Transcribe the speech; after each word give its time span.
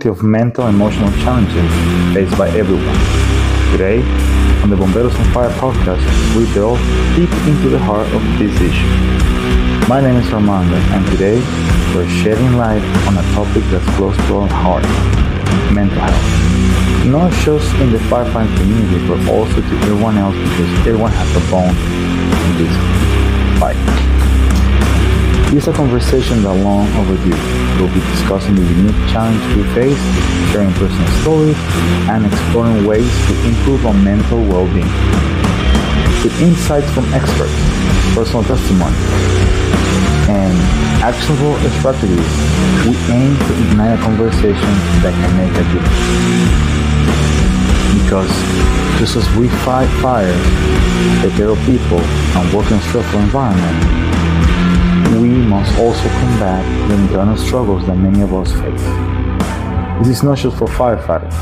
plenty 0.00 0.18
of 0.18 0.24
mental 0.24 0.66
and 0.66 0.76
emotional 0.76 1.10
challenges 1.22 1.70
faced 2.14 2.36
by 2.38 2.48
everyone. 2.56 2.96
Today, 3.72 4.00
on 4.62 4.70
the 4.70 4.76
Bomberos 4.76 5.14
on 5.18 5.24
Fire 5.32 5.50
podcast, 5.60 6.00
we 6.36 6.44
delve 6.54 6.80
deep 7.16 7.30
into 7.46 7.68
the 7.68 7.78
heart 7.78 8.08
of 8.14 8.22
this 8.38 8.54
issue. 8.62 9.88
My 9.88 10.00
name 10.00 10.16
is 10.16 10.32
Armando, 10.32 10.76
and 10.96 11.04
today 11.12 11.36
we're 11.94 12.08
shedding 12.08 12.56
light 12.56 12.82
on 13.08 13.18
a 13.18 13.22
topic 13.34 13.62
that's 13.64 13.84
close 13.96 14.16
to 14.28 14.36
our 14.36 14.48
heart 14.48 14.84
mental 15.74 16.00
health. 16.00 17.06
Not 17.06 17.30
just 17.44 17.68
in 17.76 17.92
the 17.92 17.98
firefighting 18.08 18.56
community, 18.56 19.06
but 19.06 19.20
also 19.28 19.60
to 19.60 19.74
everyone 19.84 20.16
else 20.16 20.34
because 20.34 20.70
everyone 20.88 21.12
has 21.12 21.28
a 21.36 21.44
bone 21.50 21.76
in 22.46 22.52
this 22.56 23.60
fight. 23.60 24.19
Is 25.50 25.66
a 25.66 25.72
conversation 25.72 26.46
that 26.46 26.54
long 26.62 26.86
overdue. 26.94 27.34
We'll 27.74 27.92
be 27.92 27.98
discussing 28.14 28.54
the 28.54 28.62
unique 28.62 28.94
challenges 29.10 29.42
we 29.58 29.66
face, 29.74 29.98
sharing 30.54 30.70
personal 30.78 31.10
stories, 31.20 31.58
and 32.06 32.24
exploring 32.24 32.86
ways 32.86 33.10
to 33.26 33.32
improve 33.44 33.84
our 33.84 33.92
mental 33.92 34.38
well-being. 34.46 34.86
With 36.22 36.32
insights 36.40 36.86
from 36.94 37.02
experts, 37.12 37.52
personal 38.14 38.46
testimony, 38.46 38.94
and 40.30 40.54
actionable 41.02 41.58
strategies, 41.82 42.30
we 42.86 42.94
aim 43.10 43.34
to 43.34 43.52
ignite 43.66 43.98
a 43.98 44.00
conversation 44.06 44.72
that 45.02 45.10
can 45.18 45.32
make 45.34 45.50
a 45.58 45.66
difference. 45.74 46.08
Because 47.98 48.32
just 49.02 49.18
as 49.18 49.26
we 49.34 49.50
fight 49.66 49.90
fires, 49.98 50.38
take 51.26 51.34
care 51.34 51.50
of 51.50 51.58
people, 51.66 51.98
and 52.38 52.46
work 52.54 52.70
in 52.70 52.78
a 52.78 52.84
stressful 52.86 53.18
environment, 53.18 54.00
we 55.20 55.28
must 55.28 55.78
also 55.78 56.08
combat 56.08 56.88
the 56.88 56.94
internal 56.94 57.36
struggles 57.36 57.86
that 57.86 57.96
many 57.96 58.22
of 58.22 58.32
us 58.34 58.52
face. 58.52 60.06
This 60.06 60.18
is 60.18 60.22
not 60.22 60.38
just 60.38 60.56
for 60.56 60.66
firefighters, 60.66 61.34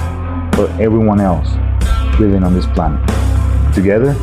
but 0.57 0.71
everyone 0.81 1.21
else 1.21 1.49
living 2.19 2.43
on 2.43 2.55
this 2.55 2.67
planet. 2.67 3.01
Together, 3.75 4.17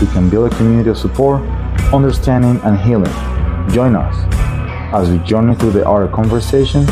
we 0.00 0.06
can 0.08 0.28
build 0.28 0.52
a 0.52 0.56
community 0.56 0.90
of 0.90 0.98
support, 0.98 1.42
understanding, 1.92 2.60
and 2.64 2.78
healing. 2.78 3.12
Join 3.70 3.96
us 3.96 4.14
as 4.92 5.10
we 5.10 5.18
journey 5.18 5.54
through 5.54 5.72
the 5.72 5.84
art 5.84 6.04
of 6.04 6.12
conversation, 6.12 6.86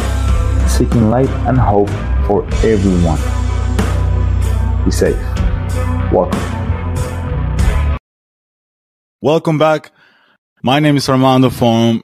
seeking 0.69 1.11
light 1.11 1.31
and 1.47 1.59
hope 1.59 1.89
for 2.27 2.45
everyone. 2.65 3.19
Be 4.85 4.91
safe. 4.91 5.17
Welcome. 6.13 6.41
Welcome 9.21 9.59
back 9.59 9.94
my 10.65 10.81
name 10.81 10.97
is 10.97 11.11
Armando 11.11 11.51
from 11.51 12.03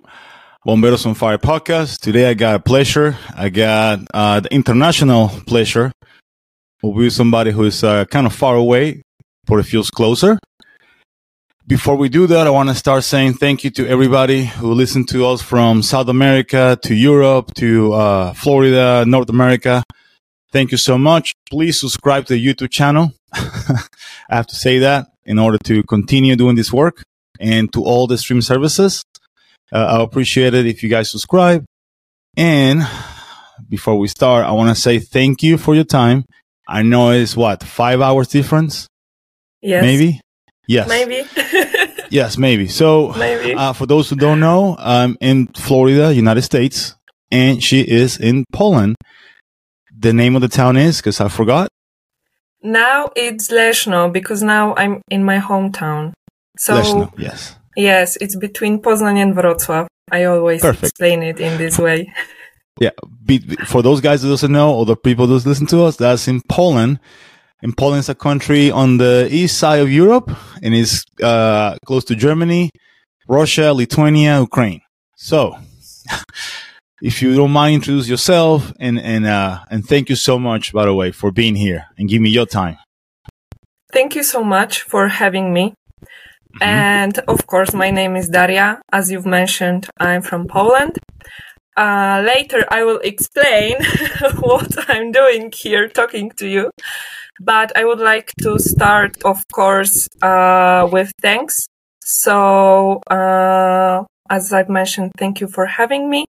Bomberos 0.67 1.07
on 1.07 1.15
Fire 1.15 1.39
podcast. 1.39 1.99
Today 2.01 2.29
I 2.29 2.35
got 2.35 2.57
a 2.57 2.59
pleasure. 2.59 3.17
I 3.35 3.49
got 3.49 4.01
uh, 4.13 4.41
the 4.41 4.53
international 4.55 5.29
pleasure 5.47 5.91
with 6.83 7.15
somebody 7.15 7.53
who 7.53 7.65
is 7.65 7.83
uh, 7.83 8.05
kind 8.05 8.27
of 8.27 8.35
far 8.35 8.57
away, 8.57 9.01
but 9.47 9.61
it 9.61 9.63
feels 9.63 9.89
closer. 9.89 10.39
Before 11.67 11.97
we 11.97 12.11
do 12.11 12.27
that, 12.27 12.47
I 12.47 12.51
want 12.51 12.69
to 12.69 12.75
start 12.75 13.03
saying 13.05 13.35
thank 13.35 13.65
you 13.65 13.71
to 13.71 13.89
everybody 13.89 14.45
who 14.45 14.75
listened 14.75 15.09
to 15.09 15.25
us 15.25 15.41
from 15.41 15.83
South 15.83 16.09
America 16.09 16.79
to 16.83 16.95
Europe 16.95 17.55
to 17.55 17.95
uh, 17.95 18.35
Florida, 18.35 19.07
North 19.07 19.31
America. 19.31 19.83
Thank 20.53 20.71
you 20.71 20.77
so 20.77 20.99
much. 20.99 21.33
Please 21.49 21.81
subscribe 21.81 22.27
to 22.27 22.35
the 22.35 22.47
YouTube 22.47 22.71
channel. 22.71 23.15
I 23.33 23.81
have 24.29 24.49
to 24.49 24.55
say 24.55 24.81
that 24.81 25.07
in 25.25 25.39
order 25.39 25.57
to 25.65 25.83
continue 25.85 26.37
doing 26.37 26.57
this 26.57 26.71
work 26.71 27.05
and 27.41 27.73
to 27.73 27.83
all 27.83 28.07
the 28.07 28.19
stream 28.19 28.43
services. 28.43 29.03
Uh, 29.73 29.99
I 29.99 30.03
appreciate 30.03 30.55
it 30.55 30.67
if 30.67 30.83
you 30.83 30.89
guys 30.89 31.11
subscribe. 31.11 31.65
And 32.37 32.87
before 33.69 33.99
we 33.99 34.09
start, 34.09 34.45
I 34.45 34.53
want 34.53 34.75
to 34.75 34.81
say 34.81 34.99
thank 34.99 35.43
you 35.43 35.59
for 35.59 35.75
your 35.75 35.85
time. 35.85 36.25
I 36.69 36.83
know 36.83 37.11
it's 37.11 37.37
what 37.37 37.63
five 37.63 38.01
hours 38.01 38.29
difference. 38.29 38.87
Yes. 39.61 39.83
Maybe. 39.83 40.21
Yes. 40.69 40.89
Maybe. 40.89 41.27
yes, 42.11 42.39
maybe. 42.39 42.69
So, 42.69 43.13
maybe. 43.19 43.55
Uh, 43.55 43.73
for 43.73 43.87
those 43.87 44.09
who 44.09 44.17
don't 44.17 44.41
know, 44.41 44.77
I'm 44.79 45.17
in 45.21 45.49
Florida, 45.49 46.15
United 46.15 46.43
States, 46.43 46.95
and 47.31 47.63
she 47.63 47.81
is 47.81 48.19
in 48.19 48.45
Poland. 48.53 48.97
The 49.97 50.13
name 50.13 50.37
of 50.37 50.43
the 50.43 50.49
town 50.49 50.77
is 50.77 50.99
because 50.99 51.21
I 51.21 51.29
forgot. 51.29 51.69
Now 52.63 53.11
it's 53.17 53.49
Leszno 53.49 54.13
because 54.13 54.43
now 54.43 54.75
I'm 54.77 55.01
in 55.11 55.25
my 55.25 55.39
hometown. 55.39 56.13
So 56.59 56.75
Leszno, 56.75 57.13
yes. 57.19 57.57
Yes, 57.77 58.17
it's 58.21 58.37
between 58.37 58.81
Poznań 58.81 59.19
and 59.19 59.35
Wrocław. 59.35 59.87
I 60.13 60.25
always 60.25 60.61
Perfect. 60.61 60.85
explain 60.85 61.23
it 61.23 61.41
in 61.41 61.59
this 61.59 61.79
way. 61.79 62.13
Yeah, 62.81 62.93
for 63.67 63.83
those 63.83 64.01
guys 64.01 64.23
that 64.23 64.29
doesn't 64.29 64.51
know, 64.51 64.75
or 64.75 64.87
the 64.87 64.97
people 64.97 65.27
that 65.27 65.45
listen 65.45 65.67
to 65.67 65.83
us, 65.83 65.97
that's 65.97 66.27
in 66.29 66.41
Poland. 66.49 66.99
And 67.63 67.77
Poland 67.77 68.01
is 68.01 68.09
a 68.09 68.15
country 68.15 68.71
on 68.71 68.97
the 68.97 69.29
east 69.31 69.59
side 69.59 69.81
of 69.81 69.93
Europe, 69.93 70.31
and 70.63 70.75
is 70.75 71.05
uh, 71.23 71.77
close 71.85 72.05
to 72.07 72.17
Germany, 72.17 72.71
Russia, 73.29 73.75
Lithuania, 73.75 74.41
Ukraine. 74.41 74.81
So, 75.15 75.59
if 77.03 77.21
you 77.21 77.37
don't 77.37 77.51
mind, 77.51 77.75
introduce 77.75 78.09
yourself, 78.09 78.73
and 78.81 78.99
and 78.99 79.27
uh, 79.27 79.61
and 79.71 79.87
thank 79.87 80.09
you 80.09 80.17
so 80.17 80.39
much, 80.39 80.73
by 80.73 80.87
the 80.87 80.95
way, 80.95 81.13
for 81.13 81.31
being 81.31 81.57
here 81.57 81.85
and 81.99 82.09
give 82.09 82.23
me 82.23 82.31
your 82.31 82.47
time. 82.47 82.79
Thank 83.93 84.17
you 84.17 84.23
so 84.23 84.43
much 84.43 84.81
for 84.83 85.09
having 85.09 85.53
me. 85.53 85.75
Mm-hmm. 86.55 86.63
And 86.63 87.19
of 87.29 87.47
course, 87.47 87.73
my 87.73 87.91
name 87.91 88.17
is 88.17 88.29
Daria. 88.29 88.81
As 88.93 89.11
you've 89.11 89.27
mentioned, 89.27 89.89
I'm 89.99 90.23
from 90.23 90.47
Poland. 90.47 90.99
Uh, 91.77 92.23
later, 92.27 92.65
I 92.71 92.85
will 92.85 92.99
explain 92.99 93.77
what 94.41 94.91
I'm 94.91 95.13
doing 95.13 95.53
here 95.55 95.89
talking 95.89 96.31
to 96.39 96.47
you. 96.49 96.71
But 97.41 97.77
I 97.77 97.85
would 97.85 98.01
like 98.01 98.33
to 98.43 98.59
start, 98.59 99.17
of 99.25 99.43
course, 99.53 100.07
uh, 100.21 100.89
with 100.93 101.13
thanks. 101.23 101.67
So, 102.05 103.01
uh, 103.11 104.05
as 104.29 104.53
I've 104.53 104.69
mentioned, 104.69 105.13
thank 105.17 105.41
you 105.41 105.49
for 105.49 105.65
having 105.67 106.11
me, 106.11 106.27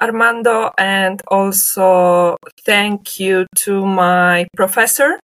Armando, 0.00 0.70
and 0.78 1.20
also 1.28 2.36
thank 2.64 3.18
you 3.18 3.46
to 3.64 3.84
my 3.84 4.46
professor 4.54 5.18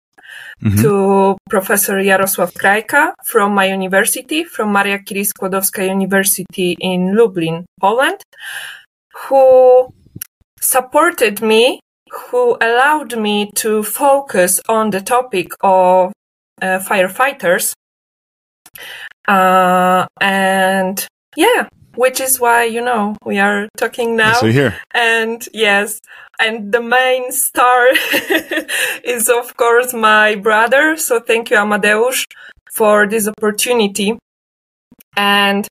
mm-hmm. 0.64 0.82
to 0.82 1.38
Professor 1.50 1.98
Jarosław 1.98 2.54
Krajka 2.54 3.14
from 3.26 3.54
my 3.54 3.66
university, 3.66 4.44
from 4.44 4.72
Maria 4.72 5.00
Curie-Skłodowska 5.00 5.84
University 5.84 6.76
in 6.80 7.16
Lublin, 7.16 7.66
Poland, 7.82 8.22
who 9.30 9.94
supported 10.60 11.42
me, 11.42 11.80
who 12.12 12.58
allowed 12.62 13.18
me 13.18 13.52
to 13.56 13.84
focus 13.84 14.62
on 14.68 14.90
the 14.90 15.02
topic 15.02 15.48
of 15.62 16.12
uh, 16.62 16.80
firefighters. 16.80 17.74
Uh, 19.28 20.06
and 20.22 21.06
yeah, 21.36 21.68
which 21.98 22.20
is 22.22 22.40
why, 22.40 22.64
you 22.64 22.82
know, 22.82 23.18
we 23.26 23.40
are 23.40 23.68
talking 23.76 24.16
now. 24.16 24.34
So 24.34 24.48
here. 24.48 24.80
And 24.94 25.46
yes, 25.54 26.00
and 26.40 26.72
the 26.72 26.82
main 26.82 27.32
star 27.32 27.88
is 29.04 29.28
of 29.28 29.58
course 29.58 29.94
my 29.94 30.36
brother. 30.36 30.96
So 30.96 31.20
thank 31.20 31.50
you, 31.50 31.58
Amadeus, 31.58 32.26
for 32.72 33.08
this 33.08 33.28
opportunity 33.28 34.18
and 35.18 35.68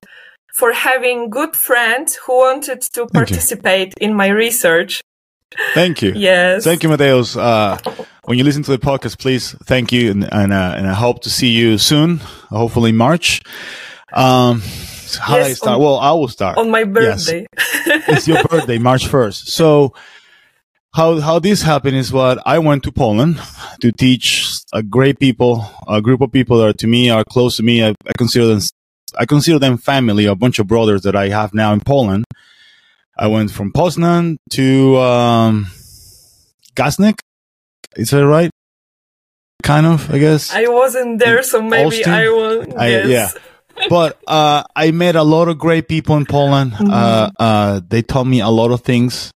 for 0.52 0.72
having 0.72 1.30
good 1.30 1.54
friends 1.54 2.16
who 2.16 2.38
wanted 2.38 2.80
to 2.80 3.00
thank 3.00 3.12
participate 3.12 3.94
you. 4.00 4.08
in 4.08 4.14
my 4.14 4.28
research. 4.28 5.00
Thank 5.74 6.02
you. 6.02 6.12
Yes. 6.16 6.64
Thank 6.64 6.82
you, 6.82 6.88
Amadeus. 6.88 7.36
Uh, 7.36 7.78
when 8.24 8.36
you 8.36 8.42
listen 8.42 8.64
to 8.64 8.72
the 8.72 8.78
podcast, 8.78 9.18
please 9.18 9.52
thank 9.64 9.92
you, 9.92 10.10
and 10.10 10.24
and, 10.32 10.52
uh, 10.52 10.74
and 10.76 10.88
I 10.88 10.94
hope 10.94 11.22
to 11.22 11.30
see 11.30 11.50
you 11.50 11.78
soon, 11.78 12.18
hopefully 12.50 12.90
March. 12.90 13.42
Um, 14.12 14.62
how 15.14 15.36
yes, 15.36 15.46
I 15.46 15.52
start? 15.52 15.76
On, 15.76 15.82
well, 15.82 15.98
I 15.98 16.10
will 16.12 16.28
start 16.28 16.58
on 16.58 16.70
my 16.70 16.84
birthday. 16.84 17.46
Yes. 17.56 18.08
it's 18.08 18.28
your 18.28 18.42
birthday, 18.44 18.78
March 18.78 19.06
first. 19.06 19.48
So 19.48 19.94
how 20.94 21.20
how 21.20 21.38
this 21.38 21.62
happened 21.62 21.96
is 21.96 22.12
what 22.12 22.42
I 22.44 22.58
went 22.58 22.82
to 22.84 22.92
Poland 22.92 23.40
to 23.80 23.92
teach 23.92 24.60
a 24.72 24.82
great 24.82 25.18
people, 25.18 25.64
a 25.86 26.02
group 26.02 26.20
of 26.20 26.32
people 26.32 26.58
that 26.58 26.66
are, 26.66 26.72
to 26.72 26.86
me 26.86 27.10
are 27.10 27.24
close 27.24 27.56
to 27.58 27.62
me. 27.62 27.84
I, 27.84 27.90
I 27.90 28.12
consider 28.16 28.46
them 28.46 28.60
I 29.16 29.24
consider 29.24 29.58
them 29.58 29.78
family, 29.78 30.26
a 30.26 30.34
bunch 30.34 30.58
of 30.58 30.66
brothers 30.66 31.02
that 31.02 31.14
I 31.14 31.28
have 31.28 31.54
now 31.54 31.72
in 31.72 31.80
Poland. 31.80 32.24
I 33.16 33.28
went 33.28 33.50
from 33.50 33.72
Poznan 33.72 34.36
to 34.50 34.96
um, 34.98 35.66
Gdańsk. 36.74 37.20
Is 37.96 38.10
that 38.10 38.26
right? 38.26 38.50
Kind 39.62 39.86
of, 39.86 40.12
I 40.12 40.18
guess. 40.18 40.52
I 40.52 40.66
wasn't 40.68 41.18
there, 41.18 41.42
so 41.42 41.62
maybe 41.62 42.00
Austin? 42.00 42.12
I 42.12 42.28
will. 42.28 42.78
I, 42.78 42.88
yeah 43.04 43.30
but 43.88 44.18
uh, 44.26 44.64
I 44.74 44.90
met 44.90 45.16
a 45.16 45.22
lot 45.22 45.48
of 45.48 45.58
great 45.58 45.88
people 45.88 46.16
in 46.16 46.26
Poland. 46.26 46.72
Mm-hmm. 46.72 46.90
Uh, 46.90 47.30
uh, 47.38 47.80
they 47.86 48.02
taught 48.02 48.26
me 48.26 48.40
a 48.40 48.48
lot 48.48 48.70
of 48.70 48.82
things. 48.82 49.32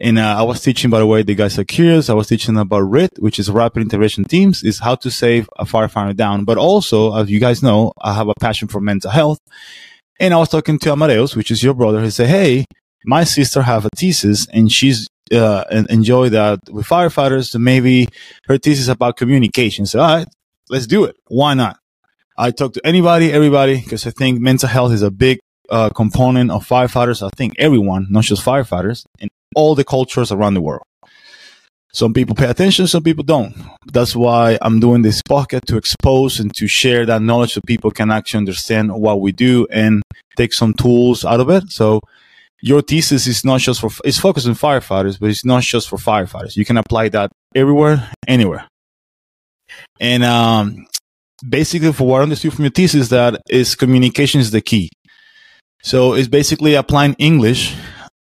And 0.00 0.18
uh, 0.18 0.36
I 0.38 0.42
was 0.42 0.62
teaching, 0.62 0.90
by 0.90 1.00
the 1.00 1.06
way, 1.06 1.22
the 1.22 1.34
guys 1.34 1.58
are 1.58 1.64
curious. 1.64 2.08
I 2.08 2.14
was 2.14 2.28
teaching 2.28 2.56
about 2.56 2.82
RIT, 2.82 3.18
which 3.18 3.38
is 3.38 3.50
Rapid 3.50 3.82
Intervention 3.82 4.24
Teams, 4.24 4.62
is 4.62 4.78
how 4.78 4.94
to 4.96 5.10
save 5.10 5.48
a 5.58 5.64
firefighter 5.64 6.14
down. 6.14 6.44
But 6.44 6.56
also, 6.56 7.16
as 7.16 7.28
you 7.28 7.40
guys 7.40 7.62
know, 7.62 7.92
I 8.00 8.14
have 8.14 8.28
a 8.28 8.34
passion 8.40 8.68
for 8.68 8.80
mental 8.80 9.10
health. 9.10 9.40
And 10.20 10.32
I 10.32 10.38
was 10.38 10.50
talking 10.50 10.78
to 10.80 10.92
Amadeus, 10.92 11.34
which 11.34 11.50
is 11.50 11.62
your 11.62 11.74
brother. 11.74 12.00
He 12.02 12.10
said, 12.10 12.28
Hey, 12.28 12.64
my 13.04 13.24
sister 13.24 13.62
have 13.62 13.84
a 13.84 13.90
thesis 13.96 14.46
and 14.52 14.70
she's 14.70 15.08
uh, 15.32 15.64
enjoy 15.90 16.28
that 16.30 16.60
with 16.70 16.86
firefighters. 16.86 17.48
So 17.48 17.58
maybe 17.58 18.08
her 18.46 18.58
thesis 18.58 18.88
about 18.88 19.16
communication. 19.16 19.86
So, 19.86 20.00
all 20.00 20.16
right, 20.16 20.28
let's 20.70 20.86
do 20.86 21.04
it. 21.04 21.16
Why 21.26 21.54
not? 21.54 21.78
I 22.40 22.52
talk 22.52 22.72
to 22.74 22.86
anybody, 22.86 23.32
everybody, 23.32 23.80
because 23.80 24.06
I 24.06 24.10
think 24.10 24.40
mental 24.40 24.68
health 24.68 24.92
is 24.92 25.02
a 25.02 25.10
big 25.10 25.40
uh, 25.70 25.90
component 25.90 26.52
of 26.52 26.64
firefighters. 26.64 27.20
I 27.20 27.30
think 27.36 27.54
everyone, 27.58 28.06
not 28.10 28.22
just 28.22 28.44
firefighters, 28.44 29.04
in 29.18 29.28
all 29.56 29.74
the 29.74 29.82
cultures 29.82 30.30
around 30.30 30.54
the 30.54 30.60
world. 30.60 30.84
Some 31.92 32.14
people 32.14 32.36
pay 32.36 32.48
attention, 32.48 32.86
some 32.86 33.02
people 33.02 33.24
don't. 33.24 33.56
That's 33.92 34.14
why 34.14 34.56
I'm 34.62 34.78
doing 34.78 35.02
this 35.02 35.20
podcast 35.20 35.64
to 35.64 35.76
expose 35.76 36.38
and 36.38 36.54
to 36.54 36.68
share 36.68 37.04
that 37.06 37.22
knowledge 37.22 37.54
so 37.54 37.60
people 37.66 37.90
can 37.90 38.12
actually 38.12 38.38
understand 38.38 38.92
what 38.94 39.20
we 39.20 39.32
do 39.32 39.66
and 39.72 40.00
take 40.36 40.52
some 40.52 40.74
tools 40.74 41.24
out 41.24 41.40
of 41.40 41.50
it. 41.50 41.72
So 41.72 42.00
your 42.62 42.82
thesis 42.82 43.26
is 43.26 43.44
not 43.44 43.60
just 43.62 43.80
for, 43.80 43.90
it's 44.04 44.18
focused 44.18 44.46
on 44.46 44.54
firefighters, 44.54 45.18
but 45.18 45.30
it's 45.30 45.44
not 45.44 45.64
just 45.64 45.88
for 45.88 45.96
firefighters. 45.96 46.56
You 46.56 46.64
can 46.64 46.76
apply 46.76 47.08
that 47.08 47.32
everywhere, 47.56 48.12
anywhere. 48.28 48.68
And, 49.98 50.22
um, 50.22 50.86
basically 51.46 51.92
for 51.92 52.06
what 52.06 52.20
I 52.20 52.22
understood 52.24 52.54
from 52.54 52.64
your 52.64 52.72
thesis 52.72 53.08
that 53.08 53.40
is 53.48 53.74
communication 53.74 54.40
is 54.40 54.50
the 54.50 54.60
key. 54.60 54.90
So 55.82 56.14
it's 56.14 56.28
basically 56.28 56.74
applying 56.74 57.14
English 57.14 57.76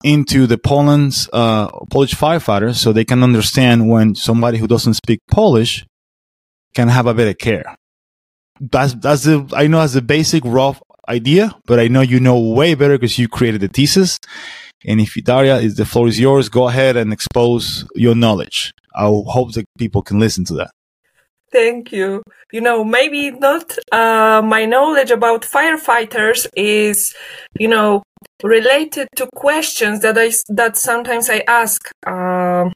into 0.03 0.47
the 0.47 0.57
Poland's 0.57 1.29
uh, 1.33 1.67
Polish 1.91 2.13
firefighters 2.13 2.75
so 2.75 2.93
they 2.93 3.05
can 3.05 3.23
understand 3.23 3.89
when 3.89 4.15
somebody 4.15 4.57
who 4.57 4.67
doesn't 4.67 4.93
speak 4.93 5.19
Polish 5.29 5.85
can 6.75 6.87
have 6.87 7.07
a 7.07 7.13
better 7.13 7.33
care. 7.33 7.75
That's 8.59 8.93
that's 8.93 9.23
the 9.23 9.49
I 9.53 9.67
know 9.67 9.79
as 9.79 9.95
a 9.95 10.01
basic 10.01 10.43
rough 10.45 10.81
idea, 11.07 11.55
but 11.65 11.79
I 11.79 11.87
know 11.87 12.01
you 12.01 12.19
know 12.19 12.39
way 12.39 12.75
better 12.75 12.97
because 12.97 13.17
you 13.17 13.27
created 13.27 13.61
the 13.61 13.67
thesis. 13.67 14.19
And 14.85 15.01
if 15.01 15.15
Daria, 15.15 15.57
is 15.57 15.75
the 15.75 15.85
floor 15.85 16.07
is 16.07 16.19
yours, 16.19 16.47
go 16.47 16.67
ahead 16.69 16.95
and 16.95 17.11
expose 17.11 17.85
your 17.95 18.15
knowledge. 18.15 18.71
I 18.95 19.05
hope 19.05 19.53
that 19.53 19.65
people 19.77 20.01
can 20.01 20.19
listen 20.19 20.45
to 20.45 20.53
that. 20.55 20.71
Thank 21.51 21.91
you. 21.91 22.21
You 22.51 22.61
know, 22.61 22.83
maybe 22.83 23.31
not 23.31 23.77
uh, 23.91 24.41
my 24.43 24.65
knowledge 24.65 25.11
about 25.11 25.41
firefighters 25.41 26.47
is, 26.55 27.15
you 27.57 27.67
know, 27.67 28.03
related 28.43 29.07
to 29.15 29.27
questions 29.35 30.01
that 30.01 30.17
I 30.17 30.31
that 30.49 30.77
sometimes 30.77 31.29
I 31.29 31.43
ask. 31.47 31.81
Um, 32.05 32.73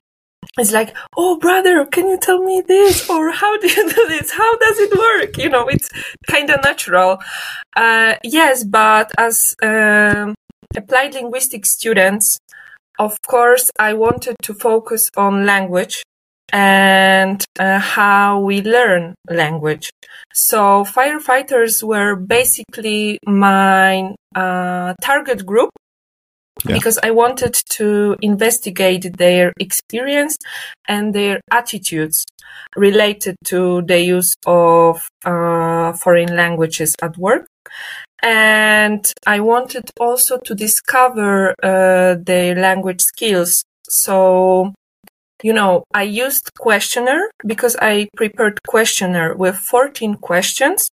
it's 0.57 0.71
like, 0.71 0.95
oh, 1.15 1.37
brother, 1.37 1.85
can 1.85 2.07
you 2.07 2.17
tell 2.19 2.43
me 2.43 2.61
this? 2.67 3.09
Or 3.09 3.31
how 3.31 3.57
do 3.57 3.67
you 3.67 3.89
do 3.95 4.05
this? 4.07 4.31
How 4.31 4.57
does 4.57 4.79
it 4.79 4.97
work? 4.97 5.37
You 5.37 5.49
know, 5.49 5.67
it's 5.67 5.89
kind 6.27 6.49
of 6.49 6.63
natural. 6.63 7.19
Uh, 7.75 8.15
yes, 8.23 8.63
but 8.63 9.11
as 9.17 9.55
um, 9.63 10.35
applied 10.75 11.13
linguistics 11.13 11.71
students, 11.71 12.37
of 12.99 13.17
course, 13.27 13.71
I 13.79 13.93
wanted 13.93 14.35
to 14.43 14.53
focus 14.53 15.09
on 15.15 15.45
language 15.45 16.03
and 16.53 17.43
uh, 17.59 17.79
how 17.79 18.39
we 18.39 18.61
learn 18.61 19.15
language. 19.27 19.89
So 20.33 20.85
firefighters 20.85 21.81
were 21.83 22.15
basically 22.15 23.17
my 23.25 24.13
uh, 24.35 24.93
target 25.01 25.45
group 25.47 25.71
yeah. 26.65 26.75
because 26.75 26.99
I 27.01 27.09
wanted 27.09 27.55
to 27.71 28.15
investigate 28.21 29.17
their 29.17 29.51
experience 29.59 30.37
and 30.87 31.13
their 31.13 31.41
attitudes 31.51 32.23
related 32.75 33.35
to 33.45 33.81
the 33.81 33.99
use 33.99 34.35
of 34.45 35.07
uh, 35.25 35.93
foreign 35.93 36.35
languages 36.35 36.95
at 37.01 37.17
work. 37.17 37.47
And 38.21 39.11
I 39.25 39.39
wanted 39.39 39.89
also 39.99 40.37
to 40.45 40.53
discover 40.53 41.55
uh, 41.63 42.15
their 42.23 42.55
language 42.55 43.01
skills. 43.01 43.63
So 43.89 44.73
you 45.43 45.53
know, 45.53 45.83
I 45.93 46.03
used 46.03 46.49
questionnaire 46.57 47.29
because 47.45 47.75
I 47.81 48.07
prepared 48.15 48.63
questionnaire 48.67 49.35
with 49.35 49.55
14 49.57 50.15
questions 50.15 50.89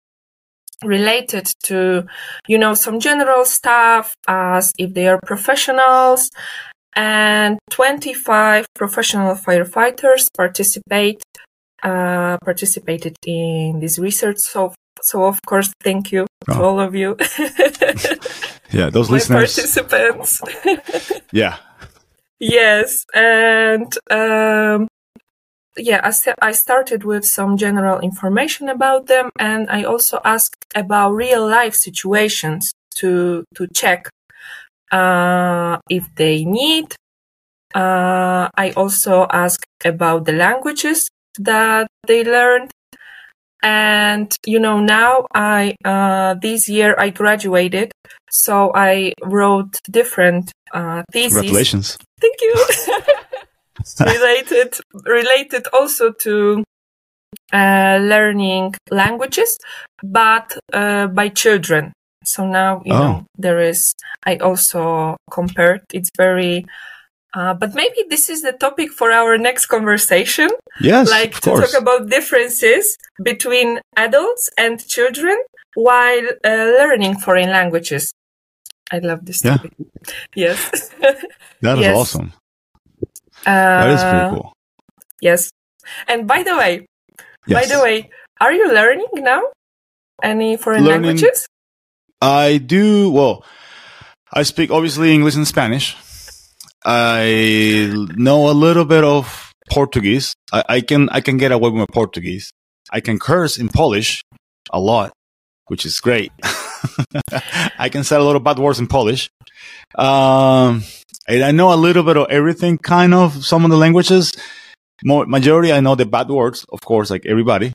related 0.85 1.47
to, 1.65 2.07
you 2.47 2.59
know, 2.59 2.75
some 2.75 3.01
general 3.01 3.45
stuff 3.45 4.15
as 4.29 4.73
if 4.79 4.95
they 4.95 5.09
are 5.09 5.21
professionals 5.25 6.31
and 6.95 7.59
25 7.71 8.67
professional 8.75 9.35
firefighters 9.35 10.29
participate 10.35 11.23
uh, 11.83 12.39
participated 12.45 13.17
in 13.27 13.81
this 13.81 13.99
research. 13.99 14.39
So, 14.39 14.75
so 15.03 15.25
of 15.25 15.41
course, 15.47 15.73
thank 15.83 16.11
you 16.11 16.27
oh. 16.49 16.55
to 16.55 16.63
all 16.63 16.81
of 16.81 16.95
you. 16.95 17.17
yeah, 18.73 18.91
those 18.91 19.11
listeners, 19.11 19.55
participants. 19.55 20.41
yeah, 21.33 21.59
Yes, 22.39 23.05
and 23.15 23.91
um, 24.11 24.89
yeah, 25.77 26.01
I, 26.05 26.11
st- 26.11 26.37
I 26.43 26.53
started 26.53 27.05
with 27.05 27.25
some 27.27 27.57
general 27.57 28.01
information 28.01 28.69
about 28.69 29.07
them, 29.09 29.31
and 29.39 29.71
I 29.71 29.85
also 29.85 30.21
asked 30.25 30.67
about 30.75 31.13
real 31.13 31.47
life 31.49 31.75
situations 31.75 32.73
to 32.97 33.45
to 33.57 33.69
check 33.75 34.09
uh, 34.93 35.79
if 35.91 36.15
they 36.17 36.45
need. 36.45 36.95
Uh, 37.75 38.49
I 38.57 38.73
also 38.77 39.27
asked 39.33 39.67
about 39.85 40.25
the 40.27 40.33
languages 40.33 41.09
that 41.39 41.89
they 42.07 42.25
learned, 42.25 42.73
and 43.67 44.37
you 44.47 44.61
know 44.61 44.79
now 44.79 45.27
I 45.35 45.75
uh, 45.85 46.35
this 46.35 46.69
year 46.69 46.95
I 46.99 47.11
graduated, 47.11 47.91
so 48.31 48.71
I 48.75 49.13
wrote 49.25 49.81
different 49.91 50.53
uh, 50.73 51.03
theses. 51.13 51.33
Congratulations! 51.33 51.99
Thank 52.21 52.37
you. 52.41 52.55
related 54.15 54.75
related 55.05 55.67
also 55.73 56.13
to 56.13 56.63
uh, 57.53 57.99
learning 58.01 58.75
languages, 58.91 59.59
but 60.03 60.57
uh, 60.73 61.09
by 61.09 61.29
children. 61.29 61.93
So 62.25 62.47
now 62.47 62.83
you 62.85 62.95
oh. 62.95 62.99
know 62.99 63.27
there 63.37 63.61
is. 63.61 63.95
I 64.25 64.37
also 64.37 65.17
compared. 65.31 65.83
It's 65.93 66.11
very. 66.17 66.67
Uh, 67.37 67.53
but 67.53 67.75
maybe 67.75 68.03
this 68.09 68.31
is 68.31 68.41
the 68.41 68.53
topic 68.53 68.91
for 68.91 69.13
our 69.13 69.37
next 69.37 69.67
conversation. 69.67 70.49
Yes, 70.81 71.11
like 71.11 71.35
to 71.35 71.51
course. 71.51 71.71
talk 71.71 71.83
about 71.83 72.09
differences 72.09 72.97
between 73.23 73.79
adults 73.95 74.49
and 74.57 74.81
children 74.89 75.37
while 75.75 76.27
uh, 76.43 76.49
learning 76.81 77.19
foreign 77.19 77.51
languages. 77.51 78.15
I 78.91 79.01
love 79.01 79.27
this 79.27 79.43
topic. 79.43 79.73
Yeah. 79.79 80.57
Yes. 80.57 80.91
That 81.61 81.79
is 81.79 81.85
yes. 81.85 81.97
awesome. 81.97 82.33
Uh, 83.45 83.81
that 83.81 83.91
is 83.91 84.03
pretty 84.03 84.35
cool. 84.35 84.53
Yes. 85.21 85.51
And 86.09 86.27
by 86.27 86.43
the 86.43 86.57
way, 86.57 86.87
yes. 87.47 87.57
by 87.61 87.75
the 87.75 87.83
way, 87.83 88.11
are 88.41 88.53
you 88.53 88.73
learning 88.73 89.09
now 89.15 89.43
any 90.23 90.57
foreign 90.57 90.85
learning, 90.85 91.17
languages? 91.17 91.47
I 92.21 92.59
do. 92.59 93.11
Well, 93.11 93.45
I 94.33 94.43
speak 94.43 94.71
obviously 94.71 95.13
English 95.13 95.35
and 95.35 95.47
Spanish. 95.47 95.97
I 96.89 97.93
know 98.15 98.49
a 98.49 98.55
little 98.55 98.85
bit 98.85 99.03
of 99.03 99.53
Portuguese. 99.69 100.35
I, 100.53 100.63
I 100.69 100.81
can 100.81 101.09
I 101.09 101.21
can 101.21 101.37
get 101.37 101.51
away 101.51 101.71
with 101.71 101.81
my 101.81 101.87
Portuguese. 101.93 102.53
I 102.93 103.01
can 103.01 103.19
curse 103.19 103.59
in 103.59 103.69
Polish 103.69 104.23
a 104.71 104.79
lot, 104.79 105.13
which 105.67 105.85
is 105.85 105.99
great. 105.99 106.31
I 107.79 107.89
can 107.91 108.05
say 108.05 108.15
a 108.15 108.21
lot 108.21 108.37
of 108.37 108.45
bad 108.45 108.61
words 108.61 108.79
in 108.79 108.87
Polish. 108.87 109.29
Um, 109.99 110.85
I 111.29 111.51
know 111.51 111.75
a 111.75 111.75
little 111.75 112.05
bit 112.05 112.17
of 112.17 112.29
everything, 112.31 112.79
kind 112.79 113.13
of 113.13 113.45
some 113.45 113.65
of 113.65 113.71
the 113.73 113.77
languages. 113.77 114.33
More, 115.05 115.27
majority, 115.27 115.73
I 115.73 115.81
know 115.81 115.97
the 115.97 116.07
bad 116.07 116.29
words, 116.29 116.65
of 116.73 116.81
course, 116.83 117.11
like 117.11 117.27
everybody. 117.27 117.73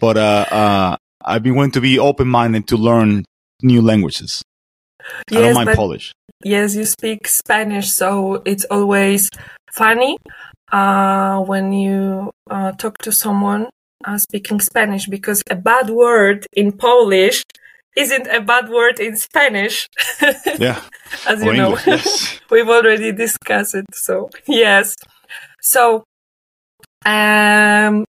But 0.00 0.16
uh, 0.16 0.46
uh, 0.50 0.96
I've 1.22 1.42
been 1.42 1.54
going 1.54 1.72
to 1.72 1.80
be 1.82 1.98
open 1.98 2.26
minded 2.26 2.68
to 2.68 2.78
learn 2.78 3.24
new 3.62 3.82
languages. 3.82 4.42
Yes, 5.30 5.38
I 5.38 5.42
don't 5.42 5.54
mind 5.54 5.76
Polish. 5.76 6.12
Yes, 6.44 6.74
you 6.74 6.84
speak 6.84 7.26
Spanish, 7.26 7.90
so 7.90 8.42
it's 8.44 8.64
always 8.66 9.30
funny 9.72 10.18
uh, 10.72 11.40
when 11.40 11.72
you 11.72 12.30
uh, 12.50 12.72
talk 12.72 12.98
to 12.98 13.12
someone 13.12 13.68
uh, 14.04 14.18
speaking 14.18 14.60
Spanish 14.60 15.06
because 15.06 15.42
a 15.50 15.56
bad 15.56 15.90
word 15.90 16.46
in 16.52 16.72
Polish 16.72 17.42
isn't 17.96 18.26
a 18.26 18.40
bad 18.40 18.68
word 18.68 19.00
in 19.00 19.16
Spanish. 19.16 19.88
Yeah. 20.58 20.80
As 21.26 21.42
you 21.42 21.52
know, 21.52 21.78
yes. 21.86 22.40
we've 22.50 22.68
already 22.68 23.12
discussed 23.12 23.74
it. 23.74 23.84
So, 23.92 24.30
yes. 24.46 24.94
So, 25.60 26.04
um, 27.04 28.04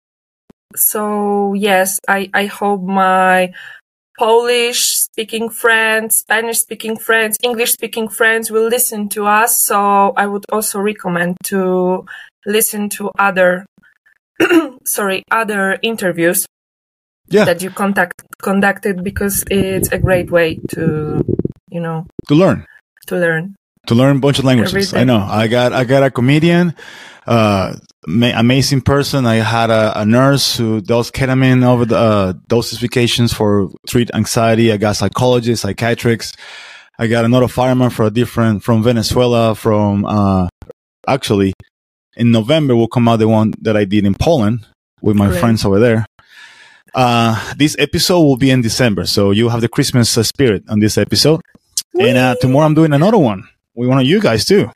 so 0.74 1.54
yes, 1.54 1.98
I, 2.08 2.30
I 2.34 2.46
hope 2.46 2.82
my 2.82 3.52
Polish 4.22 5.02
speaking 5.02 5.50
friends, 5.50 6.18
Spanish 6.18 6.60
speaking 6.60 6.96
friends, 6.96 7.36
English 7.42 7.72
speaking 7.72 8.06
friends 8.06 8.52
will 8.52 8.68
listen 8.68 9.08
to 9.08 9.26
us. 9.26 9.64
So 9.64 10.12
I 10.16 10.28
would 10.28 10.44
also 10.52 10.78
recommend 10.78 11.38
to 11.50 12.06
listen 12.46 12.88
to 12.90 13.10
other, 13.18 13.66
sorry, 14.86 15.24
other 15.32 15.76
interviews 15.82 16.46
yeah. 17.26 17.44
that 17.46 17.62
you 17.62 17.70
contact 17.70 18.22
conducted 18.40 19.02
because 19.02 19.42
it's 19.50 19.90
a 19.90 19.98
great 19.98 20.30
way 20.30 20.60
to 20.68 21.24
you 21.70 21.80
know 21.80 22.06
to 22.28 22.34
learn 22.36 22.64
to 23.08 23.16
learn 23.16 23.56
to 23.88 23.94
learn 23.96 24.18
a 24.18 24.20
bunch 24.20 24.38
of 24.38 24.44
languages. 24.44 24.94
I 24.94 25.02
know. 25.02 25.18
I 25.18 25.48
got 25.48 25.72
I 25.72 25.82
got 25.82 26.04
a 26.04 26.12
comedian, 26.12 26.76
uh, 27.26 27.74
ma- 28.06 28.32
amazing 28.34 28.80
person. 28.80 29.26
I 29.26 29.36
had 29.36 29.70
a, 29.70 30.00
a, 30.00 30.04
nurse 30.04 30.56
who 30.56 30.80
does 30.80 31.10
ketamine 31.10 31.64
over 31.64 31.84
the 31.84 31.96
uh, 31.96 32.32
dosifications 32.48 33.34
for 33.34 33.70
treat 33.86 34.10
anxiety. 34.14 34.72
I 34.72 34.76
got 34.76 34.96
psychologists, 34.96 35.62
psychiatrists. 35.62 36.36
I 36.98 37.06
got 37.06 37.24
another 37.24 37.48
fireman 37.48 37.90
for 37.90 38.06
a 38.06 38.10
different 38.10 38.62
from 38.62 38.82
Venezuela. 38.82 39.54
From 39.54 40.04
uh, 40.04 40.48
actually, 41.06 41.52
in 42.16 42.30
November 42.30 42.76
will 42.76 42.88
come 42.88 43.08
out 43.08 43.16
the 43.16 43.28
one 43.28 43.54
that 43.60 43.76
I 43.76 43.84
did 43.84 44.04
in 44.04 44.14
Poland 44.14 44.66
with 45.00 45.16
my 45.16 45.28
Great. 45.28 45.40
friends 45.40 45.64
over 45.64 45.78
there. 45.78 46.06
Uh, 46.94 47.54
this 47.56 47.74
episode 47.78 48.20
will 48.20 48.36
be 48.36 48.50
in 48.50 48.60
December, 48.60 49.06
so 49.06 49.30
you 49.30 49.48
have 49.48 49.62
the 49.62 49.68
Christmas 49.68 50.16
uh, 50.18 50.22
spirit 50.22 50.62
on 50.68 50.80
this 50.80 50.98
episode. 50.98 51.40
Whee! 51.94 52.08
And 52.08 52.18
uh, 52.18 52.34
tomorrow 52.40 52.66
I'm 52.66 52.74
doing 52.74 52.92
another 52.92 53.18
one 53.18 53.48
with 53.74 53.88
one 53.88 53.98
of 53.98 54.04
you 54.04 54.20
guys 54.20 54.44
too. 54.44 54.70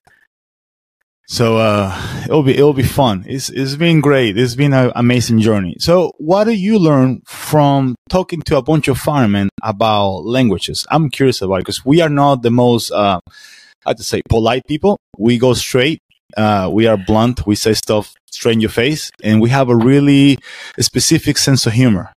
So 1.29 1.59
uh, 1.59 1.93
it'll 2.25 2.45
be 2.45 2.57
it'll 2.57 2.73
be 2.73 2.85
fun. 2.85 3.25
It's 3.27 3.49
it's 3.51 3.75
been 3.75 4.01
great. 4.01 4.39
It's 4.39 4.55
been 4.55 4.73
an 4.73 4.93
amazing 4.95 5.41
journey. 5.41 5.77
So 5.81 6.13
what 6.19 6.45
do 6.45 6.53
you 6.53 6.79
learn 6.79 7.23
from 7.27 7.97
talking 8.09 8.43
to 8.43 8.57
a 8.57 8.63
bunch 8.63 8.87
of 8.87 8.97
firemen 8.97 9.49
about 9.63 10.25
languages? 10.25 10.87
I'm 10.91 11.11
curious 11.11 11.43
about 11.43 11.57
it 11.57 11.59
because 11.61 11.85
we 11.85 12.01
are 12.01 12.09
not 12.09 12.43
the 12.43 12.51
most 12.51 12.93
uh, 12.93 13.21
I 13.85 13.91
have 13.91 13.97
to 13.97 14.05
say 14.05 14.23
polite 14.29 14.63
people. 14.69 14.99
We 15.19 15.39
go 15.39 15.55
straight. 15.55 16.01
Uh, 16.37 16.71
we 16.73 16.87
are 16.87 16.97
blunt. 16.97 17.47
We 17.47 17.57
say 17.57 17.73
stuff 17.75 18.15
straight 18.31 18.55
in 18.55 18.61
your 18.61 18.71
face, 18.71 19.11
and 19.23 19.41
we 19.41 19.51
have 19.51 19.69
a 19.69 19.77
really 19.77 20.39
specific 20.79 21.39
sense 21.39 21.67
of 21.67 21.73
humor, 21.73 22.13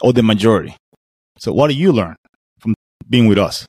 or 0.00 0.12
the 0.12 0.22
majority. 0.22 0.76
So 1.38 1.52
what 1.52 1.68
do 1.68 1.74
you 1.74 1.92
learn 1.92 2.16
from 2.60 2.74
being 3.08 3.26
with 3.26 3.38
us? 3.38 3.66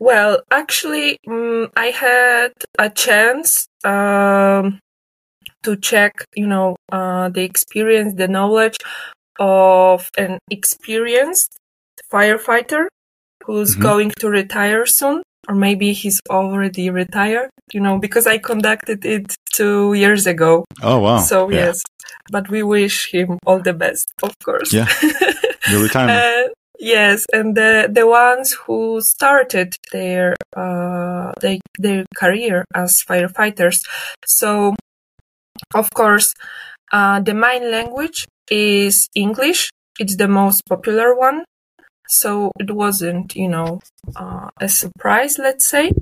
Well, 0.00 0.40
actually, 0.50 1.18
um, 1.28 1.68
I 1.76 1.88
had 1.88 2.52
a 2.78 2.88
chance 2.88 3.68
um, 3.84 4.80
to 5.62 5.76
check, 5.76 6.24
you 6.34 6.46
know, 6.46 6.76
uh, 6.90 7.28
the 7.28 7.42
experience, 7.42 8.14
the 8.14 8.26
knowledge 8.26 8.78
of 9.38 10.10
an 10.16 10.38
experienced 10.50 11.58
firefighter 12.10 12.86
who's 13.44 13.72
mm-hmm. 13.72 13.82
going 13.82 14.10
to 14.20 14.30
retire 14.30 14.86
soon, 14.86 15.22
or 15.46 15.54
maybe 15.54 15.92
he's 15.92 16.18
already 16.30 16.88
retired, 16.88 17.50
you 17.74 17.80
know, 17.80 17.98
because 17.98 18.26
I 18.26 18.38
conducted 18.38 19.04
it 19.04 19.34
two 19.52 19.92
years 19.92 20.26
ago. 20.26 20.64
Oh, 20.82 21.00
wow. 21.00 21.18
So, 21.20 21.50
yeah. 21.50 21.66
yes, 21.66 21.82
but 22.32 22.48
we 22.48 22.62
wish 22.62 23.12
him 23.12 23.38
all 23.44 23.60
the 23.60 23.74
best, 23.74 24.10
of 24.22 24.32
course. 24.42 24.72
Yeah. 24.72 24.88
Your 25.70 25.82
retirement. 25.82 26.54
Yes, 26.80 27.26
and 27.32 27.54
the 27.56 27.88
the 27.92 28.06
ones 28.06 28.52
who 28.64 29.00
started 29.02 29.76
their 29.92 30.34
uh 30.56 31.32
they, 31.40 31.60
their 31.78 32.06
career 32.16 32.64
as 32.74 33.02
firefighters. 33.04 33.82
So, 34.24 34.74
of 35.74 35.90
course, 35.94 36.34
uh, 36.92 37.20
the 37.20 37.34
main 37.34 37.70
language 37.70 38.26
is 38.50 39.08
English. 39.14 39.70
It's 40.00 40.16
the 40.16 40.28
most 40.28 40.62
popular 40.68 41.14
one. 41.16 41.44
So 42.08 42.52
it 42.60 42.70
wasn't, 42.72 43.36
you 43.36 43.48
know, 43.48 43.80
uh, 44.16 44.50
a 44.60 44.68
surprise, 44.68 45.38
let's 45.38 45.66
say. 45.66 45.92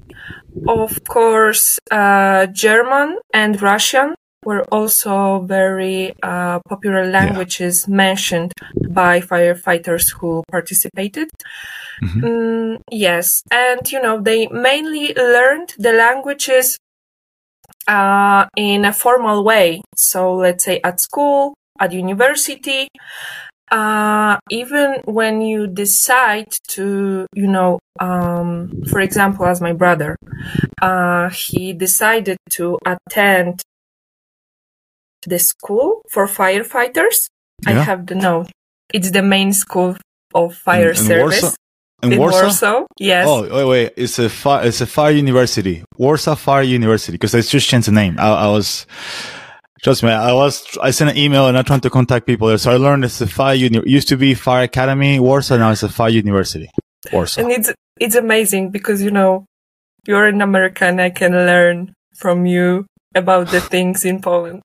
Of 0.69 1.05
course, 1.09 1.79
uh, 1.91 2.47
German 2.47 3.19
and 3.35 3.61
Russian 3.63 4.15
were 4.49 4.65
also 4.73 5.41
very 5.41 6.15
uh, 6.23 6.59
popular 6.73 7.05
languages 7.05 7.85
yeah. 7.87 7.95
mentioned 7.95 8.53
by 8.89 9.21
firefighters 9.21 10.07
who 10.17 10.43
participated. 10.51 11.29
Mm-hmm. 12.03 12.25
Mm, 12.25 12.81
yes, 12.91 13.43
and 13.51 13.81
you 13.93 14.01
know 14.01 14.17
they 14.29 14.49
mainly 14.49 15.13
learned 15.15 15.75
the 15.77 15.93
languages 15.93 16.79
uh, 17.87 18.47
in 18.57 18.87
a 18.87 18.93
formal 18.93 19.45
way. 19.45 19.83
So 19.97 20.21
let's 20.35 20.65
say 20.65 20.81
at 20.83 20.99
school, 21.01 21.55
at 21.79 21.93
university. 21.93 22.89
Uh, 23.71 24.39
even 24.49 24.97
when 25.05 25.43
you 25.43 25.67
decide 25.67 26.49
to, 26.69 27.27
you 27.35 27.47
know, 27.47 27.79
um, 28.01 28.73
for 28.89 29.01
example, 29.01 29.45
as 29.45 29.61
my 29.61 29.75
brother, 29.75 30.17
uh, 30.81 31.29
he 31.29 31.75
decided 31.75 32.39
to 32.49 32.79
attend 32.87 33.61
the 35.27 35.39
school 35.39 36.03
for 36.11 36.27
firefighters. 36.27 37.29
Yeah. 37.67 37.71
I 37.71 37.73
have 37.83 38.07
the 38.07 38.15
note. 38.15 38.51
It's 38.93 39.11
the 39.11 39.23
main 39.23 39.53
school 39.53 39.97
of 40.35 40.55
fire 40.55 40.91
in, 40.91 40.97
in 40.97 41.05
service. 41.05 41.43
Warsaw? 41.43 41.57
In, 42.03 42.13
in 42.13 42.19
Warsaw? 42.19 42.43
Warsaw? 42.43 42.85
Yes. 42.99 43.27
Oh, 43.29 43.43
wait, 43.43 43.65
wait. 43.65 43.93
It's 43.97 44.19
a 44.19 44.29
fire, 44.29 44.67
it's 44.67 44.81
a 44.81 44.87
fire 44.87 45.11
university. 45.11 45.85
Warsaw 45.97 46.37
Fire 46.37 46.63
University. 46.63 47.13
Because 47.13 47.35
I 47.35 47.41
just 47.41 47.69
changed 47.69 47.89
the 47.89 47.93
name. 47.93 48.17
I, 48.19 48.29
I, 48.29 48.47
was, 48.47 48.87
trust 49.83 50.05
me, 50.05 50.11
I 50.11 50.33
was, 50.33 50.65
I 50.81 50.93
sent 50.93 51.11
an 51.11 51.17
email 51.17 51.49
and 51.49 51.59
I 51.59 51.63
tried 51.63 51.83
to 51.83 51.91
contact 51.91 52.27
people 52.27 52.49
there. 52.49 52.59
So 52.59 52.71
I 52.71 52.77
learned 52.77 53.05
it's 53.05 53.21
a 53.21 53.27
fire, 53.27 53.55
uni- 53.55 53.83
used 53.85 54.09
to 54.09 54.17
be 54.17 54.35
Fire 54.35 54.65
Academy, 54.65 55.19
Warsaw. 55.19 55.57
Now 55.57 55.73
it's 55.73 55.83
a 55.83 55.89
fire 55.89 56.11
university, 56.11 56.71
Warsaw. 57.13 57.43
And 57.43 57.51
it's, 57.51 57.73
it's 57.99 58.15
amazing 58.15 58.71
because, 58.71 59.03
you 59.03 59.11
know, 59.11 59.45
you're 60.07 60.27
an 60.27 60.41
American. 60.41 61.01
I 61.01 61.11
can 61.11 61.33
learn 61.33 61.93
from 62.17 62.47
you 62.47 62.87
about 63.15 63.49
the 63.49 63.61
things 63.61 64.05
in 64.05 64.21
Poland. 64.21 64.63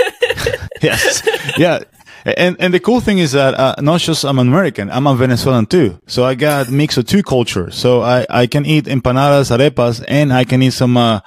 yes. 0.82 1.22
Yeah. 1.56 1.80
And 2.24 2.56
and 2.58 2.74
the 2.74 2.80
cool 2.80 3.00
thing 3.00 3.18
is 3.18 3.32
that 3.32 3.54
uh, 3.54 3.74
not 3.80 4.00
just 4.00 4.24
I'm 4.24 4.38
American, 4.38 4.90
I'm 4.90 5.06
a 5.06 5.14
Venezuelan 5.14 5.66
too. 5.66 5.98
So 6.06 6.24
I 6.24 6.34
got 6.34 6.70
mix 6.70 6.96
of 6.96 7.06
two 7.06 7.22
cultures. 7.22 7.74
So 7.76 8.02
I, 8.02 8.26
I 8.28 8.46
can 8.46 8.66
eat 8.66 8.84
empanadas, 8.84 9.56
arepas, 9.56 10.04
and 10.08 10.32
I 10.32 10.44
can 10.44 10.62
eat 10.62 10.72
some 10.72 10.96
uh 10.96 11.20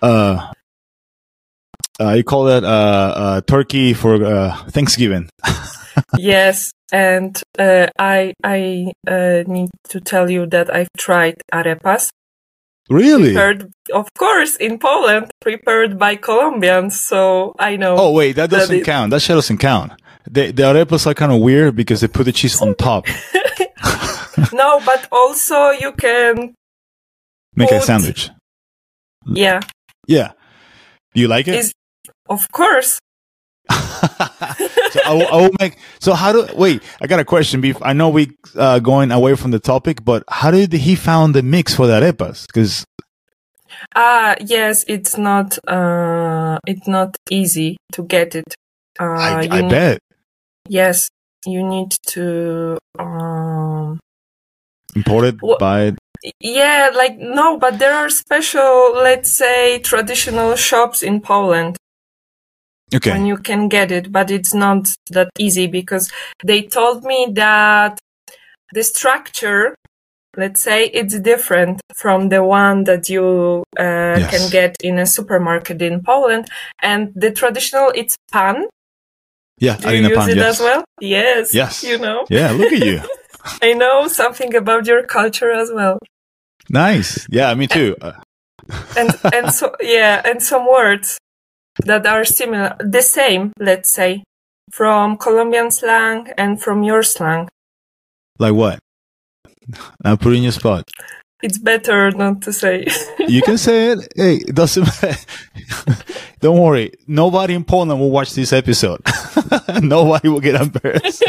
uh, 0.00 0.52
uh 2.00 2.12
you 2.12 2.24
call 2.24 2.44
that 2.44 2.64
uh, 2.64 2.66
uh 2.66 3.40
turkey 3.42 3.92
for 3.92 4.24
uh, 4.24 4.56
Thanksgiving. 4.70 5.28
yes, 6.16 6.72
and 6.92 7.42
uh, 7.58 7.88
I 7.98 8.32
I 8.42 8.92
uh, 9.06 9.42
need 9.46 9.70
to 9.90 10.00
tell 10.00 10.30
you 10.30 10.46
that 10.46 10.72
I've 10.72 10.92
tried 10.96 11.42
arepas 11.52 12.10
Really? 12.90 13.32
Prepared, 13.32 13.72
of 13.94 14.08
course, 14.18 14.56
in 14.56 14.78
Poland, 14.78 15.30
prepared 15.40 15.96
by 15.96 16.16
Colombians. 16.16 17.00
So 17.00 17.54
I 17.58 17.76
know. 17.76 17.94
Oh 17.96 18.12
wait, 18.12 18.32
that 18.32 18.50
doesn't 18.50 18.78
that 18.78 18.84
count. 18.84 19.10
That 19.10 19.22
shit 19.22 19.36
doesn't 19.36 19.58
count. 19.58 19.92
The 20.28 20.50
the 20.50 20.64
arepas 20.64 21.06
are 21.06 21.14
kind 21.14 21.30
of 21.30 21.40
weird 21.40 21.76
because 21.76 22.00
they 22.00 22.08
put 22.08 22.24
the 22.24 22.32
cheese 22.32 22.60
on 22.60 22.74
top. 22.74 23.06
no, 24.52 24.80
but 24.84 25.06
also 25.12 25.70
you 25.70 25.92
can 25.92 26.54
make 27.54 27.68
put... 27.68 27.78
a 27.78 27.80
sandwich. 27.80 28.30
Yeah. 29.24 29.60
Yeah. 30.08 30.32
Do 31.14 31.20
you 31.20 31.28
like 31.28 31.46
it? 31.46 31.54
Is, 31.54 31.72
of 32.28 32.50
course. 32.50 32.98
so 34.90 35.00
I 35.04 35.12
will, 35.14 35.28
I 35.28 35.36
will, 35.36 35.50
make. 35.60 35.78
So 36.00 36.14
how 36.14 36.32
do 36.32 36.46
wait? 36.54 36.82
I 37.00 37.06
got 37.06 37.20
a 37.20 37.24
question. 37.24 37.62
I 37.82 37.92
know 37.92 38.08
we 38.08 38.32
uh, 38.56 38.78
going 38.80 39.10
away 39.12 39.34
from 39.36 39.50
the 39.52 39.60
topic, 39.60 40.04
but 40.04 40.24
how 40.28 40.50
did 40.50 40.72
he 40.72 40.96
found 40.96 41.34
the 41.34 41.42
mix 41.42 41.74
for 41.74 41.86
the 41.86 42.00
arepas? 42.00 42.46
Because 42.46 42.84
ah, 43.94 44.32
uh, 44.32 44.34
yes, 44.40 44.84
it's 44.88 45.16
not. 45.16 45.58
Uh, 45.68 46.58
it's 46.66 46.88
not 46.88 47.16
easy 47.30 47.76
to 47.92 48.02
get 48.02 48.34
it. 48.34 48.54
Uh, 48.98 49.04
I, 49.04 49.48
I 49.50 49.60
need, 49.60 49.70
bet. 49.70 50.00
Yes, 50.68 51.08
you 51.46 51.66
need 51.66 51.92
to 52.08 52.78
um, 52.98 54.00
import 54.96 55.24
it, 55.26 55.36
buy 55.58 55.82
it. 55.82 55.98
Yeah, 56.40 56.90
like 56.94 57.18
no, 57.18 57.56
but 57.56 57.78
there 57.78 57.94
are 57.94 58.10
special, 58.10 58.92
let's 58.94 59.30
say, 59.30 59.78
traditional 59.78 60.56
shops 60.56 61.02
in 61.02 61.20
Poland 61.20 61.78
okay. 62.94 63.10
when 63.10 63.26
you 63.26 63.36
can 63.36 63.68
get 63.68 63.90
it, 63.92 64.12
but 64.12 64.30
it's 64.30 64.54
not 64.54 64.94
that 65.10 65.30
easy 65.38 65.66
because 65.66 66.10
they 66.44 66.62
told 66.62 67.04
me 67.04 67.28
that 67.34 67.98
the 68.72 68.82
structure, 68.82 69.74
let's 70.36 70.60
say, 70.60 70.86
it's 70.86 71.18
different 71.20 71.80
from 71.94 72.28
the 72.28 72.42
one 72.44 72.84
that 72.84 73.08
you 73.08 73.64
uh, 73.78 74.18
yes. 74.18 74.30
can 74.30 74.50
get 74.50 74.76
in 74.82 74.98
a 74.98 75.06
supermarket 75.06 75.82
in 75.82 76.02
Poland, 76.02 76.48
and 76.82 77.12
the 77.14 77.30
traditional 77.30 77.92
it's 77.94 78.16
pan. 78.32 78.66
Yeah, 79.58 79.76
Do 79.76 79.94
you 79.94 80.08
use 80.08 80.16
pan, 80.16 80.30
it 80.30 80.36
yes. 80.38 80.60
as 80.60 80.60
well? 80.60 80.84
Yes. 81.00 81.54
Yes. 81.54 81.84
You 81.84 81.98
know. 81.98 82.24
Yeah, 82.30 82.52
look 82.52 82.72
at 82.72 82.84
you. 82.84 83.02
I 83.62 83.72
know 83.72 84.08
something 84.08 84.54
about 84.54 84.86
your 84.86 85.02
culture 85.02 85.50
as 85.50 85.70
well. 85.72 85.98
Nice. 86.68 87.26
Yeah, 87.30 87.52
me 87.54 87.66
too. 87.66 87.96
and 88.96 89.14
and 89.32 89.52
so 89.58 89.74
yeah, 89.80 90.22
and 90.24 90.42
some 90.42 90.66
words 90.66 91.18
that 91.84 92.06
are 92.06 92.24
similar, 92.24 92.76
the 92.80 93.02
same, 93.02 93.52
let's 93.58 93.90
say, 93.90 94.24
from 94.70 95.16
Colombian 95.16 95.70
slang 95.70 96.28
and 96.36 96.60
from 96.60 96.82
your 96.82 97.02
slang. 97.02 97.48
Like 98.38 98.54
what? 98.54 98.78
Now 100.02 100.16
put 100.16 100.34
in 100.34 100.42
your 100.42 100.52
spot. 100.52 100.88
It's 101.42 101.58
better 101.58 102.10
not 102.10 102.42
to 102.42 102.52
say. 102.52 102.86
you 103.18 103.42
can 103.42 103.56
say 103.56 103.92
it. 103.92 104.12
Hey, 104.14 104.36
it 104.36 104.54
doesn't 104.54 104.84
matter. 104.84 105.16
Don't 106.40 106.58
worry. 106.58 106.92
Nobody 107.06 107.54
in 107.54 107.64
Poland 107.64 107.98
will 108.00 108.10
watch 108.10 108.34
this 108.34 108.52
episode. 108.52 109.00
Nobody 109.82 110.28
will 110.28 110.40
get 110.40 110.60
embarrassed. 110.60 111.24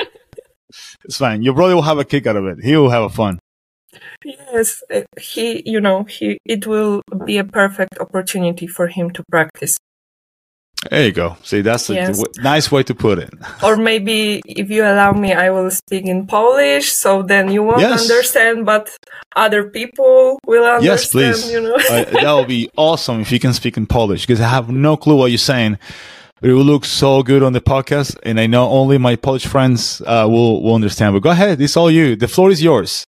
it's 1.05 1.17
fine. 1.17 1.41
Your 1.41 1.53
brother 1.53 1.75
will 1.75 1.81
have 1.81 1.99
a 1.99 2.05
kick 2.05 2.27
out 2.27 2.35
of 2.35 2.45
it. 2.45 2.57
He 2.63 2.75
will 2.75 2.89
have 2.89 3.03
a 3.03 3.09
fun. 3.09 3.39
Yes, 4.23 4.83
uh, 4.93 5.01
he, 5.19 5.63
you 5.65 5.81
know, 5.81 6.03
he, 6.03 6.37
it 6.45 6.65
will 6.65 7.01
be 7.25 7.37
a 7.37 7.43
perfect 7.43 7.97
opportunity 7.99 8.67
for 8.67 8.87
him 8.87 9.11
to 9.11 9.23
practice. 9.29 9.77
There 10.89 11.05
you 11.05 11.11
go. 11.11 11.37
See, 11.43 11.61
that's 11.61 11.89
a 11.89 11.93
Yes. 11.93 12.17
w- 12.17 12.33
nice 12.41 12.71
way 12.71 12.83
to 12.83 12.95
put 12.95 13.19
it. 13.19 13.29
Or 13.63 13.77
maybe 13.77 14.41
if 14.45 14.69
you 14.71 14.83
allow 14.83 15.11
me, 15.13 15.31
I 15.33 15.49
will 15.51 15.69
speak 15.69 16.05
in 16.05 16.25
Polish, 16.25 16.91
so 16.91 17.21
then 17.21 17.51
you 17.51 17.61
won't 17.63 17.81
Yes. 17.81 18.01
understand, 18.01 18.65
but 18.65 18.89
other 19.35 19.63
people 19.69 20.39
will 20.45 20.63
understand, 20.65 20.83
yes, 20.83 21.11
please. 21.11 21.51
you 21.53 21.61
know. 21.61 21.75
uh, 21.75 22.03
that 22.23 22.33
would 22.33 22.47
be 22.47 22.67
awesome 22.77 23.21
if 23.21 23.31
you 23.31 23.39
can 23.39 23.53
speak 23.53 23.77
in 23.77 23.85
Polish 23.85 24.25
because 24.25 24.41
I 24.41 24.47
have 24.49 24.69
no 24.69 24.97
clue 24.97 25.15
what 25.15 25.29
you're 25.31 25.37
saying. 25.53 25.77
But 26.41 26.49
it 26.49 26.53
will 26.53 26.65
look 26.73 26.85
so 26.85 27.21
good 27.21 27.43
on 27.43 27.53
the 27.53 27.61
podcast, 27.61 28.17
and 28.23 28.39
I 28.39 28.47
know 28.47 28.67
only 28.67 28.97
my 28.97 29.15
Polish 29.15 29.45
friends 29.45 30.01
uh, 30.07 30.25
will 30.27 30.63
will 30.63 30.73
understand. 30.73 31.13
But 31.13 31.21
go 31.21 31.29
ahead, 31.29 31.61
it's 31.61 31.77
all 31.77 31.91
you. 31.91 32.15
The 32.15 32.27
floor 32.27 32.49
is 32.49 32.63
yours. 32.63 33.05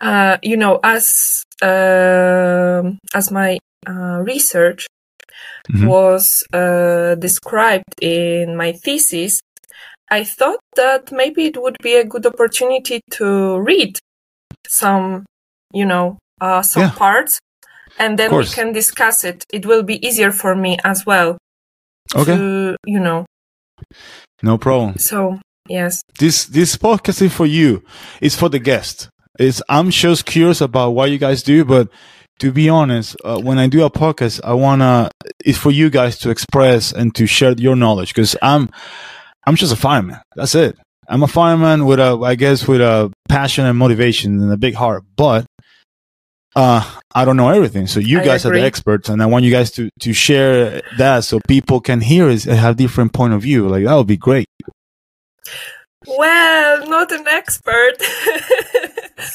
uh, 0.00 0.36
you 0.42 0.56
know, 0.56 0.78
as 0.84 1.42
um 1.62 2.98
as 3.14 3.30
my 3.32 3.58
uh, 3.86 4.18
research 4.22 4.86
Mhm. 5.70 5.86
was 5.88 6.44
uh, 6.52 7.14
described 7.16 7.94
in 8.02 8.56
my 8.56 8.72
thesis, 8.72 9.40
I 10.10 10.24
thought 10.24 10.60
that 10.76 11.10
maybe 11.12 11.46
it 11.46 11.56
would 11.60 11.76
be 11.82 11.94
a 11.96 12.04
good 12.04 12.26
opportunity 12.26 13.00
to 13.12 13.58
read 13.60 13.98
some, 14.68 15.24
you 15.72 15.86
know, 15.86 16.18
uh, 16.40 16.62
some 16.62 16.82
Yeah. 16.82 16.90
parts, 16.90 17.38
and 17.98 18.18
then 18.18 18.30
we 18.30 18.44
can 18.54 18.72
discuss 18.72 19.24
it. 19.24 19.44
It 19.52 19.64
will 19.66 19.82
be 19.82 20.04
easier 20.06 20.32
for 20.32 20.54
me 20.54 20.76
as 20.84 21.06
well. 21.06 21.38
Okay, 22.14 22.36
To, 22.36 22.76
you 22.86 23.00
know, 23.00 23.24
no 24.42 24.58
problem. 24.58 24.98
so 24.98 25.40
yes. 25.68 26.02
This 26.18 26.44
this 26.46 26.76
podcast 26.76 27.22
is 27.22 27.32
for 27.32 27.46
you. 27.46 27.82
It's 28.20 28.36
for 28.36 28.48
the 28.50 28.58
guest. 28.58 29.08
It's 29.38 29.62
I'm 29.68 29.90
just 29.90 30.26
curious 30.26 30.60
about 30.60 30.90
what 30.94 31.10
you 31.10 31.18
guys 31.18 31.42
do, 31.42 31.64
but 31.64 31.88
to 32.40 32.52
be 32.52 32.68
honest, 32.68 33.16
uh, 33.24 33.40
when 33.40 33.58
I 33.58 33.68
do 33.68 33.84
a 33.84 33.90
podcast, 33.90 34.40
I 34.44 34.54
wanna 34.54 35.10
it's 35.44 35.58
for 35.58 35.70
you 35.70 35.90
guys 35.90 36.18
to 36.20 36.30
express 36.30 36.92
and 36.92 37.14
to 37.14 37.26
share 37.26 37.52
your 37.52 37.76
knowledge 37.76 38.14
because 38.14 38.36
I'm 38.42 38.70
I'm 39.46 39.56
just 39.56 39.72
a 39.72 39.76
fireman. 39.76 40.20
That's 40.36 40.54
it. 40.54 40.76
I'm 41.08 41.22
a 41.22 41.28
fireman 41.28 41.84
with 41.86 42.00
a 42.00 42.18
I 42.24 42.34
guess 42.34 42.66
with 42.66 42.80
a 42.80 43.12
passion 43.28 43.66
and 43.66 43.78
motivation 43.78 44.40
and 44.40 44.52
a 44.52 44.56
big 44.56 44.74
heart, 44.74 45.04
but 45.16 45.46
uh, 46.56 46.88
I 47.14 47.24
don't 47.24 47.36
know 47.36 47.48
everything. 47.50 47.86
So 47.86 48.00
you 48.00 48.20
I 48.20 48.24
guys 48.24 48.46
are 48.46 48.52
the 48.52 48.62
experts, 48.62 49.08
and 49.08 49.22
I 49.22 49.26
want 49.26 49.44
you 49.44 49.50
guys 49.50 49.70
to 49.72 49.90
to 50.00 50.12
share 50.12 50.82
that 50.98 51.24
so 51.24 51.40
people 51.48 51.80
can 51.80 52.00
hear 52.00 52.28
it 52.28 52.46
and 52.46 52.56
have 52.58 52.76
different 52.76 53.12
point 53.12 53.34
of 53.34 53.42
view. 53.42 53.68
Like 53.68 53.84
that 53.84 53.94
would 53.94 54.06
be 54.06 54.16
great. 54.16 54.46
Well, 56.06 56.88
not 56.88 57.12
an 57.12 57.26
expert. 57.28 57.96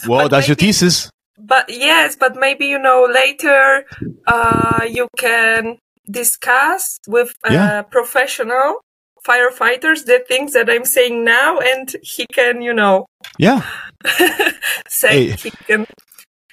Well, 0.08 0.26
But 0.26 0.28
that's 0.30 0.48
your 0.48 0.56
thesis. 0.56 1.10
But 1.40 1.70
yes, 1.70 2.16
but 2.16 2.36
maybe 2.36 2.66
you 2.66 2.80
know 2.80 3.08
later 3.12 3.86
uh, 4.28 4.86
you 4.90 5.08
can 5.18 5.78
discuss 6.10 7.00
with 7.08 7.34
a 7.46 7.54
Yeah. 7.54 7.82
professional 7.84 8.82
firefighters 9.26 10.06
the 10.06 10.24
things 10.28 10.54
that 10.54 10.70
I'm 10.70 10.86
saying 10.86 11.24
now, 11.24 11.60
and 11.60 11.94
he 12.02 12.26
can, 12.34 12.62
you 12.62 12.74
know, 12.74 13.06
Yeah. 13.38 13.62
say 14.88 15.30
Hey. 15.32 15.36
he 15.44 15.52
can 15.68 15.86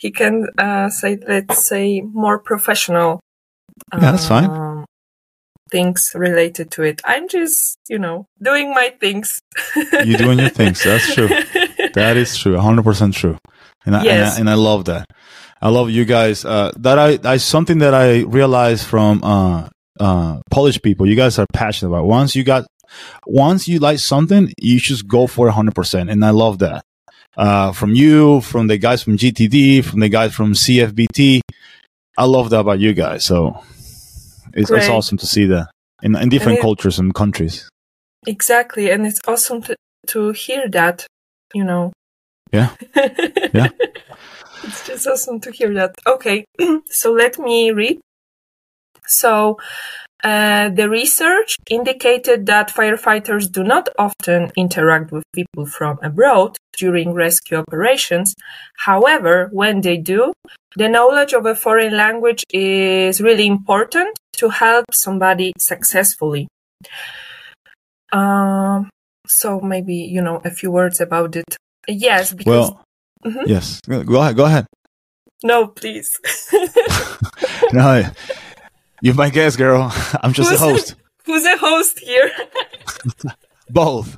he 0.00 0.10
can 0.10 0.46
uh, 0.58 0.88
say 0.90 1.18
let's 1.26 1.66
say 1.66 2.00
more 2.02 2.38
professional. 2.38 3.20
Yeah, 3.92 4.12
that's 4.12 4.28
fine. 4.28 4.44
um, 4.50 4.84
Things 5.70 6.12
related 6.14 6.70
to 6.72 6.82
it. 6.84 7.00
I'm 7.04 7.28
just, 7.28 7.76
you 7.88 7.98
know, 7.98 8.26
doing 8.40 8.70
my 8.72 8.94
things. 9.00 9.40
You're 10.04 10.16
doing 10.18 10.38
your 10.38 10.48
things. 10.50 10.82
That's 10.84 11.12
true. 11.14 11.28
That 11.94 12.16
is 12.16 12.36
true. 12.36 12.54
100% 12.56 13.14
true. 13.14 13.38
And 13.86 13.96
I, 13.96 14.04
and, 14.04 14.24
I, 14.24 14.38
and 14.40 14.50
I 14.50 14.54
love 14.54 14.86
that. 14.86 15.06
I 15.62 15.70
love 15.70 15.90
you 15.90 16.04
guys. 16.04 16.44
Uh, 16.44 16.72
that 16.76 16.98
I, 16.98 17.18
I, 17.24 17.36
something 17.38 17.78
that 17.78 17.94
I 17.94 18.20
realized 18.22 18.86
from, 18.86 19.24
uh, 19.24 19.68
uh, 19.98 20.40
Polish 20.50 20.82
people, 20.82 21.08
you 21.08 21.16
guys 21.16 21.38
are 21.38 21.46
passionate 21.54 21.90
about. 21.90 22.04
Once 22.06 22.36
you 22.36 22.44
got, 22.44 22.66
once 23.26 23.66
you 23.66 23.78
like 23.78 23.98
something, 23.98 24.52
you 24.60 24.78
just 24.78 25.08
go 25.08 25.26
for 25.26 25.48
100%. 25.50 26.10
And 26.10 26.24
I 26.24 26.30
love 26.30 26.58
that. 26.58 26.84
Uh, 27.36 27.72
from 27.72 27.94
you, 27.94 28.40
from 28.40 28.66
the 28.66 28.78
guys 28.78 29.02
from 29.02 29.16
GTD, 29.16 29.84
from 29.84 30.00
the 30.00 30.08
guys 30.08 30.34
from 30.34 30.52
CFBT. 30.54 31.40
I 32.18 32.24
love 32.24 32.50
that 32.50 32.60
about 32.60 32.80
you 32.80 32.94
guys. 32.94 33.24
So 33.24 33.62
it's, 34.54 34.70
it's 34.70 34.88
awesome 34.88 35.18
to 35.18 35.26
see 35.26 35.44
that 35.46 35.68
in, 36.02 36.16
in 36.16 36.28
different 36.28 36.58
it- 36.58 36.62
cultures 36.62 36.98
and 36.98 37.14
countries. 37.14 37.68
Exactly, 38.26 38.90
and 38.90 39.06
it's 39.06 39.20
awesome 39.28 39.62
to 39.62 39.76
to 40.08 40.32
hear 40.32 40.68
that, 40.70 41.06
you 41.54 41.62
know. 41.62 41.92
Yeah. 42.52 42.70
Yeah. 43.54 43.68
it's 44.64 44.86
just 44.86 45.06
awesome 45.06 45.40
to 45.40 45.50
hear 45.50 45.72
that. 45.74 45.94
Okay, 46.06 46.44
so 46.86 47.12
let 47.12 47.38
me 47.38 47.70
read. 47.70 48.00
So, 49.06 49.58
uh, 50.24 50.70
the 50.70 50.88
research 50.88 51.56
indicated 51.70 52.46
that 52.46 52.70
firefighters 52.70 53.50
do 53.50 53.62
not 53.62 53.88
often 53.98 54.50
interact 54.56 55.12
with 55.12 55.24
people 55.32 55.66
from 55.66 55.98
abroad 56.02 56.56
during 56.76 57.12
rescue 57.12 57.58
operations. 57.58 58.34
However, 58.78 59.48
when 59.52 59.82
they 59.82 59.96
do, 59.96 60.32
the 60.76 60.88
knowledge 60.88 61.32
of 61.32 61.46
a 61.46 61.54
foreign 61.54 61.96
language 61.96 62.44
is 62.50 63.20
really 63.20 63.46
important 63.46 64.18
to 64.38 64.48
help 64.48 64.86
somebody 64.92 65.52
successfully. 65.58 66.48
Um, 68.12 68.90
so 69.26 69.60
maybe 69.60 69.94
you 69.94 70.22
know 70.22 70.40
a 70.44 70.50
few 70.50 70.70
words 70.70 71.00
about 71.00 71.36
it. 71.36 71.56
Yes, 71.88 72.32
because 72.32 72.70
Well, 72.70 72.84
Mhm. 73.24 73.46
yes. 73.46 73.80
Go 73.88 74.20
ahead. 74.20 74.36
Go 74.36 74.44
ahead. 74.44 74.66
no, 75.44 75.68
please. 75.68 76.18
No, 77.72 78.02
you're 79.02 79.14
my 79.14 79.28
guest, 79.30 79.58
girl. 79.58 79.92
I'm 80.22 80.32
just 80.32 80.52
a 80.52 80.56
Who's- 80.56 80.60
host. 80.90 80.94
Who's 81.24 81.44
a 81.44 81.56
host 81.56 81.98
here? 81.98 82.30
Both. 83.70 84.16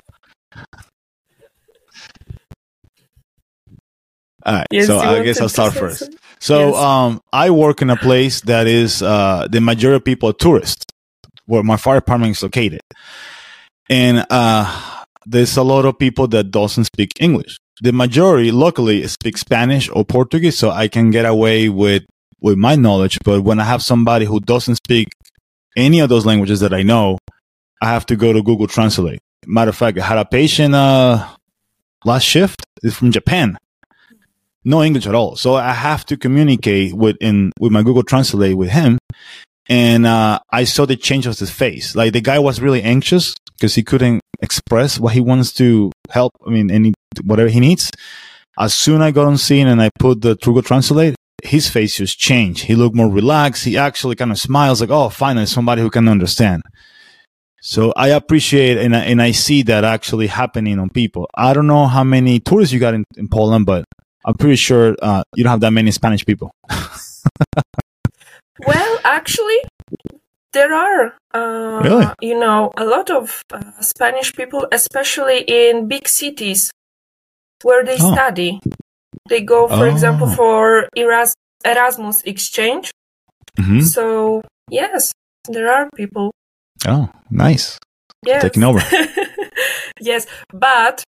All 4.45 4.53
right. 4.55 4.67
Yes, 4.71 4.87
so 4.87 4.99
I 4.99 5.23
guess 5.23 5.41
I'll 5.41 5.49
start 5.49 5.73
first. 5.73 5.99
something? 5.99 6.17
So 6.39 6.69
Yes. 6.69 6.75
um, 6.77 7.21
I 7.33 7.49
work 7.49 7.81
in 7.81 7.89
a 7.89 7.97
place 7.97 8.41
that 8.41 8.67
is 8.67 9.01
uh, 9.01 9.47
the 9.49 9.59
majority 9.59 9.97
of 9.97 10.05
people 10.05 10.29
are 10.29 10.33
tourists, 10.33 10.85
where 11.45 11.63
my 11.63 11.75
fire 11.77 11.99
department 11.99 12.31
is 12.37 12.43
located, 12.43 12.81
and 13.89 14.25
uh, 14.29 14.98
there's 15.29 15.55
a 15.57 15.63
lot 15.63 15.85
of 15.85 15.97
people 15.99 16.27
that 16.29 16.51
doesn't 16.51 16.85
speak 16.85 17.11
English. 17.19 17.59
The 17.81 17.93
majority 17.93 18.51
locally 18.51 19.05
speak 19.07 19.37
Spanish 19.37 19.89
or 19.89 20.03
Portuguese, 20.03 20.57
so 20.57 20.71
I 20.71 20.87
can 20.87 21.11
get 21.11 21.25
away 21.25 21.69
with 21.69 22.03
with 22.41 22.57
my 22.57 22.75
knowledge. 22.75 23.19
But 23.23 23.41
when 23.41 23.59
I 23.59 23.63
have 23.65 23.83
somebody 23.83 24.25
who 24.25 24.39
doesn't 24.39 24.75
speak 24.75 25.09
any 25.77 25.99
of 25.99 26.09
those 26.09 26.25
languages 26.25 26.59
that 26.61 26.73
I 26.73 26.81
know, 26.83 27.17
I 27.81 27.87
have 27.87 28.05
to 28.07 28.15
go 28.15 28.33
to 28.33 28.41
Google 28.41 28.67
Translate. 28.67 29.19
Matter 29.45 29.69
of 29.69 29.77
fact, 29.77 29.97
I 29.97 30.05
had 30.05 30.17
a 30.17 30.25
patient 30.25 30.73
uh, 30.75 31.25
last 32.03 32.23
shift 32.23 32.65
is 32.83 32.95
from 32.95 33.11
Japan 33.11 33.57
no 34.65 34.83
English 34.83 35.07
at 35.07 35.15
all. 35.15 35.35
So 35.35 35.55
I 35.55 35.73
have 35.73 36.05
to 36.05 36.17
communicate 36.17 36.93
with 36.93 37.17
in 37.21 37.51
with 37.59 37.71
my 37.71 37.83
Google 37.83 38.03
Translate 38.03 38.57
with 38.57 38.69
him. 38.69 38.97
And 39.69 40.07
uh, 40.07 40.39
I 40.51 40.63
saw 40.63 40.85
the 40.85 40.97
change 40.97 41.27
of 41.27 41.37
his 41.37 41.51
face. 41.51 41.95
Like 41.95 42.13
the 42.13 42.21
guy 42.21 42.39
was 42.39 42.59
really 42.59 42.81
anxious 42.81 43.35
because 43.55 43.75
he 43.75 43.83
couldn't 43.83 44.21
express 44.41 44.99
what 44.99 45.13
he 45.13 45.19
wants 45.19 45.53
to 45.53 45.91
help. 46.09 46.33
I 46.45 46.49
mean, 46.49 46.71
any 46.71 46.93
whatever 47.23 47.49
he 47.49 47.59
needs. 47.59 47.91
As 48.57 48.73
soon 48.73 49.01
I 49.01 49.11
got 49.11 49.27
on 49.27 49.37
scene 49.37 49.67
and 49.67 49.81
I 49.81 49.89
put 49.99 50.21
the 50.21 50.35
Google 50.35 50.63
Translate, 50.63 51.15
his 51.43 51.69
face 51.69 51.97
just 51.97 52.17
changed. 52.17 52.63
He 52.63 52.75
looked 52.75 52.95
more 52.95 53.09
relaxed. 53.09 53.63
He 53.63 53.77
actually 53.77 54.15
kind 54.15 54.31
of 54.31 54.39
smiles 54.39 54.81
like, 54.81 54.89
"Oh, 54.89 55.07
finally, 55.09 55.45
somebody 55.45 55.81
who 55.81 55.89
can 55.89 56.07
understand." 56.09 56.63
So 57.61 57.93
I 57.95 58.09
appreciate 58.09 58.77
and 58.77 58.95
I, 58.95 58.99
and 59.01 59.21
I 59.21 59.31
see 59.31 59.63
that 59.63 59.83
actually 59.83 60.27
happening 60.27 60.79
on 60.79 60.89
people. 60.89 61.29
I 61.35 61.53
don't 61.53 61.67
know 61.67 61.87
how 61.87 62.03
many 62.03 62.39
tourists 62.39 62.73
you 62.73 62.79
got 62.79 62.93
in, 62.93 63.05
in 63.17 63.27
Poland, 63.27 63.65
but 63.65 63.85
I'm 64.25 64.35
pretty 64.35 64.55
sure 64.55 64.95
uh, 65.01 65.23
you 65.35 65.43
don't 65.43 65.51
have 65.51 65.59
that 65.61 65.71
many 65.71 65.91
Spanish 65.91 66.25
people. 66.25 66.51
Well, 68.65 68.99
actually, 69.03 69.57
there 70.53 70.73
are, 70.73 71.13
uh, 71.33 71.81
Really? 71.83 72.07
you 72.21 72.37
know, 72.39 72.71
a 72.77 72.83
lot 72.85 73.09
of 73.09 73.41
uh, 73.53 73.61
Spanish 73.81 74.33
people, 74.35 74.67
especially 74.71 75.43
in 75.47 75.87
big 75.87 76.07
cities 76.07 76.71
where 77.63 77.83
they 77.83 77.97
Oh. 77.99 78.13
study. 78.13 78.59
They 79.29 79.41
go, 79.41 79.67
for 79.67 79.87
example, 79.87 80.27
Oh. 80.29 80.35
for 80.35 80.89
Eras- 80.95 81.35
Erasmus 81.63 82.23
exchange. 82.23 82.91
hmm 83.57 83.81
So, 83.81 84.41
yes, 84.69 85.11
there 85.47 85.69
are 85.71 85.89
people. 85.95 86.31
Oh, 86.87 87.09
nice. 87.29 87.77
Yes. 88.25 88.41
Taking 88.41 88.63
over. 88.63 88.81
yes, 89.99 90.25
but, 90.53 91.03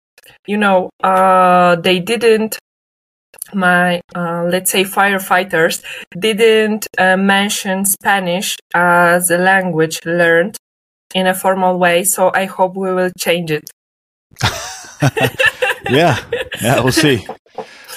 you 0.48 0.58
know, 0.58 0.90
uh, 1.04 1.76
they 1.78 2.00
didn't 2.00 2.58
my 3.54 4.02
uh, 4.16 4.44
let's 4.50 4.72
say 4.72 4.84
firefighters 4.84 5.84
didn't 6.18 6.88
uh, 6.98 7.18
mention 7.18 7.86
Spanish 7.86 8.58
as 8.74 9.30
a 9.32 9.38
language 9.38 10.00
learned 10.06 10.58
in 11.14 11.28
a 11.28 11.34
formal 11.34 11.78
way. 11.80 12.04
So 12.04 12.32
I 12.34 12.46
hope 12.46 12.76
we 12.76 12.94
will 12.94 13.12
change 13.18 13.52
it. 13.52 13.70
yeah, 15.90 16.18
yeah, 16.62 16.80
we'll 16.82 16.92
see. 16.92 17.26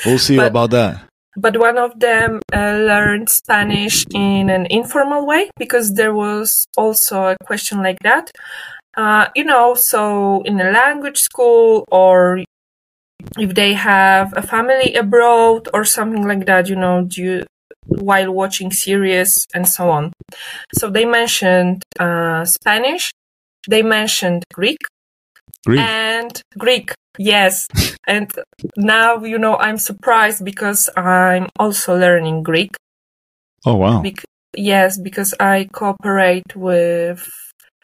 We'll 0.05 0.19
see 0.19 0.37
But- 0.37 0.49
about 0.49 0.71
that. 0.71 1.01
but 1.37 1.59
one 1.59 1.79
of 1.79 1.99
them 1.99 2.39
uh, 2.55 2.79
learned 2.87 3.29
Spanish 3.29 4.07
in 4.15 4.51
an 4.51 4.67
informal 4.71 5.27
way 5.27 5.51
because 5.59 5.95
there 5.95 6.15
was 6.15 6.65
also 6.77 7.35
a 7.35 7.37
question 7.45 7.83
like 7.83 7.99
that. 8.03 8.31
Uh, 8.97 9.27
you 9.35 9.43
know, 9.43 9.75
so 9.75 10.43
in 10.47 10.61
a 10.61 10.71
language 10.71 11.19
school 11.19 11.85
or 11.91 12.39
if 13.39 13.55
they 13.55 13.75
have 13.75 14.33
a 14.37 14.43
family 14.43 14.95
abroad 14.95 15.69
or 15.73 15.85
something 15.85 16.27
like 16.27 16.47
that, 16.47 16.69
you 16.69 16.77
know, 16.77 17.05
due, 17.05 17.45
while 17.87 18.33
watching 18.33 18.71
series 18.71 19.47
and 19.55 19.69
so 19.69 19.91
on. 19.91 20.13
So 20.75 20.91
they 20.91 21.05
mentioned 21.05 21.83
uh, 21.99 22.45
Spanish, 22.45 23.13
they 23.69 23.83
mentioned 23.83 24.45
Greek, 24.53 24.79
Greek. 25.67 25.81
and 25.81 26.41
Greek. 26.59 26.93
Yes. 27.19 27.69
and 28.07 28.31
now, 28.77 29.23
you 29.23 29.39
know, 29.39 29.57
I'm 29.57 29.79
surprised 29.79 30.45
because 30.45 30.89
I'm 30.97 31.49
also 31.59 31.97
learning 31.97 32.43
Greek. 32.43 32.71
oh 33.67 33.77
wow. 33.77 34.03
Bec- 34.03 34.25
yes, 34.57 34.99
because 34.99 35.35
I 35.41 35.69
cooperate 35.73 36.57
with 36.57 37.29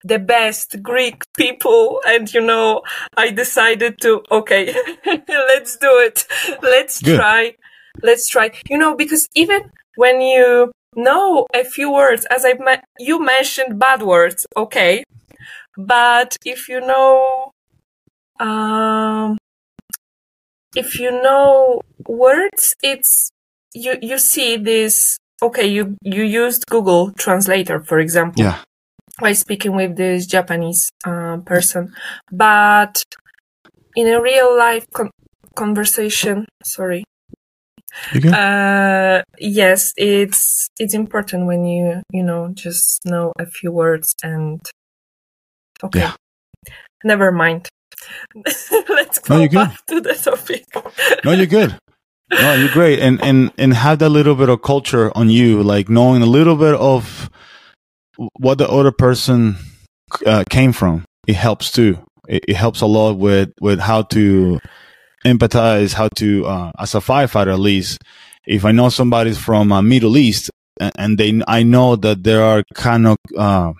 the 0.05 0.19
best 0.19 0.83
Greek 0.83 1.23
people. 1.37 2.01
And, 2.07 2.33
you 2.33 2.41
know, 2.41 2.83
I 3.17 3.31
decided 3.31 4.01
to, 4.03 4.23
okay, 4.31 4.75
let's 5.29 5.77
do 5.77 5.99
it. 5.99 6.27
Let's 6.63 7.01
Good. 7.01 7.17
try. 7.17 7.55
Let's 8.03 8.29
try. 8.29 8.53
You 8.69 8.79
know, 8.79 8.95
because 8.97 9.29
even 9.35 9.71
when 9.97 10.21
you 10.21 10.73
know 10.97 11.47
a 11.55 11.65
few 11.65 11.93
words, 11.93 12.27
as 12.31 12.45
I, 12.45 12.55
you 12.99 13.23
mentioned 13.23 13.79
bad 13.79 14.03
words, 14.03 14.47
okay. 14.57 15.05
But 15.77 16.37
if 16.45 16.69
you 16.69 16.81
know, 16.81 17.53
um, 18.39 19.39
if 20.75 20.99
you 20.99 21.11
know 21.11 21.81
words, 22.07 22.75
it's, 22.83 23.31
you, 23.75 23.97
you 24.01 24.19
see 24.19 24.57
this, 24.57 25.19
okay, 25.43 25.67
you, 25.67 25.97
you 26.03 26.23
used 26.23 26.67
Google 26.67 27.13
Translator, 27.13 27.83
for 27.83 27.99
example 27.99 28.43
Yeah. 28.43 28.63
While 29.21 29.35
speaking 29.35 29.75
with 29.77 29.97
this 29.97 30.27
Japanese 30.27 30.89
uh, 31.07 31.39
person, 31.47 31.93
but 32.33 33.03
in 33.97 34.07
a 34.09 34.21
real 34.21 34.57
life 34.57 34.85
con- 34.93 35.11
conversation, 35.57 36.47
sorry, 36.65 37.05
You 38.15 38.21
good? 38.21 38.35
uh, 38.35 39.23
yes, 39.39 39.93
it's 39.97 40.69
it's 40.79 40.95
important 40.95 41.47
when 41.47 41.65
you 41.65 42.03
you 42.13 42.23
know 42.23 42.51
just 42.55 43.01
know 43.05 43.33
a 43.39 43.47
few 43.47 43.73
words 43.73 44.15
and 44.23 44.61
okay, 45.85 46.01
Yeah. 46.01 46.15
never 47.05 47.33
mind. 47.33 47.69
Let's 48.89 49.21
No, 49.29 49.39
go 49.39 49.49
good. 49.49 49.55
back 49.55 49.87
to 49.87 50.01
the 50.01 50.15
topic. 50.15 50.65
No, 51.25 51.33
you're 51.33 51.47
good. 51.47 51.77
No, 52.33 52.55
you're 52.55 52.73
great. 52.73 53.01
And 53.01 53.21
and 53.23 53.51
and 53.59 53.75
have 53.75 53.99
that 53.99 54.09
little 54.11 54.35
bit 54.35 54.49
of 54.49 54.63
culture 54.63 55.11
on 55.17 55.29
you, 55.31 55.63
like 55.63 55.89
knowing 55.89 56.23
a 56.23 56.27
little 56.27 56.57
bit 56.57 56.75
of 56.75 57.29
what 58.39 58.59
the 58.59 58.69
other 58.69 58.93
person 58.93 59.57
uh, 60.27 60.45
came 60.51 60.73
from. 60.73 61.05
It 61.27 61.37
helps 61.37 61.71
too. 61.71 61.99
It, 62.29 62.45
it 62.49 62.57
helps 62.57 62.81
a 62.81 62.87
lot 62.87 63.19
with 63.19 63.51
with 63.61 63.81
how 63.81 64.03
to 64.15 64.61
empathize, 65.25 65.95
how 65.95 66.09
to 66.17 66.47
uh, 66.47 66.73
as 66.79 66.95
a 66.95 66.99
firefighter 67.01 67.53
at 67.53 67.59
least. 67.61 67.99
If 68.47 68.65
I 68.65 68.73
know 68.73 68.89
somebody's 68.89 69.39
from 69.39 69.71
uh, 69.73 69.83
Middle 69.83 70.17
East 70.17 70.51
and, 70.81 70.93
and 70.97 71.19
they, 71.19 71.41
I 71.47 71.63
know 71.63 71.97
that 71.97 72.25
they 72.25 72.35
are 72.35 72.65
kind 72.75 73.07
of 73.07 73.17
uh, 73.37 73.73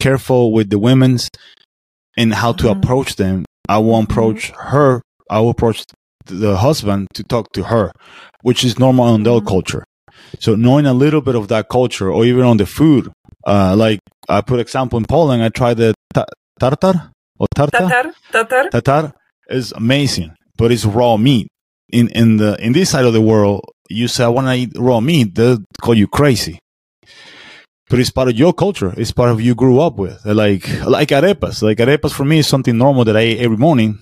careful 0.00 0.52
with 0.52 0.70
the 0.70 0.78
women's 0.78 1.28
and 2.16 2.34
how 2.34 2.52
to 2.54 2.64
Mhm. 2.64 2.76
approach 2.82 3.16
them. 3.16 3.44
I 3.68 3.78
won't 3.78 4.10
approach 4.10 4.50
her. 4.50 5.02
I 5.30 5.40
will 5.40 5.50
approach 5.50 5.84
the 6.26 6.56
husband 6.56 7.08
to 7.14 7.22
talk 7.22 7.52
to 7.52 7.64
her, 7.64 7.92
which 8.42 8.64
is 8.64 8.78
normal 8.78 9.14
in 9.14 9.22
their 9.22 9.40
Mhm. 9.40 9.46
culture. 9.46 9.84
So 10.40 10.56
knowing 10.56 10.84
a 10.86 10.92
little 10.94 11.20
bit 11.20 11.36
of 11.36 11.48
that 11.48 11.68
culture, 11.68 12.10
or 12.10 12.24
even 12.24 12.42
on 12.44 12.56
the 12.56 12.66
food, 12.66 13.10
uh, 13.48 13.74
like 13.76 14.00
I 14.28 14.42
put 14.42 14.60
example 14.60 14.98
in 14.98 15.06
Poland, 15.06 15.42
I 15.42 15.48
tried 15.48 15.78
the 15.78 15.94
ta- 16.12 16.26
tartar 16.60 17.10
or 17.38 17.46
tartar. 17.54 17.88
Tatar, 17.88 18.12
tatar. 18.32 18.70
Tatar 18.70 19.12
is 19.48 19.72
amazing, 19.72 20.34
but 20.56 20.70
it's 20.70 20.84
raw 20.84 21.16
meat. 21.16 21.48
In 21.90 22.08
in 22.08 22.36
the 22.36 22.56
in 22.60 22.72
this 22.72 22.90
side 22.90 23.06
of 23.06 23.14
the 23.14 23.22
world, 23.22 23.64
you 23.88 24.08
say 24.08 24.24
I 24.24 24.28
want 24.28 24.46
to 24.48 24.54
eat 24.54 24.72
raw 24.76 25.00
meat, 25.00 25.34
they'll 25.34 25.58
call 25.80 25.94
you 25.94 26.06
crazy. 26.06 26.58
But 27.88 28.00
it's 28.00 28.10
part 28.10 28.28
of 28.28 28.36
your 28.36 28.52
culture. 28.52 28.92
It's 28.98 29.12
part 29.12 29.30
of 29.30 29.40
you 29.40 29.54
grew 29.54 29.80
up 29.80 29.96
with. 29.96 30.22
Like 30.26 30.68
like 30.84 31.08
arepas. 31.08 31.62
Like 31.62 31.78
arepas 31.78 32.12
for 32.12 32.26
me 32.26 32.40
is 32.40 32.46
something 32.46 32.76
normal 32.76 33.04
that 33.06 33.16
I 33.16 33.24
eat 33.24 33.38
every 33.40 33.56
morning. 33.56 33.98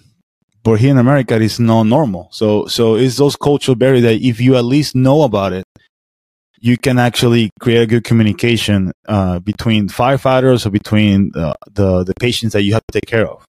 But 0.65 0.81
here 0.81 0.91
in 0.91 0.99
America, 0.99 1.41
it's 1.41 1.61
not 1.61 1.85
normal. 1.85 2.29
So 2.33 2.67
so 2.67 2.97
it's 2.97 3.17
those 3.17 3.37
cultural 3.37 3.77
barriers 3.77 4.03
that 4.03 4.21
if 4.21 4.41
you 4.41 4.57
at 4.57 4.65
least 4.65 4.97
know 4.97 5.23
about 5.23 5.53
it, 5.53 5.65
you 6.67 6.77
can 6.77 6.99
actually 6.99 7.51
create 7.61 7.83
a 7.83 7.87
good 7.87 8.05
communication 8.05 8.93
uh, 9.09 9.39
between 9.51 9.89
firefighters 9.89 10.67
or 10.67 10.71
between 10.71 11.31
uh, 11.35 11.55
the 11.79 12.05
the 12.09 12.15
patients 12.27 12.53
that 12.55 12.63
you 12.67 12.73
have 12.77 12.85
to 12.89 12.93
take 12.99 13.07
care 13.07 13.27
of. 13.35 13.45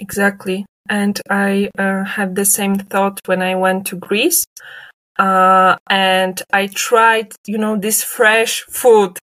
Exactly. 0.00 0.64
And 0.88 1.20
I 1.28 1.70
uh, 1.78 2.04
had 2.04 2.34
the 2.34 2.44
same 2.44 2.76
thought 2.92 3.20
when 3.26 3.42
I 3.42 3.54
went 3.54 3.86
to 3.88 3.96
Greece. 3.96 4.44
Uh, 5.18 5.76
and 5.90 6.40
I 6.52 6.68
tried, 6.68 7.28
you 7.46 7.58
know, 7.58 7.76
this 7.76 8.02
fresh 8.02 8.62
food. 8.62 9.18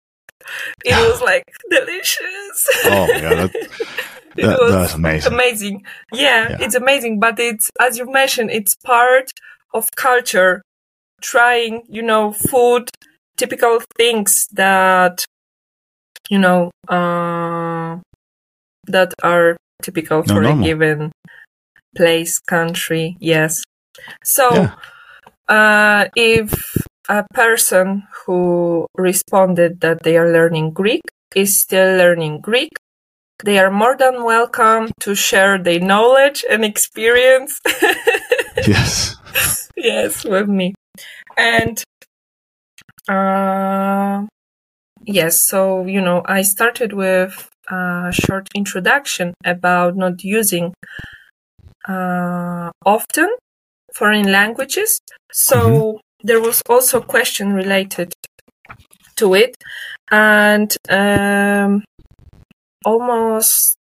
It 0.85 0.95
was 0.95 1.21
like 1.23 1.45
delicious. 1.71 2.57
Oh 2.85 3.07
my 3.13 3.21
god, 3.21 3.37
that, 4.37 4.37
it 4.37 4.47
was 4.61 4.73
that's 4.73 4.95
amazing. 4.95 5.33
amazing. 5.33 5.77
Yeah, 6.13 6.51
Yeah. 6.51 6.57
it's 6.61 6.75
amazing. 6.75 7.19
But 7.19 7.41
it's, 7.41 7.71
as 7.81 7.97
you 7.99 8.07
mentioned, 8.13 8.51
it's 8.51 8.77
part 8.85 9.31
of 9.73 9.91
culture. 9.97 10.63
Trying, 11.21 11.83
you 11.89 12.03
know, 12.03 12.33
food, 12.33 12.91
typical 13.37 13.81
things 13.97 14.47
that, 14.53 15.25
you 16.29 16.39
know, 16.39 16.71
uh, 16.89 17.99
that 18.87 19.15
are 19.23 19.57
typical 19.83 20.23
No, 20.27 20.35
for 20.35 20.43
a 20.45 20.55
given 20.63 21.13
place, 21.97 22.39
country. 22.41 23.17
Yes. 23.21 23.63
So, 24.25 24.53
Yeah. 24.55 24.75
uh, 25.49 26.09
if 26.17 26.87
a 27.09 27.25
person 27.35 28.05
who 28.25 28.87
responded 28.97 29.81
that 29.81 30.03
they 30.03 30.17
are 30.17 30.31
learning 30.33 30.73
Greek 30.73 31.03
is 31.35 31.61
still 31.61 31.97
learning 31.97 32.41
Greek, 32.41 32.71
they 33.45 33.59
are 33.59 33.71
more 33.71 33.97
than 33.97 34.25
welcome 34.25 34.91
to 35.01 35.15
share 35.15 35.59
their 35.59 35.81
knowledge 35.81 36.45
and 36.51 36.65
experience. 36.65 37.61
Yes. 38.67 39.15
yes, 39.77 40.25
with 40.25 40.49
me. 40.49 40.75
And 41.37 41.83
uh, 43.09 44.27
yes, 45.07 45.45
so 45.45 45.87
you 45.87 46.01
know, 46.01 46.23
I 46.27 46.43
started 46.43 46.93
with 46.93 47.49
a 47.71 48.13
short 48.13 48.49
introduction 48.55 49.35
about 49.45 49.97
not 49.97 50.25
using 50.25 50.75
uh, 51.89 52.71
often 52.85 53.29
foreign 53.95 54.31
languages. 54.33 55.01
So 55.33 56.01
there 56.23 56.41
was 56.41 56.63
also 56.69 57.01
a 57.01 57.05
question 57.05 57.53
related 57.53 58.13
to 59.17 59.35
it, 59.35 59.57
and 60.11 60.75
um, 60.89 61.85
almost 62.85 63.77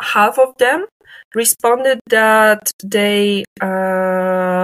half 0.00 0.38
of 0.38 0.56
them 0.58 0.86
responded 1.34 2.00
that 2.10 2.70
they 2.84 3.44
uh, 3.60 3.66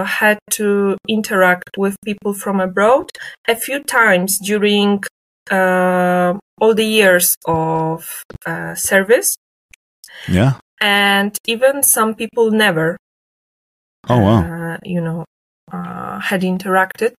had 0.03 0.39
to 0.51 0.97
interact 1.07 1.77
with 1.77 1.95
people 2.05 2.33
from 2.33 2.59
abroad 2.59 3.09
a 3.47 3.55
few 3.55 3.83
times 3.83 4.39
during 4.39 5.03
uh, 5.51 6.33
all 6.61 6.73
the 6.73 6.85
years 6.85 7.35
of 7.45 8.23
uh, 8.45 8.75
service, 8.75 9.35
Yeah. 10.29 10.53
and 10.81 11.35
even 11.47 11.83
some 11.83 12.15
people 12.15 12.51
never, 12.51 12.97
Oh 14.09 14.19
wow. 14.19 14.41
uh, 14.43 14.77
you 14.83 15.01
know, 15.01 15.25
uh, 15.71 16.19
had 16.19 16.41
interacted 16.41 17.13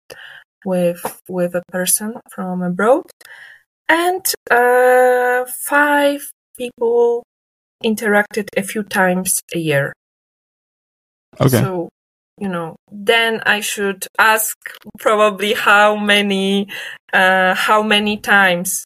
with 0.64 1.01
with 1.29 1.55
a 1.55 1.62
person 1.68 2.14
from 2.31 2.62
abroad, 2.62 3.05
and 3.88 4.25
uh, 4.51 5.44
five 5.64 6.31
people 6.57 7.23
interacted 7.85 8.49
a 8.57 8.62
few 8.62 8.83
times 8.83 9.40
a 9.55 9.59
year. 9.59 9.92
Okay. 11.40 11.61
So, 11.61 11.88
you 12.38 12.49
know, 12.49 12.77
then 12.90 13.40
I 13.47 13.61
should 13.61 14.07
ask 14.18 14.57
probably 14.99 15.55
how 15.55 15.97
many, 15.97 16.68
uh, 17.12 17.55
how 17.55 17.83
many 17.83 18.16
times, 18.18 18.85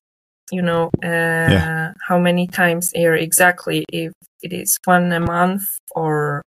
you 0.51 0.63
know, 0.63 0.91
uh, 1.03 1.09
Yeah. 1.09 1.93
how 2.09 2.19
many 2.19 2.47
times 2.47 2.93
a 2.95 2.99
year 3.01 3.15
exactly, 3.15 3.85
if 3.93 4.13
it 4.43 4.53
is 4.53 4.77
one 4.85 5.13
a 5.13 5.21
month 5.21 5.63
or, 5.95 6.43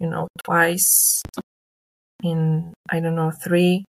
you 0.00 0.08
know, 0.08 0.28
twice 0.44 1.22
in, 2.22 2.72
I 2.90 3.00
don't 3.00 3.14
know, 3.16 3.30
three 3.30 3.84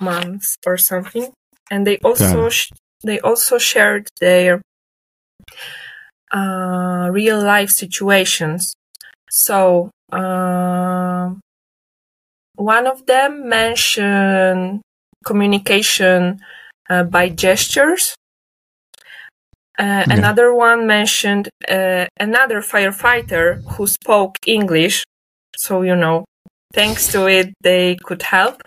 months 0.00 0.56
or 0.66 0.76
something. 0.76 1.32
And 1.70 1.86
they 1.86 1.98
also, 1.98 2.48
sh- 2.48 2.70
they 3.04 3.20
also 3.20 3.58
shared 3.58 4.08
their, 4.20 4.62
uh, 6.32 7.08
real 7.12 7.42
life 7.42 7.70
situations. 7.70 8.74
So, 9.30 9.90
uh, 10.12 11.34
one 12.56 12.86
of 12.86 13.06
them 13.06 13.48
mentioned 13.48 14.80
communication 15.24 16.40
uh, 16.90 17.04
by 17.04 17.28
gestures. 17.28 18.14
Uh, 19.78 20.04
Okay. 20.06 20.14
Another 20.18 20.54
one 20.54 20.86
mentioned 20.86 21.48
uh, 21.68 22.06
another 22.20 22.60
firefighter 22.60 23.62
who 23.72 23.86
spoke 23.86 24.36
English. 24.46 25.04
So, 25.56 25.82
you 25.82 25.96
know, 25.96 26.24
thanks 26.74 27.10
to 27.12 27.26
it, 27.26 27.52
they 27.62 27.96
could 28.04 28.22
help. 28.22 28.62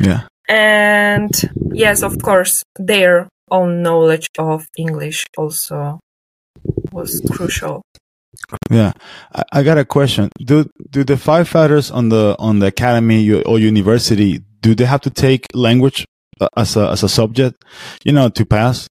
Yeah. 0.00 0.22
And 0.48 1.32
yes, 1.72 2.02
of 2.02 2.20
course, 2.22 2.62
their 2.78 3.28
own 3.50 3.82
knowledge 3.82 4.28
of 4.38 4.66
English 4.78 5.24
also 5.36 6.00
was 6.92 7.20
crucial. 7.32 7.82
Yeah, 8.70 8.92
I, 9.34 9.42
I 9.52 9.62
got 9.62 9.78
a 9.78 9.84
question. 9.84 10.30
Do 10.38 10.68
do 10.90 11.04
the 11.04 11.14
firefighters 11.14 11.92
on 11.94 12.08
the 12.08 12.36
on 12.38 12.58
the 12.58 12.66
academy 12.66 13.42
or 13.42 13.58
university 13.58 14.40
do 14.66 14.74
they 14.74 14.84
have 14.84 15.00
to 15.02 15.10
take 15.10 15.46
language 15.54 16.04
uh, 16.40 16.48
as 16.56 16.76
a 16.76 16.90
as 16.90 17.02
a 17.02 17.08
subject, 17.08 17.64
you 18.04 18.12
know, 18.12 18.28
to 18.28 18.44
pass? 18.44 18.88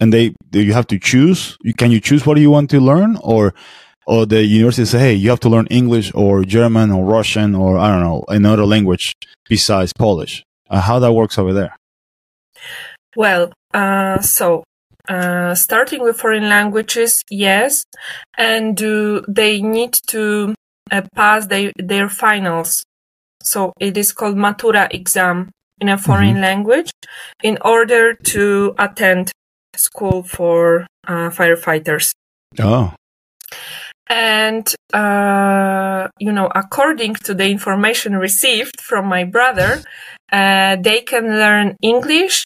And 0.00 0.12
they 0.12 0.34
do 0.50 0.60
you 0.62 0.72
have 0.72 0.86
to 0.88 0.98
choose? 0.98 1.56
You, 1.62 1.74
can 1.74 1.90
you 1.90 2.00
choose 2.00 2.24
what 2.24 2.38
you 2.38 2.50
want 2.50 2.70
to 2.70 2.80
learn, 2.80 3.18
or 3.22 3.54
or 4.06 4.24
the 4.26 4.42
university 4.44 4.86
say, 4.86 4.98
hey, 4.98 5.14
you 5.14 5.28
have 5.30 5.40
to 5.40 5.50
learn 5.50 5.66
English 5.66 6.12
or 6.14 6.44
German 6.44 6.90
or 6.90 7.04
Russian 7.04 7.54
or 7.54 7.78
I 7.78 7.88
don't 7.90 8.02
know 8.02 8.24
another 8.28 8.64
language 8.64 9.12
besides 9.48 9.92
Polish? 9.92 10.44
Uh, 10.70 10.80
how 10.80 10.98
that 10.98 11.12
works 11.12 11.38
over 11.38 11.52
there? 11.52 11.76
Well, 13.16 13.52
uh, 13.74 14.20
so 14.20 14.64
uh, 15.08 15.54
starting 15.54 16.02
with 16.02 16.20
foreign 16.20 16.48
languages, 16.48 17.22
yes, 17.30 17.84
and 18.36 18.76
do 18.76 19.24
they 19.28 19.62
need 19.62 19.94
to 20.08 20.54
uh, 20.90 21.02
pass 21.14 21.46
their 21.46 21.72
their 21.76 22.08
finals. 22.08 22.84
So 23.42 23.72
it 23.80 23.96
is 23.96 24.12
called 24.12 24.36
Matura 24.36 24.92
exam 24.92 25.50
in 25.80 25.88
a 25.88 25.96
foreign 25.96 26.40
language 26.40 26.90
in 27.42 27.56
order 27.64 28.14
to 28.14 28.74
attend 28.78 29.30
school 29.76 30.22
for 30.22 30.86
uh, 31.06 31.30
firefighters. 31.30 32.12
Oh, 32.58 32.92
And, 34.10 34.66
uh, 34.92 36.08
you 36.18 36.32
know, 36.32 36.50
according 36.54 37.14
to 37.26 37.34
the 37.34 37.48
information 37.48 38.16
received 38.16 38.80
from 38.80 39.06
my 39.06 39.24
brother, 39.24 39.82
uh, 40.32 40.76
they 40.80 41.02
can 41.02 41.38
learn 41.38 41.76
English, 41.82 42.44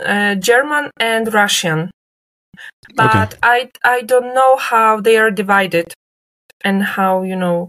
uh, 0.00 0.34
German, 0.36 0.90
and 0.98 1.32
Russian. 1.32 1.90
But 2.94 3.38
I, 3.42 3.70
I 3.84 4.02
don't 4.02 4.34
know 4.34 4.56
how 4.56 5.00
they 5.00 5.16
are 5.16 5.30
divided 5.30 5.94
and 6.64 6.82
how, 6.82 7.22
you 7.22 7.36
know, 7.36 7.68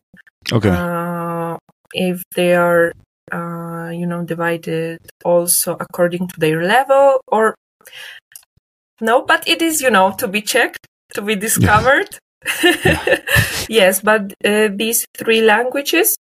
okay. 0.51 0.69
uh, 0.69 1.57
if 1.93 2.23
they 2.35 2.55
are, 2.55 2.91
uh, 3.31 3.89
you 3.89 4.05
know, 4.05 4.23
divided 4.23 4.99
also 5.23 5.77
according 5.79 6.27
to 6.27 6.39
their 6.39 6.63
level 6.63 7.21
or 7.27 7.55
no, 9.01 9.23
but 9.25 9.47
it 9.47 9.61
is, 9.61 9.81
you 9.81 9.89
know, 9.89 10.11
to 10.17 10.27
be 10.27 10.41
checked, 10.41 10.87
to 11.13 11.21
be 11.21 11.35
discovered. 11.35 12.17
yes, 13.69 14.01
but 14.01 14.33
uh, 14.45 14.69
these 14.73 15.05
three 15.17 15.41
languages. 15.41 16.15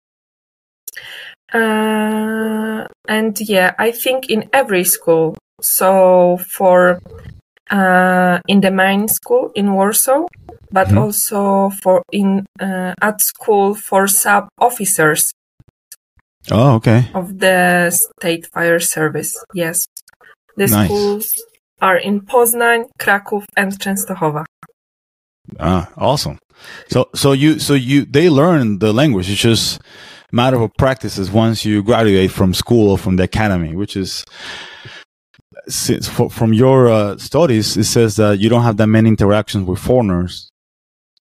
Uh, 1.52 2.86
and 3.08 3.40
yeah, 3.40 3.74
I 3.78 3.90
think 3.90 4.28
in 4.30 4.48
every 4.52 4.84
school. 4.84 5.36
So 5.60 6.38
for 6.56 7.00
uh, 7.70 8.38
in 8.46 8.60
the 8.60 8.70
main 8.70 9.08
school 9.08 9.50
in 9.54 9.74
Warsaw, 9.74 10.26
but 10.72 10.88
Mhm. 10.88 10.98
also 11.02 11.70
for 11.82 12.02
in 12.12 12.46
uh, 12.60 12.94
at 13.02 13.20
school 13.20 13.74
for 13.74 14.06
sub 14.08 14.48
officers 14.58 15.32
oh, 16.50 16.74
okay. 16.76 17.10
of 17.14 17.38
the 17.38 17.90
state 17.90 18.46
fire 18.54 18.80
service. 18.80 19.36
Yes, 19.54 19.86
the 20.56 20.66
Nice. 20.66 20.86
schools 20.86 21.32
are 21.80 21.96
in 21.98 22.20
Poznań, 22.20 22.84
Kraków, 22.98 23.44
and 23.56 23.78
Częstochowa. 23.78 24.44
Ah, 25.60 25.88
awesome. 25.96 26.38
So, 26.90 27.08
so 27.14 27.32
you, 27.32 27.58
so 27.58 27.74
you, 27.74 28.04
they 28.04 28.28
learn 28.28 28.78
the 28.80 28.92
language. 28.92 29.30
It's 29.30 29.40
just 29.40 29.80
matter 30.32 30.60
of 30.60 30.70
practices 30.76 31.30
once 31.30 31.64
you 31.64 31.82
graduate 31.82 32.30
from 32.30 32.52
school 32.52 32.90
or 32.90 32.98
from 32.98 33.16
the 33.16 33.22
academy, 33.22 33.74
which 33.76 33.96
is 33.96 34.24
since 35.68 36.08
for, 36.08 36.30
from 36.30 36.52
your 36.52 36.88
uh, 36.88 37.16
studies, 37.18 37.76
it 37.76 37.84
says 37.84 38.16
that 38.16 38.38
you 38.38 38.48
don't 38.48 38.62
have 38.62 38.76
that 38.78 38.86
many 38.86 39.08
interactions 39.08 39.66
with 39.66 39.78
foreigners. 39.78 40.50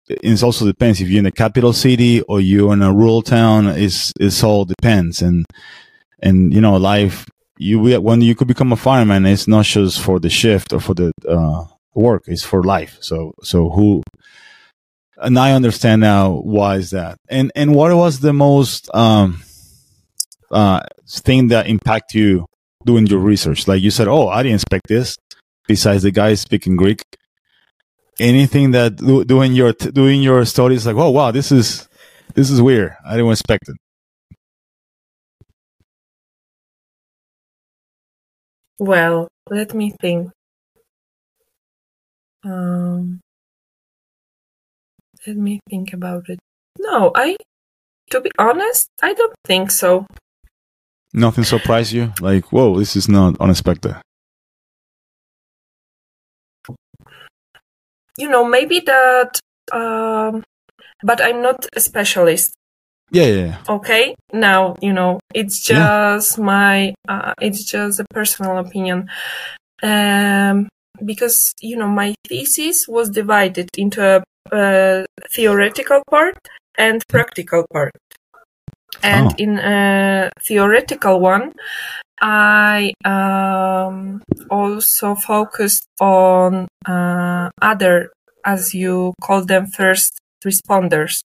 It 0.08 0.42
also 0.42 0.66
depends 0.66 1.02
if 1.02 1.10
you're 1.10 1.20
in 1.20 1.26
a 1.26 1.32
capital 1.32 1.74
city 1.74 2.22
or 2.22 2.40
you're 2.40 2.74
in 2.74 2.82
a 2.82 2.94
rural 2.94 3.22
town. 3.22 3.68
It's, 3.68 4.14
it's 4.20 4.44
all 4.44 4.66
depends. 4.66 5.22
And, 5.22 5.46
and, 6.22 6.54
you 6.54 6.62
know, 6.62 6.78
life, 6.78 7.26
you, 7.58 8.00
when 8.02 8.22
you 8.22 8.34
could 8.36 8.48
become 8.48 8.72
a 8.72 8.78
fireman, 8.78 9.26
it's 9.26 9.48
not 9.48 9.66
just 9.66 10.00
for 10.00 10.20
the 10.20 10.30
shift 10.30 10.72
or 10.72 10.80
for 10.80 10.94
the, 10.94 11.12
uh, 11.28 11.66
work. 11.94 12.24
It's 12.28 12.44
for 12.44 12.64
life. 12.64 12.98
So, 13.02 13.34
so 13.42 13.70
who, 13.70 14.04
and 15.18 15.38
I 15.40 15.54
understand 15.54 16.02
now 16.02 16.34
why 16.34 16.76
is 16.76 16.92
that. 16.92 17.18
And 17.28 17.52
and 17.56 17.74
what 17.74 17.92
was 17.96 18.20
the 18.20 18.34
most 18.34 18.94
um 18.94 19.42
uh 20.52 20.82
thing 21.10 21.48
that 21.48 21.68
impact 21.68 22.14
you 22.14 22.46
doing 22.86 23.08
your 23.08 23.20
research? 23.20 23.68
Like 23.68 23.82
you 23.82 23.92
said, 23.92 24.08
oh, 24.08 24.28
I 24.30 24.44
didn't 24.44 24.56
expect 24.56 24.88
this. 24.88 25.18
Besides 25.68 26.04
the 26.04 26.12
guy 26.12 26.34
speaking 26.36 26.78
Greek, 26.78 27.04
anything 28.20 28.72
that 28.72 28.96
do- 28.96 29.26
doing 29.26 29.54
your 29.54 29.74
doing 29.74 30.22
your 30.22 30.46
studies 30.46 30.86
like, 30.88 30.96
oh 30.96 31.10
wow, 31.12 31.32
this 31.32 31.52
is 31.52 31.88
this 32.36 32.50
is 32.50 32.62
weird. 32.62 32.96
I 33.06 33.18
didn't 33.18 33.32
expect 33.32 33.68
it. 33.70 33.76
Well, 38.80 39.28
let 39.50 39.74
me 39.74 39.94
think. 40.00 40.32
Um, 42.46 43.20
let 45.26 45.36
me 45.36 45.60
think 45.70 45.94
about 45.94 46.30
it. 46.30 46.40
No, 46.80 47.12
I, 47.16 47.36
to 48.12 48.22
be 48.22 48.32
honest, 48.38 48.88
I 49.02 49.14
don't 49.14 49.34
think 49.46 49.72
so. 49.72 50.06
Nothing 51.14 51.44
surprised 51.44 51.92
you? 51.92 52.14
Like, 52.22 52.46
whoa, 52.52 52.80
this 52.80 52.96
is 52.96 53.10
not 53.10 53.36
unexpected. 53.42 53.96
You 58.18 58.30
know, 58.30 58.46
maybe 58.46 58.80
that, 58.82 59.40
um, 59.72 60.44
but 61.04 61.22
I'm 61.22 61.42
not 61.42 61.66
a 61.76 61.80
specialist. 61.80 62.54
Yeah, 63.12 63.26
yeah, 63.26 63.46
yeah. 63.46 63.58
Okay, 63.70 64.16
now 64.34 64.76
you 64.82 64.94
know 64.94 65.20
it's 65.34 65.70
Yeah. 65.70 65.78
just 65.78 66.40
my, 66.40 66.94
uh, 67.08 67.34
it's 67.42 67.64
just 67.66 68.00
a 68.00 68.06
personal 68.12 68.58
opinion. 68.58 69.10
Um, 69.84 70.70
because 71.06 71.54
you 71.62 71.78
know 71.78 71.88
my 71.88 72.16
thesis 72.28 72.88
was 72.88 73.10
divided 73.10 73.70
into 73.78 74.02
a, 74.04 74.24
uh 74.56 75.06
theoretical 75.36 76.02
part 76.10 76.38
and 76.78 77.04
practical 77.10 77.66
part. 77.74 77.94
And 79.04 79.28
Oh. 79.28 79.36
in 79.38 79.60
a 79.60 80.30
theoretical 80.42 81.20
one, 81.20 81.54
I 82.20 82.94
um, 83.06 84.22
also 84.50 85.16
focused 85.16 85.86
on 86.00 86.68
uh, 86.86 87.50
other, 87.62 88.12
as 88.44 88.74
you 88.74 89.14
call 89.22 89.46
them, 89.46 89.68
first 89.68 90.18
responders. 90.46 91.22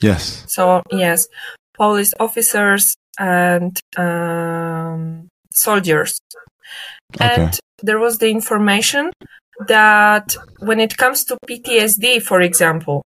Yes. 0.00 0.44
So 0.48 0.82
yes, 0.90 1.28
police 1.74 2.14
officers 2.18 2.94
and 3.18 3.78
um, 3.96 5.28
soldiers. 5.52 6.18
Okay. 7.20 7.42
And 7.44 7.58
there 7.82 7.98
was 7.98 8.18
the 8.18 8.30
information 8.30 9.10
that 9.68 10.36
when 10.60 10.80
it 10.80 10.96
comes 10.96 11.24
to 11.24 11.36
PTSD, 11.48 12.22
for 12.22 12.40
example, 12.40 13.02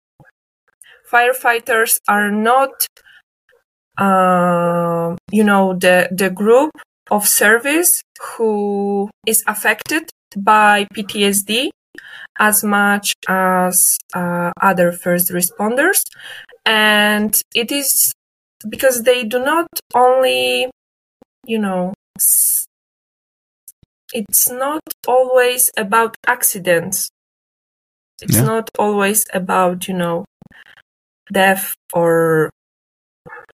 firefighters 1.11 2.01
are 2.09 2.31
not, 2.31 2.87
um, 4.03 5.17
you 5.31 5.45
know, 5.45 5.75
the 5.75 6.09
the 6.11 6.31
group 6.31 6.73
of 7.11 7.27
service 7.29 8.03
who 8.37 9.11
is 9.27 9.45
affected 9.47 10.11
by 10.37 10.87
PTSD 10.95 11.71
as 12.38 12.65
much 12.65 13.15
as 13.29 13.99
uh, 14.15 14.51
other 14.61 14.93
first 14.93 15.31
responders, 15.33 16.03
and 16.67 17.41
it 17.55 17.71
is 17.73 18.12
because 18.69 19.03
they 19.05 19.25
do 19.25 19.38
not 19.38 19.69
only, 19.95 20.71
you 21.47 21.59
know, 21.59 21.93
it's 24.12 24.51
not 24.51 24.83
always 25.07 25.71
about 25.77 26.17
accidents. 26.27 27.11
It's 28.23 28.37
Yeah. 28.37 28.45
not 28.45 28.71
always 28.79 29.27
about, 29.35 29.88
you 29.88 29.95
know, 29.95 30.25
death 31.33 31.75
or 31.93 32.51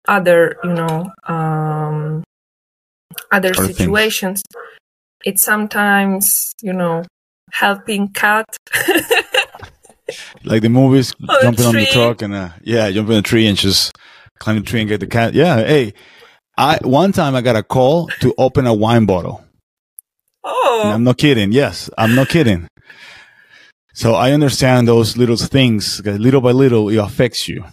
other, 0.07 0.57
you 0.63 0.73
know, 0.73 1.11
um, 1.27 2.23
other 3.31 3.49
Other 3.49 3.53
things. 3.53 3.77
situations. 3.77 4.41
It's 5.25 5.43
sometimes, 5.43 6.53
you 6.61 6.73
know, 6.73 7.03
helping 7.51 8.09
cat. 8.09 8.45
like 10.43 10.61
the 10.61 10.69
movies 10.69 11.15
On 11.27 11.41
jumping 11.41 11.65
on 11.65 11.73
the 11.73 11.85
truck 11.87 12.21
and 12.21 12.33
uh, 12.35 12.49
yeah 12.61 12.91
jumping 12.91 13.13
on 13.13 13.19
a 13.19 13.23
tree 13.23 13.47
and 13.47 13.57
just 13.57 13.91
climb 14.37 14.57
the 14.57 14.61
tree 14.61 14.79
and 14.81 14.87
get 14.87 14.99
the 14.99 15.07
cat 15.07 15.33
yeah 15.33 15.57
hey 15.65 15.95
I 16.57 16.77
one 16.83 17.11
time 17.11 17.33
I 17.35 17.41
got 17.41 17.55
a 17.55 17.63
call 17.63 18.07
to 18.21 18.33
open 18.37 18.65
a 18.67 18.73
wine 18.73 19.05
bottle. 19.05 19.43
Oh, 20.43 20.81
And 20.85 20.93
I'm 20.93 21.03
not 21.03 21.17
kidding. 21.17 21.51
Yes, 21.51 21.89
I'm 21.97 22.15
not 22.15 22.29
kidding. 22.29 22.67
So 23.93 24.13
I 24.13 24.31
understand 24.31 24.87
those 24.87 25.17
little 25.17 25.35
things. 25.35 26.01
Little 26.05 26.39
by 26.39 26.51
little, 26.51 26.87
it 26.89 26.97
affects 26.97 27.47
you. 27.49 27.65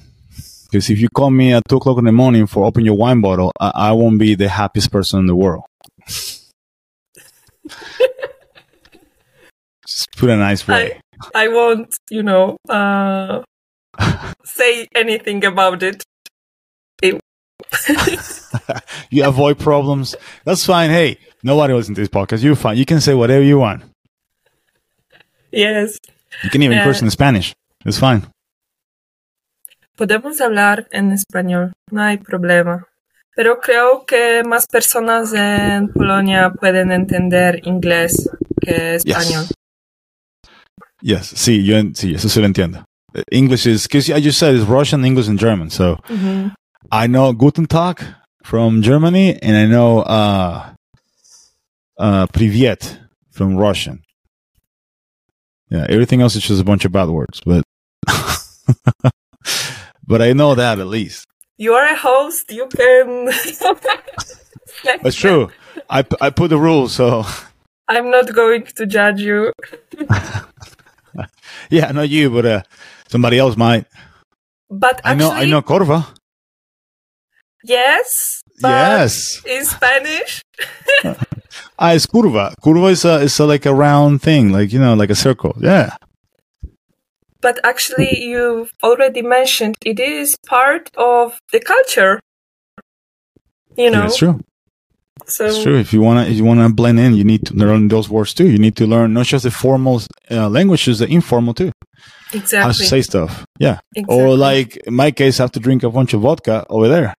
Because 0.72 0.88
if 0.88 0.98
you 1.00 1.08
call 1.10 1.30
me 1.30 1.52
at 1.52 1.62
two 1.68 1.76
o'clock 1.76 1.98
in 1.98 2.04
the 2.06 2.12
morning 2.12 2.46
for 2.46 2.64
open 2.64 2.82
your 2.82 2.96
wine 2.96 3.20
bottle, 3.20 3.52
I, 3.60 3.72
I 3.74 3.92
won't 3.92 4.18
be 4.18 4.34
the 4.34 4.48
happiest 4.48 4.90
person 4.90 5.20
in 5.20 5.26
the 5.26 5.36
world. 5.36 5.64
Just 9.86 10.16
put 10.16 10.30
a 10.30 10.36
nice 10.36 10.66
way. 10.66 10.98
I 11.34 11.48
won't, 11.48 11.94
you 12.10 12.22
know, 12.22 12.56
uh, 12.68 13.42
say 14.44 14.88
anything 14.94 15.44
about 15.44 15.82
it. 15.82 16.02
It- 17.02 17.20
you 19.10 19.24
avoid 19.26 19.58
problems. 19.58 20.14
That's 20.44 20.64
fine. 20.64 20.88
Hey, 20.90 21.18
nobody 21.42 21.74
listens 21.74 21.96
to 21.96 22.00
this 22.02 22.08
podcast. 22.08 22.42
You're 22.42 22.56
fine. 22.56 22.78
You 22.78 22.86
can 22.86 23.00
say 23.02 23.12
whatever 23.14 23.42
you 23.44 23.58
want. 23.58 23.82
yes. 25.50 25.98
You 26.42 26.48
can 26.48 26.62
even 26.62 26.78
Yeah. 26.78 26.84
curse 26.84 27.02
in 27.02 27.10
Spanish. 27.10 27.52
It's 27.84 27.98
fine. 27.98 28.26
Podemos 29.96 30.40
hablar 30.40 30.88
en 30.90 31.12
español, 31.12 31.72
no 31.90 32.02
hay 32.02 32.18
problema. 32.18 32.86
Pero 33.34 33.60
creo 33.60 34.04
que 34.06 34.42
más 34.44 34.66
personas 34.66 35.32
en 35.32 35.88
Polonia 35.88 36.50
pueden 36.50 36.92
entender 36.92 37.60
inglés 37.66 38.28
que 38.60 38.96
español. 38.96 39.46
Yes. 41.00 41.26
Sí, 41.34 41.64
yo, 41.64 41.76
en- 41.78 41.94
sí, 41.94 42.14
eso 42.14 42.28
se 42.28 42.40
lo 42.40 42.46
entiendo. 42.46 42.84
Uh, 43.14 43.22
English 43.30 43.66
is, 43.66 43.86
because 43.88 44.08
I 44.10 44.20
just 44.22 44.38
said 44.38 44.54
it's 44.54 44.66
Russian, 44.68 45.04
English, 45.04 45.28
and 45.28 45.38
German. 45.38 45.70
So 45.70 45.96
Mhm. 46.08 46.54
I 46.90 47.06
know 47.08 47.32
Guten 47.32 47.66
Tag 47.66 48.00
from 48.44 48.82
Germany, 48.82 49.38
and 49.42 49.56
I 49.56 49.66
know 49.66 50.00
uh, 50.00 50.74
uh, 51.98 52.26
Privyet 52.32 52.98
from 53.30 53.56
Russian. 53.56 54.02
Yeah, 55.70 55.86
everything 55.88 56.20
else 56.20 56.36
is 56.36 56.44
just 56.46 56.60
a 56.60 56.64
bunch 56.64 56.84
of 56.84 56.92
bad 56.92 57.08
words, 57.08 57.40
but 57.44 57.62
but 60.06 60.22
I 60.22 60.32
know 60.32 60.54
that 60.54 60.78
at 60.78 60.86
least. 60.86 61.26
You 61.58 61.74
are 61.74 61.86
a 61.86 61.96
host, 61.96 62.50
you 62.50 62.66
can. 62.66 63.26
That's 65.02 65.16
true. 65.16 65.50
I, 65.88 66.04
I 66.20 66.30
put 66.30 66.48
the 66.50 66.58
rules, 66.58 66.94
so 66.94 67.24
I'm 67.88 68.10
not 68.10 68.34
going 68.34 68.64
to 68.64 68.86
judge 68.86 69.20
you. 69.20 69.52
yeah, 71.70 71.92
not 71.92 72.08
you, 72.08 72.30
but 72.30 72.46
uh, 72.46 72.62
somebody 73.08 73.38
else 73.38 73.56
might. 73.56 73.86
But 74.70 75.00
I 75.04 75.14
know, 75.14 75.30
I 75.30 75.44
know 75.44 75.62
Corva. 75.62 76.06
yes. 77.64 78.40
But 78.60 78.68
yes, 78.68 79.42
In 79.44 79.64
Spanish, 79.64 80.42
ah, 81.78 81.92
it's 81.94 82.06
curva. 82.06 82.54
Curva 82.62 82.92
is 82.92 83.04
a, 83.04 83.20
is 83.22 83.40
a, 83.40 83.44
like 83.46 83.66
a 83.66 83.74
round 83.74 84.22
thing, 84.22 84.52
like 84.52 84.72
you 84.72 84.78
know, 84.78 84.94
like 84.94 85.10
a 85.10 85.16
circle. 85.16 85.56
Yeah, 85.60 85.96
but 87.42 87.58
actually, 87.64 88.22
you've 88.22 88.72
already 88.82 89.22
mentioned 89.22 89.76
it 89.84 90.00
is 90.00 90.36
part 90.46 90.88
of 90.96 91.38
the 91.52 91.60
culture. 91.60 92.20
You 93.76 93.90
know, 93.90 94.00
yeah, 94.00 94.06
it's 94.06 94.16
true. 94.16 94.40
so 95.26 95.46
It's 95.46 95.62
true. 95.62 95.78
If 95.78 95.92
you 95.92 96.00
wanna, 96.00 96.24
if 96.24 96.36
you 96.36 96.44
wanna 96.44 96.70
blend 96.70 97.00
in, 97.00 97.14
you 97.14 97.24
need 97.24 97.44
to 97.46 97.54
learn 97.54 97.88
those 97.88 98.08
words 98.08 98.32
too. 98.34 98.48
You 98.48 98.58
need 98.58 98.76
to 98.76 98.86
learn 98.86 99.12
not 99.14 99.26
just 99.26 99.44
the 99.44 99.50
formal 99.50 100.00
uh, 100.30 100.48
languages, 100.48 101.00
the 101.00 101.08
informal 101.08 101.54
too. 101.54 101.72
Exactly. 102.32 102.58
How 102.58 102.68
to 102.68 102.74
say 102.74 103.02
stuff. 103.02 103.44
Yeah. 103.58 103.80
exactly. 103.94 104.16
Or 104.16 104.36
like 104.36 104.76
in 104.76 104.94
my 104.94 105.10
case, 105.10 105.40
I 105.40 105.44
have 105.44 105.52
to 105.52 105.60
drink 105.60 105.82
a 105.82 105.90
bunch 105.90 106.14
of 106.14 106.20
vodka 106.20 106.64
over 106.68 106.88
there 106.88 107.14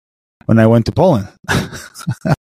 when 0.46 0.60
I 0.60 0.68
went 0.68 0.86
to 0.86 0.92
Poland. 0.92 1.28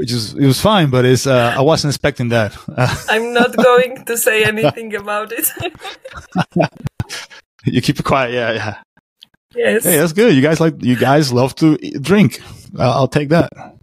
Which 0.00 0.12
is 0.12 0.32
it 0.32 0.46
was 0.46 0.58
fine, 0.58 0.88
but 0.88 1.04
it's 1.04 1.26
uh, 1.26 1.54
I 1.54 1.60
wasn't 1.60 1.90
expecting 1.90 2.30
that. 2.30 2.56
I'm 3.10 3.34
not 3.34 3.54
going 3.54 4.02
to 4.06 4.16
say 4.16 4.44
anything 4.44 4.94
about 4.96 5.30
it. 5.30 5.46
you 7.66 7.82
keep 7.82 8.00
it 8.00 8.02
quiet, 8.02 8.32
yeah, 8.32 8.52
yeah. 8.52 8.76
yes. 9.54 9.84
Hey, 9.84 9.98
that's 9.98 10.14
good. 10.14 10.34
You 10.34 10.40
guys 10.40 10.58
like 10.58 10.82
you 10.82 10.96
guys 10.96 11.34
love 11.34 11.54
to 11.56 11.76
eat- 11.82 12.00
drink. 12.00 12.40
I'll, 12.78 12.92
I'll 12.92 13.08
take 13.08 13.28
that. 13.28 13.52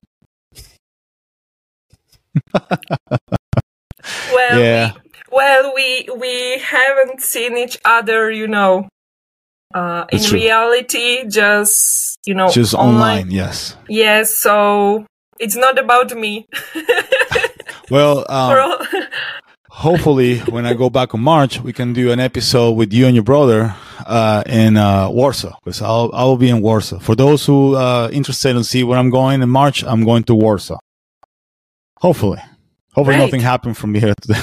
well, 4.34 4.60
yeah. 4.60 4.94
we, 4.94 5.02
well, 5.32 5.72
we 5.76 6.10
we 6.18 6.58
haven't 6.58 7.22
seen 7.22 7.58
each 7.58 7.78
other, 7.86 8.32
you 8.32 8.48
know, 8.48 8.90
uh, 9.76 10.06
in 10.12 10.24
reality. 10.32 11.30
Just 11.30 12.18
you 12.26 12.34
know, 12.34 12.50
Just 12.50 12.74
online, 12.74 13.30
yes. 13.30 13.76
Yes. 13.88 14.36
So 14.36 15.06
it's 15.40 15.56
not 15.56 15.78
about 15.80 16.12
me. 16.16 16.46
Well, 17.90 18.26
um, 18.30 18.80
hopefully, 19.70 20.40
when 20.40 20.66
I 20.66 20.74
go 20.74 20.90
back 20.90 21.14
in 21.14 21.22
March, 21.22 21.62
we 21.62 21.72
can 21.72 21.94
do 21.94 22.12
an 22.12 22.20
episode 22.20 22.72
with 22.72 22.92
you 22.92 23.06
and 23.06 23.16
your 23.16 23.24
brother 23.24 23.74
uh, 24.06 24.44
in 24.46 24.76
uh, 24.76 25.10
Warsaw 25.10 25.56
because 25.64 25.82
I'll 25.82 26.12
I'll 26.14 26.36
be 26.36 26.50
in 26.50 26.62
Warsaw. 26.62 27.00
For 27.00 27.16
those 27.16 27.46
who 27.46 27.76
uh, 27.76 28.10
interested 28.12 28.58
in 28.58 28.64
see 28.66 28.84
where 28.84 29.00
I'm 29.00 29.10
going 29.10 29.42
in 29.42 29.50
March, 29.50 29.86
I'm 29.86 30.04
going 30.04 30.24
to 30.24 30.36
Warsaw. 30.36 30.78
Hopefully, 32.02 32.40
hopefully 32.94 33.16
Great. 33.18 33.26
nothing 33.26 33.42
happened 33.42 33.78
from 33.78 33.94
here. 33.96 34.14
today. 34.22 34.42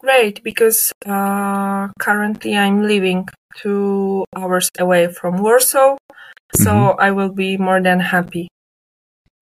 Great, 0.00 0.42
because 0.50 0.92
uh, 1.04 1.88
currently 1.98 2.56
I'm 2.56 2.82
living 2.82 3.28
two 3.58 4.24
hours 4.34 4.70
away 4.78 5.12
from 5.12 5.42
Warsaw, 5.42 5.96
so 6.54 6.70
Mhm. 6.70 6.96
I 6.98 7.10
will 7.10 7.32
be 7.34 7.58
more 7.58 7.82
than 7.82 8.00
happy. 8.00 8.48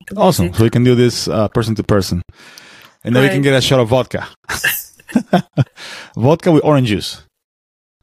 To 0.09 0.21
awesome. 0.21 0.53
So 0.53 0.65
we 0.65 0.71
can 0.71 0.85
do 0.85 0.95
this 0.95 1.29
uh, 1.29 1.49
person 1.49 1.75
to 1.77 1.83
person, 1.83 2.23
and 3.05 3.15
then 3.15 3.23
we 3.23 3.29
can 3.29 3.43
get 3.43 3.55
a 3.55 3.61
shot 3.61 3.81
of 3.81 3.89
vodka, 3.89 4.29
vodka 6.17 6.53
with 6.53 6.65
orange 6.65 6.89
juice, 6.89 7.23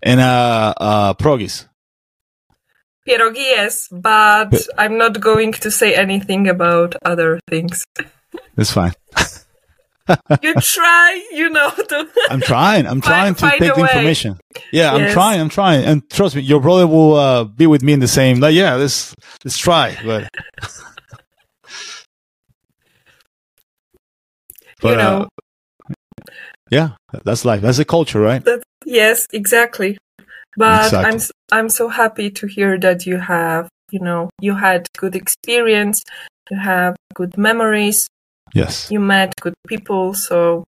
and 0.01 0.19
uh, 0.19 0.73
uh, 0.77 1.13
progis. 1.15 1.67
Pierogi, 3.07 3.37
yes, 3.37 3.87
but 3.91 4.51
I'm 4.77 4.97
not 4.97 5.19
going 5.19 5.53
to 5.53 5.69
say 5.69 5.93
anything 5.93 6.47
about 6.47 6.95
other 7.05 7.39
things. 7.47 7.85
That's 8.55 8.71
fine. 8.71 8.93
You 10.43 10.53
try, 10.53 11.27
you 11.31 11.49
know, 11.49 11.71
to. 11.71 12.07
I'm 12.29 12.39
trying. 12.39 12.85
I'm 12.85 13.01
trying 13.01 13.33
to 13.33 13.41
find 13.41 13.59
take 13.59 13.73
the 13.73 13.81
way. 13.81 13.87
information. 13.89 14.37
Yeah, 14.71 14.93
I'm 14.93 15.11
trying. 15.11 15.41
I'm 15.41 15.49
trying. 15.49 15.83
And 15.83 16.07
trust 16.11 16.35
me, 16.35 16.43
your 16.43 16.61
brother 16.61 16.85
will 16.85 17.15
uh, 17.15 17.43
be 17.45 17.65
with 17.65 17.81
me 17.81 17.93
in 17.93 18.01
the 18.01 18.07
same. 18.07 18.39
Like, 18.39 18.53
yeah, 18.53 18.75
let's 18.75 19.15
let's 19.43 19.57
try. 19.57 19.97
But 20.05 20.29
but 24.81 24.91
you 24.91 24.97
know, 24.97 25.27
uh, 25.89 25.93
yeah, 26.71 26.89
that's 27.23 27.45
life. 27.45 27.61
That's 27.61 27.77
the 27.77 27.85
culture, 27.85 28.19
right? 28.19 28.43
that, 28.43 28.63
yes, 28.85 29.27
exactly. 29.31 29.97
But 30.57 30.85
Exactly. 30.85 31.21
I'm 31.51 31.59
I'm 31.59 31.69
so 31.69 31.89
happy 31.89 32.29
to 32.31 32.47
hear 32.47 32.79
that 32.79 33.05
you 33.05 33.17
have, 33.17 33.67
you 33.91 33.99
know, 33.99 34.29
you 34.41 34.55
had 34.55 34.88
good 34.97 35.15
experience, 35.15 36.01
you 36.49 36.57
have 36.57 36.95
good 37.13 37.38
memories, 37.38 38.07
Yes. 38.53 38.89
you 38.89 38.99
met 38.99 39.33
good 39.41 39.53
people. 39.67 40.13
So 40.13 40.63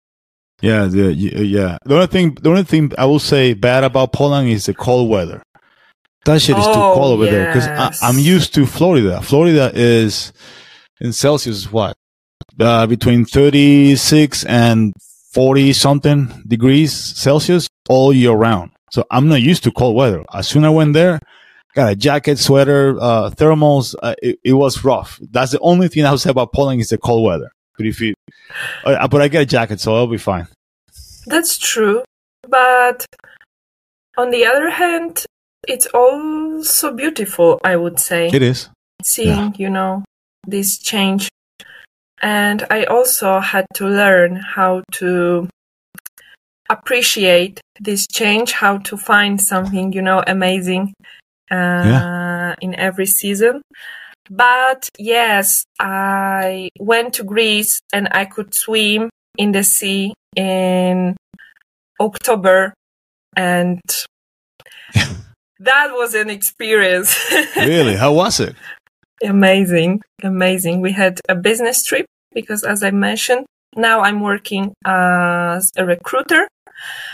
Yeah. 0.62 0.86
The, 0.86 1.12
yeah. 1.12 1.78
The 1.84 1.94
only 1.94 2.06
thing, 2.06 2.34
the 2.40 2.48
only 2.50 2.62
thing 2.62 2.92
I 2.96 3.06
will 3.06 3.18
say 3.18 3.54
bad 3.54 3.82
about 3.84 4.12
Poland 4.12 4.48
is 4.48 4.66
the 4.66 4.74
cold 4.74 5.10
weather. 5.10 5.42
That 6.24 6.40
shit 6.40 6.56
is 6.56 6.64
too 6.66 6.84
Oh, 6.86 6.94
cold 6.94 7.12
over 7.14 7.26
there 7.26 7.46
because 7.46 7.66
I'm 8.00 8.18
used 8.18 8.54
to 8.54 8.64
Florida. 8.64 9.20
Florida 9.20 9.72
is 9.74 10.32
in 11.00 11.12
Celsius 11.12 11.72
what 11.72 11.96
uh, 12.60 12.86
between 12.86 13.24
36 13.24 14.44
and 14.44 14.92
40 15.32 15.72
something 15.72 16.42
degrees 16.46 16.92
Celsius 16.94 17.68
all 17.88 18.12
year 18.12 18.32
round. 18.32 18.70
So 18.90 19.04
I'm 19.10 19.28
not 19.28 19.40
used 19.40 19.64
to 19.64 19.70
cold 19.70 19.96
weather. 19.96 20.24
As 20.34 20.48
soon 20.48 20.64
as 20.64 20.68
I 20.68 20.70
went 20.70 20.92
there, 20.92 21.18
got 21.74 21.90
a 21.92 21.96
jacket, 21.96 22.38
sweater, 22.38 22.98
uh, 23.00 23.30
thermals. 23.30 23.94
Uh, 24.02 24.14
it, 24.22 24.38
it 24.44 24.52
was 24.52 24.84
rough. 24.84 25.18
That's 25.30 25.52
the 25.52 25.60
only 25.60 25.88
thing 25.88 26.04
I 26.04 26.10
would 26.10 26.20
say 26.20 26.30
about 26.30 26.52
Poland 26.52 26.80
is 26.80 26.90
the 26.90 26.98
cold 26.98 27.24
weather. 27.24 27.50
But 27.78 27.86
if 27.86 28.00
you, 28.00 28.14
uh, 28.84 29.08
but 29.08 29.22
I 29.22 29.28
get 29.28 29.42
a 29.42 29.46
jacket, 29.46 29.80
so 29.80 29.94
I'll 29.94 30.06
be 30.06 30.18
fine. 30.18 30.46
that's 31.26 31.56
true. 31.56 32.02
But 32.46 33.06
on 34.18 34.30
the 34.30 34.44
other 34.44 34.68
hand, 34.68 35.24
it's 35.66 35.86
also 35.94 36.92
beautiful, 36.92 37.60
I 37.64 37.76
would 37.76 37.98
say. 37.98 38.28
It 38.28 38.42
is. 38.42 38.68
seeing, 39.02 39.54
you 39.56 39.70
know, 39.70 40.04
this 40.46 40.76
change. 40.78 41.28
And 42.22 42.64
I 42.70 42.84
also 42.84 43.40
had 43.40 43.66
to 43.74 43.86
learn 43.86 44.36
how 44.36 44.84
to 44.92 45.48
appreciate 46.70 47.60
this 47.80 48.06
change, 48.06 48.52
how 48.52 48.78
to 48.78 48.96
find 48.96 49.40
something, 49.40 49.92
you 49.92 50.02
know, 50.02 50.22
amazing 50.26 50.94
uh, 51.50 52.54
in 52.60 52.74
every 52.76 53.06
season. 53.06 53.60
But 54.30 54.88
yes, 54.98 55.64
I 55.80 56.70
went 56.78 57.14
to 57.14 57.24
Greece 57.24 57.80
and 57.92 58.08
I 58.12 58.24
could 58.24 58.54
swim 58.54 59.10
in 59.36 59.52
the 59.52 59.64
sea 59.64 60.14
in 60.36 61.16
October 62.00 62.72
and 63.36 63.80
that 64.94 65.88
was 65.92 66.14
an 66.14 66.30
experience. 66.30 67.18
Really? 67.56 67.96
How 67.96 68.12
was 68.12 68.40
it? 68.40 68.54
Amazing, 69.22 70.00
amazing. 70.22 70.80
We 70.80 70.92
had 70.92 71.20
a 71.28 71.34
business 71.34 71.82
trip 71.82 72.06
because, 72.34 72.64
as 72.64 72.82
I 72.82 72.90
mentioned, 72.90 73.46
now 73.76 74.00
I'm 74.00 74.20
working 74.20 74.74
as 74.84 75.70
a 75.76 75.84
recruiter. 75.84 76.48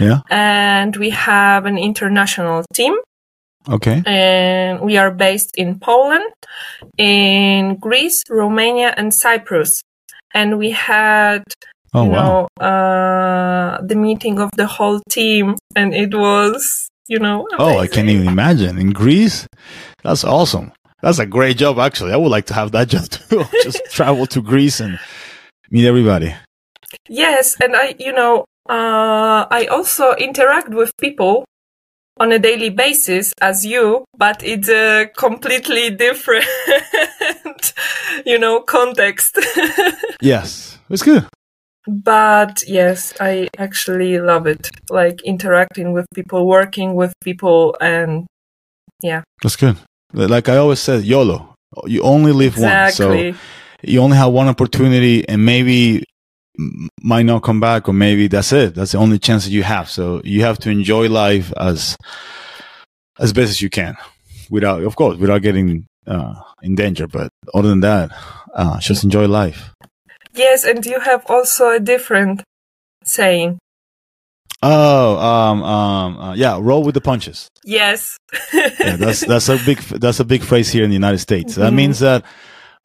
Yeah. 0.01 0.21
And 0.31 0.97
we 0.97 1.11
have 1.11 1.67
an 1.67 1.79
international 1.79 2.65
team. 2.75 2.95
Okay. 3.69 4.03
And 4.07 4.81
we 4.81 4.97
are 4.97 5.11
based 5.11 5.57
in 5.57 5.79
Poland, 5.79 6.25
in 6.97 7.77
Greece, 7.77 8.23
Romania, 8.31 8.95
and 8.97 9.13
Cyprus. 9.13 9.83
And 10.35 10.59
we 10.59 10.71
had 10.71 11.43
Oh 11.95 12.05
you 12.05 12.11
wow. 12.11 12.49
know, 12.61 12.65
uh, 12.67 13.81
the 13.83 13.95
meeting 13.95 14.39
of 14.39 14.51
the 14.57 14.67
whole 14.67 15.01
team, 15.09 15.57
and 15.75 15.95
it 15.95 16.15
was, 16.15 16.89
you 17.09 17.19
know, 17.19 17.47
Oh, 17.59 17.79
I 17.79 17.87
can't 17.87 18.09
even 18.09 18.29
imagine. 18.29 18.79
In 18.79 18.91
Greece? 18.91 19.47
That's 20.03 20.23
awesome. 20.25 20.73
That's 21.03 21.19
a 21.19 21.27
great 21.27 21.57
job 21.59 21.79
actually. 21.79 22.13
I 22.13 22.17
would 22.17 22.31
like 22.31 22.47
to 22.47 22.55
have 22.55 22.73
that 22.73 22.89
job 22.95 23.09
too. 23.09 23.45
Just 23.63 23.81
travel 23.91 24.27
to 24.27 24.43
Greece 24.43 24.81
and 24.81 24.99
meet 25.71 25.87
everybody. 25.87 26.35
Yes, 27.09 27.57
and 27.61 27.77
I, 27.77 27.95
you 27.99 28.13
know, 28.13 28.45
uh, 28.69 29.47
I 29.51 29.67
also 29.71 30.15
interact 30.15 30.71
with 30.71 30.91
people 31.01 31.45
on 32.19 32.33
a 32.33 32.39
daily 32.39 32.71
basis 32.71 33.33
as 33.41 33.65
you, 33.65 34.05
but 34.17 34.43
it's 34.43 34.69
a 34.69 35.07
completely 35.17 35.91
different, 35.91 36.45
you 38.27 38.39
know, 38.39 38.61
context. 38.61 39.39
Yes. 40.21 40.79
It's 40.91 41.03
good. 41.03 41.27
but 41.87 42.65
yes, 42.67 43.15
I 43.21 43.49
actually 43.59 44.19
love 44.19 44.47
it. 44.49 44.69
Like 44.91 45.23
interacting 45.23 45.93
with 45.93 46.07
people, 46.15 46.47
working 46.47 46.95
with 46.95 47.13
people, 47.23 47.77
and 47.81 48.27
yeah. 49.03 49.23
That's 49.43 49.55
good. 49.57 49.77
Like 50.13 50.49
I 50.49 50.57
always 50.57 50.81
said, 50.81 51.05
YOLO. 51.05 51.55
You 51.87 52.03
only 52.03 52.33
live 52.33 52.59
once. 52.59 52.97
So 52.97 53.13
you 53.83 54.01
only 54.01 54.17
have 54.17 54.33
one 54.33 54.49
opportunity 54.49 55.29
and 55.29 55.45
maybe 55.45 56.05
might 57.03 57.23
not 57.23 57.43
come 57.43 57.61
back 57.61 57.89
or 57.89 57.93
maybe 57.93 58.27
that's 58.27 58.53
it. 58.53 58.75
That's 58.75 58.93
the 58.93 58.99
only 58.99 59.19
chance 59.19 59.45
that 59.45 59.53
you 59.53 59.63
have. 59.63 59.89
So 59.89 60.21
you 60.25 60.43
have 60.43 60.59
to 60.61 60.71
enjoy 60.71 61.09
life 61.09 61.53
as 61.57 61.97
as 63.19 63.33
best 63.33 63.51
as 63.51 63.63
you 63.63 63.71
can 63.71 63.97
without 64.51 64.83
of 64.83 64.97
course 64.97 65.19
without 65.19 65.43
getting 65.43 65.87
uh, 66.07 66.35
in 66.63 66.75
danger. 66.75 67.07
But 67.07 67.29
other 67.55 67.69
than 67.69 67.81
that, 67.81 68.11
uh, 68.55 68.81
just 68.81 69.05
enjoy 69.05 69.29
life. 69.29 69.73
Yes, 70.35 70.65
and 70.65 70.85
you 70.85 71.01
have 71.01 71.25
also 71.27 71.71
a 71.71 71.81
different 71.81 72.43
saying. 73.05 73.59
Oh, 74.63 75.17
um, 75.19 75.63
um, 75.63 76.19
uh, 76.19 76.35
yeah, 76.35 76.59
roll 76.61 76.83
with 76.83 76.95
the 76.95 77.01
punches. 77.01 77.49
Yes. 77.65 78.17
Yeah, 78.81 78.97
that's 78.97 79.21
that's 79.25 79.49
a 79.49 79.59
big 79.67 79.79
that's 79.79 80.21
a 80.21 80.25
big 80.25 80.43
phrase 80.43 80.71
here 80.71 80.85
in 80.85 80.91
the 80.91 80.95
United 80.95 81.19
States. 81.19 81.55
That 81.57 81.73
Mhm. 81.73 81.77
means 81.77 81.99
that 82.01 82.25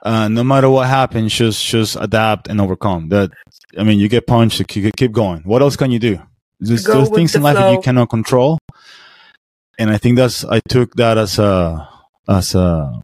uh, 0.03 0.27
no 0.27 0.43
matter 0.43 0.69
what 0.69 0.87
happens, 0.87 1.33
just 1.33 1.63
just 1.65 1.95
adapt 1.99 2.47
and 2.47 2.59
overcome. 2.61 3.09
That 3.09 3.31
I 3.77 3.83
mean, 3.83 3.99
you 3.99 4.07
get 4.09 4.25
punched, 4.27 4.59
you 4.59 4.65
keep 4.65 4.95
keep 4.97 5.11
going. 5.11 5.41
What 5.45 5.61
else 5.61 5.75
can 5.75 5.91
you 5.91 5.99
do? 5.99 6.19
There's, 6.59 6.85
Go 6.85 6.93
there's 6.95 7.09
things 7.09 7.31
the 7.33 7.39
in 7.39 7.43
life 7.43 7.57
that 7.57 7.71
you 7.71 7.79
cannot 7.81 8.09
control, 8.09 8.57
and 9.79 9.89
I 9.89 9.97
think 9.97 10.17
that's 10.17 10.43
I 10.45 10.59
took 10.67 10.93
that 10.95 11.17
as 11.17 11.37
a 11.39 11.87
as 12.27 12.55
a 12.55 13.01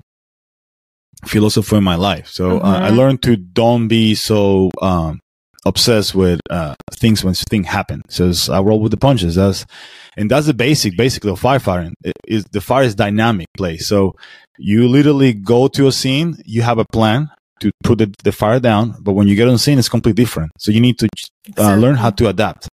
philosophy 1.26 1.76
in 1.78 1.84
my 1.84 1.96
life. 1.96 2.28
So 2.28 2.60
uh, 2.60 2.80
I 2.82 2.90
Mhm. 2.92 2.98
learned 2.98 3.22
to 3.24 3.36
don't 3.36 3.88
be 3.88 4.16
so 4.16 4.72
um, 4.82 5.20
obsessed 5.66 6.16
with 6.16 6.40
uh, 6.50 6.74
things 6.94 7.24
when 7.24 7.34
things 7.34 7.68
happen. 7.68 8.02
So 8.10 8.24
it's- 8.26 8.50
I 8.50 8.60
roll 8.60 8.80
with 8.82 8.92
the 8.92 8.98
punches. 8.98 9.36
That's 9.36 9.66
and 10.18 10.30
that's 10.32 10.48
the 10.48 10.54
basic, 10.54 10.98
basically 10.98 11.32
of 11.32 11.40
firefighting. 11.42 11.94
It 12.04 12.14
is 12.28 12.46
the 12.52 12.62
fire 12.62 12.84
is 12.84 12.96
dynamic 12.96 13.48
place. 13.56 13.88
So 13.88 14.16
you 14.58 14.88
literally 14.88 15.34
go 15.34 15.68
to 15.70 15.88
a 15.88 15.92
scene, 15.92 16.38
you 16.46 16.62
have 16.62 16.78
a 16.80 16.86
plan 16.92 17.30
to 17.62 17.72
put 17.84 17.98
the, 18.00 18.14
the 18.24 18.32
fire 18.32 18.60
down, 18.60 18.96
but 19.02 19.14
when 19.14 19.28
you 19.28 19.36
get 19.36 19.48
on 19.48 19.58
scene, 19.58 19.78
it's 19.80 19.90
completely 19.90 20.24
different. 20.24 20.52
So 20.58 20.72
you 20.72 20.80
need 20.82 20.98
to 21.00 21.08
uh, 21.58 21.76
learn 21.76 21.96
how 21.96 22.10
to 22.12 22.28
adapt. 22.30 22.68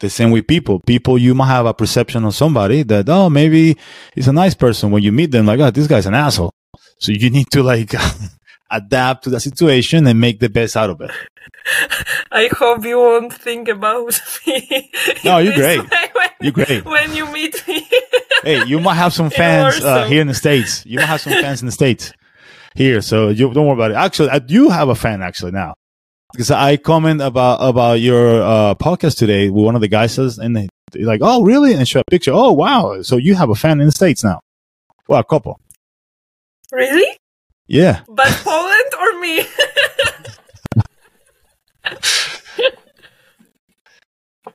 The 0.00 0.10
same 0.10 0.30
with 0.32 0.46
people. 0.46 0.80
People, 0.86 1.18
you 1.18 1.34
might 1.34 1.46
have 1.48 1.66
a 1.66 1.72
perception 1.74 2.24
of 2.24 2.34
somebody 2.34 2.82
that, 2.82 3.08
oh, 3.08 3.30
maybe 3.30 3.76
he's 4.14 4.26
a 4.28 4.32
nice 4.32 4.54
person. 4.54 4.90
When 4.90 5.02
you 5.02 5.12
meet 5.12 5.30
them, 5.30 5.46
like, 5.46 5.60
oh, 5.60 5.70
this 5.70 5.86
guy's 5.86 6.06
an 6.06 6.14
asshole. 6.14 6.50
So 6.98 7.12
you 7.12 7.30
need 7.30 7.46
to 7.52 7.62
like 7.62 7.92
adapt 8.76 9.24
to 9.24 9.30
the 9.30 9.40
situation 9.40 10.06
and 10.06 10.20
make 10.20 10.40
the 10.40 10.48
best 10.48 10.76
out 10.76 10.90
of 10.90 11.00
it. 11.00 11.10
I 12.32 12.48
hope 12.52 12.84
you 12.84 12.98
won't 12.98 13.32
think 13.32 13.68
about 13.68 14.20
me. 14.46 14.90
No, 15.24 15.38
you're 15.38 15.54
great. 15.64 15.78
When, 15.78 16.28
You're 16.40 16.52
great. 16.52 16.84
When 16.84 17.14
you 17.14 17.30
meet 17.32 17.66
me. 17.68 17.86
Hey, 18.42 18.62
you 18.66 18.78
might 18.78 18.96
have 18.96 19.14
some 19.14 19.30
fans 19.30 19.82
uh, 19.82 20.04
here 20.04 20.20
in 20.20 20.26
the 20.26 20.34
States. 20.34 20.84
You 20.84 20.98
might 20.98 21.06
have 21.06 21.20
some 21.22 21.32
fans 21.32 21.62
in 21.62 21.66
the 21.66 21.72
States 21.72 22.12
here. 22.74 23.00
So 23.00 23.30
you 23.30 23.50
don't 23.54 23.66
worry 23.66 23.72
about 23.72 23.90
it. 23.92 23.94
Actually, 23.94 24.28
I 24.30 24.38
do 24.38 24.68
have 24.68 24.90
a 24.90 24.94
fan 24.94 25.22
actually 25.22 25.52
now 25.52 25.76
because 26.32 26.50
I 26.50 26.76
comment 26.76 27.22
about, 27.22 27.56
about 27.66 28.00
your 28.00 28.42
uh, 28.42 28.74
podcast 28.74 29.16
today 29.16 29.48
with 29.48 29.64
one 29.64 29.76
of 29.76 29.80
the 29.80 29.88
guys 29.88 30.12
says, 30.12 30.36
and 30.38 30.54
they, 30.54 30.68
they're 30.92 31.06
like, 31.06 31.20
oh, 31.22 31.42
really? 31.42 31.72
And 31.72 31.88
show 31.88 32.00
a 32.00 32.04
picture. 32.10 32.32
Oh, 32.34 32.52
wow. 32.52 33.00
So 33.00 33.16
you 33.16 33.34
have 33.34 33.48
a 33.48 33.54
fan 33.54 33.80
in 33.80 33.86
the 33.86 33.92
States 33.92 34.22
now. 34.22 34.40
Well, 35.08 35.20
a 35.20 35.24
couple. 35.24 35.58
really? 36.70 37.16
Yeah. 37.66 38.02
But 38.08 38.28
Poland 38.44 38.94
or 38.98 39.20
me? 39.20 39.44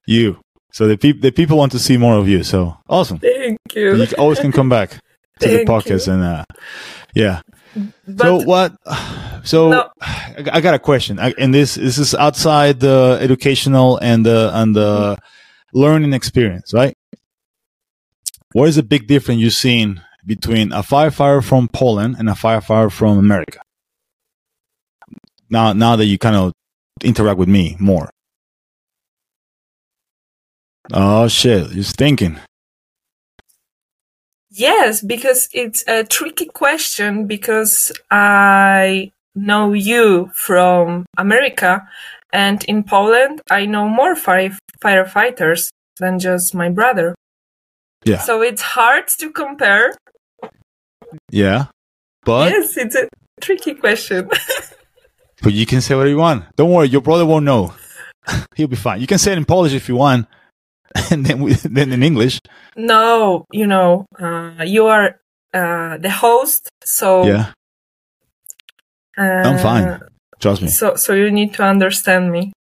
You. 0.06 0.40
So 0.72 0.88
the 0.88 0.98
people 0.98 1.22
the 1.22 1.32
people 1.32 1.58
want 1.58 1.72
to 1.74 1.80
see 1.80 1.98
more 1.98 2.16
of 2.18 2.28
you. 2.28 2.44
So 2.44 2.78
awesome. 2.88 3.20
Thank 3.20 3.58
You 3.76 3.96
you. 3.96 4.08
always 4.18 4.40
can 4.40 4.52
come 4.52 4.70
back 4.70 4.92
to 5.40 5.48
the 5.48 5.58
Thank 5.58 5.70
podcast 5.70 6.08
you. 6.08 6.14
and 6.14 6.24
uh, 6.24 6.46
yeah. 7.14 7.42
But 8.08 8.24
so 8.26 8.36
what? 8.46 8.74
So 9.44 9.70
No. 9.70 9.90
I, 10.02 10.46
I 10.54 10.62
got 10.62 10.74
a 10.74 10.80
question, 10.80 11.20
I, 11.20 11.34
and 11.38 11.54
this 11.54 11.76
this 11.76 11.98
is 11.98 12.16
outside 12.16 12.80
the 12.80 13.18
educational 13.22 13.98
and 14.02 14.26
the 14.26 14.52
and 14.54 14.76
the 14.76 15.18
learning 15.74 16.14
experience, 16.14 16.74
right? 16.74 16.96
What 18.54 18.70
is 18.70 18.76
the 18.78 18.84
big 18.84 19.08
difference 19.08 19.42
you've 19.42 19.54
seen 19.54 20.02
between 20.26 20.72
a 20.72 20.82
firefighter 20.82 21.44
from 21.44 21.68
Poland 21.68 22.16
and 22.20 22.30
a 22.30 22.34
firefighter 22.34 22.92
from 22.92 23.18
America? 23.18 23.62
Now, 25.50 25.74
now 25.74 25.96
that 25.96 26.06
you 26.06 26.18
kind 26.18 26.36
of 26.36 26.54
interact 27.04 27.40
with 27.40 27.50
me 27.50 27.76
more. 27.80 28.10
Oh 30.92 31.28
shit! 31.28 31.72
You're 31.72 31.84
thinking. 31.84 32.40
Yes, 34.50 35.02
because 35.02 35.48
it's 35.54 35.84
a 35.88 36.04
tricky 36.04 36.46
question 36.46 37.28
because 37.28 37.92
I 38.10 39.12
know 39.36 39.74
you 39.74 40.32
from 40.34 41.06
America 41.18 41.88
and 42.34 42.64
in 42.66 42.84
Poland 42.84 43.42
I 43.50 43.68
know 43.68 43.88
more 43.88 44.16
fire- 44.16 44.58
firefighters 44.84 45.70
than 46.00 46.18
just 46.18 46.56
my 46.56 46.70
brother. 46.70 47.16
Yeah. 48.06 48.20
So 48.20 48.42
it's 48.42 48.62
hard 48.62 49.08
to 49.20 49.32
compare. 49.32 49.94
Yeah, 51.32 51.66
but 52.24 52.52
yes, 52.52 52.78
it's 52.78 52.96
a 52.96 53.08
tricky 53.42 53.74
question. 53.74 54.30
but 55.42 55.54
you 55.54 55.66
can 55.66 55.82
say 55.82 55.96
whatever 55.96 56.10
you 56.10 56.18
want. 56.18 56.46
Don't 56.56 56.72
worry, 56.72 56.88
your 56.88 57.02
brother 57.02 57.26
won't 57.26 57.46
know. 57.46 57.74
He'll 58.56 58.68
be 58.68 58.76
fine. 58.76 59.02
You 59.02 59.08
can 59.08 59.18
say 59.18 59.32
it 59.32 59.38
in 59.38 59.46
Polish 59.46 59.74
if 59.74 59.90
you 59.90 59.96
want, 59.96 60.28
and 61.12 61.26
then 61.26 61.42
we, 61.42 61.54
then 61.54 61.92
in 61.92 62.04
English. 62.04 62.40
no, 62.76 63.46
you 63.52 63.66
know, 63.66 64.06
uh, 64.20 64.64
you 64.66 64.86
are 64.88 65.20
uh, 65.54 65.98
the 65.98 66.12
host, 66.12 66.70
so 66.84 67.26
Yeah, 67.26 67.54
uh, 69.18 69.22
I'm 69.22 69.58
fine. 69.58 70.00
Trust 70.40 70.62
me. 70.62 70.70
So, 70.70 70.96
so 70.96 71.14
you 71.14 71.32
need 71.32 71.54
to 71.56 71.64
understand 71.64 72.32
me. 72.32 72.54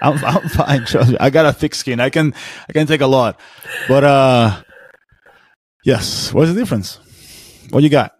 I'm 0.00 0.24
I'm 0.24 0.48
fine. 0.48 0.84
Trust 0.84 1.10
me. 1.12 1.16
I 1.20 1.30
got 1.30 1.46
a 1.46 1.52
thick 1.52 1.74
skin. 1.74 2.00
I 2.00 2.10
can 2.10 2.34
I 2.68 2.72
can 2.72 2.86
take 2.86 3.00
a 3.00 3.06
lot, 3.06 3.38
but 3.88 4.04
uh, 4.04 4.62
yes. 5.84 6.32
What's 6.32 6.52
the 6.52 6.58
difference? 6.58 6.98
What 7.70 7.82
you 7.82 7.88
got? 7.88 8.12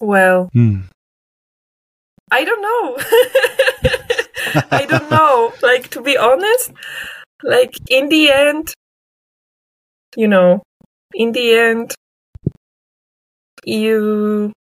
Well, 0.00 0.48
Hmm. 0.52 0.82
I 2.30 2.44
don't 2.44 2.62
know. 2.62 2.96
I 4.70 4.86
don't 4.86 5.10
know. 5.10 5.52
Like 5.62 5.88
to 5.90 6.02
be 6.02 6.16
honest, 6.16 6.72
like 7.42 7.74
in 7.90 8.08
the 8.08 8.30
end, 8.30 8.74
you 10.16 10.28
know, 10.28 10.62
in 11.14 11.32
the 11.32 11.54
end, 11.56 11.94
you 13.64 14.52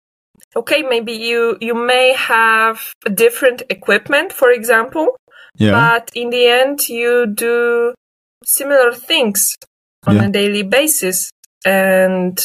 okay. 0.55 0.83
Maybe 0.83 1.13
you 1.13 1.57
you 1.61 1.73
may 1.75 2.13
have 2.13 2.79
different 3.13 3.63
equipment, 3.69 4.33
for 4.33 4.49
example, 4.51 5.15
Yeah. 5.57 5.71
but 5.71 6.11
in 6.15 6.29
the 6.29 6.47
end, 6.47 6.87
you 6.89 7.25
do 7.27 7.93
similar 8.45 8.93
things 8.93 9.55
on 10.05 10.15
Yeah. 10.15 10.25
a 10.25 10.29
daily 10.29 10.63
basis, 10.63 11.29
and 11.65 12.39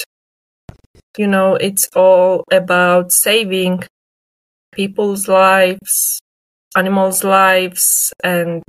you 1.18 1.26
know, 1.26 1.54
it's 1.56 1.88
all 1.94 2.44
about 2.50 3.12
saving 3.12 3.84
people's 4.72 5.28
lives, 5.28 6.20
animals' 6.76 7.22
lives, 7.22 8.12
and 8.24 8.62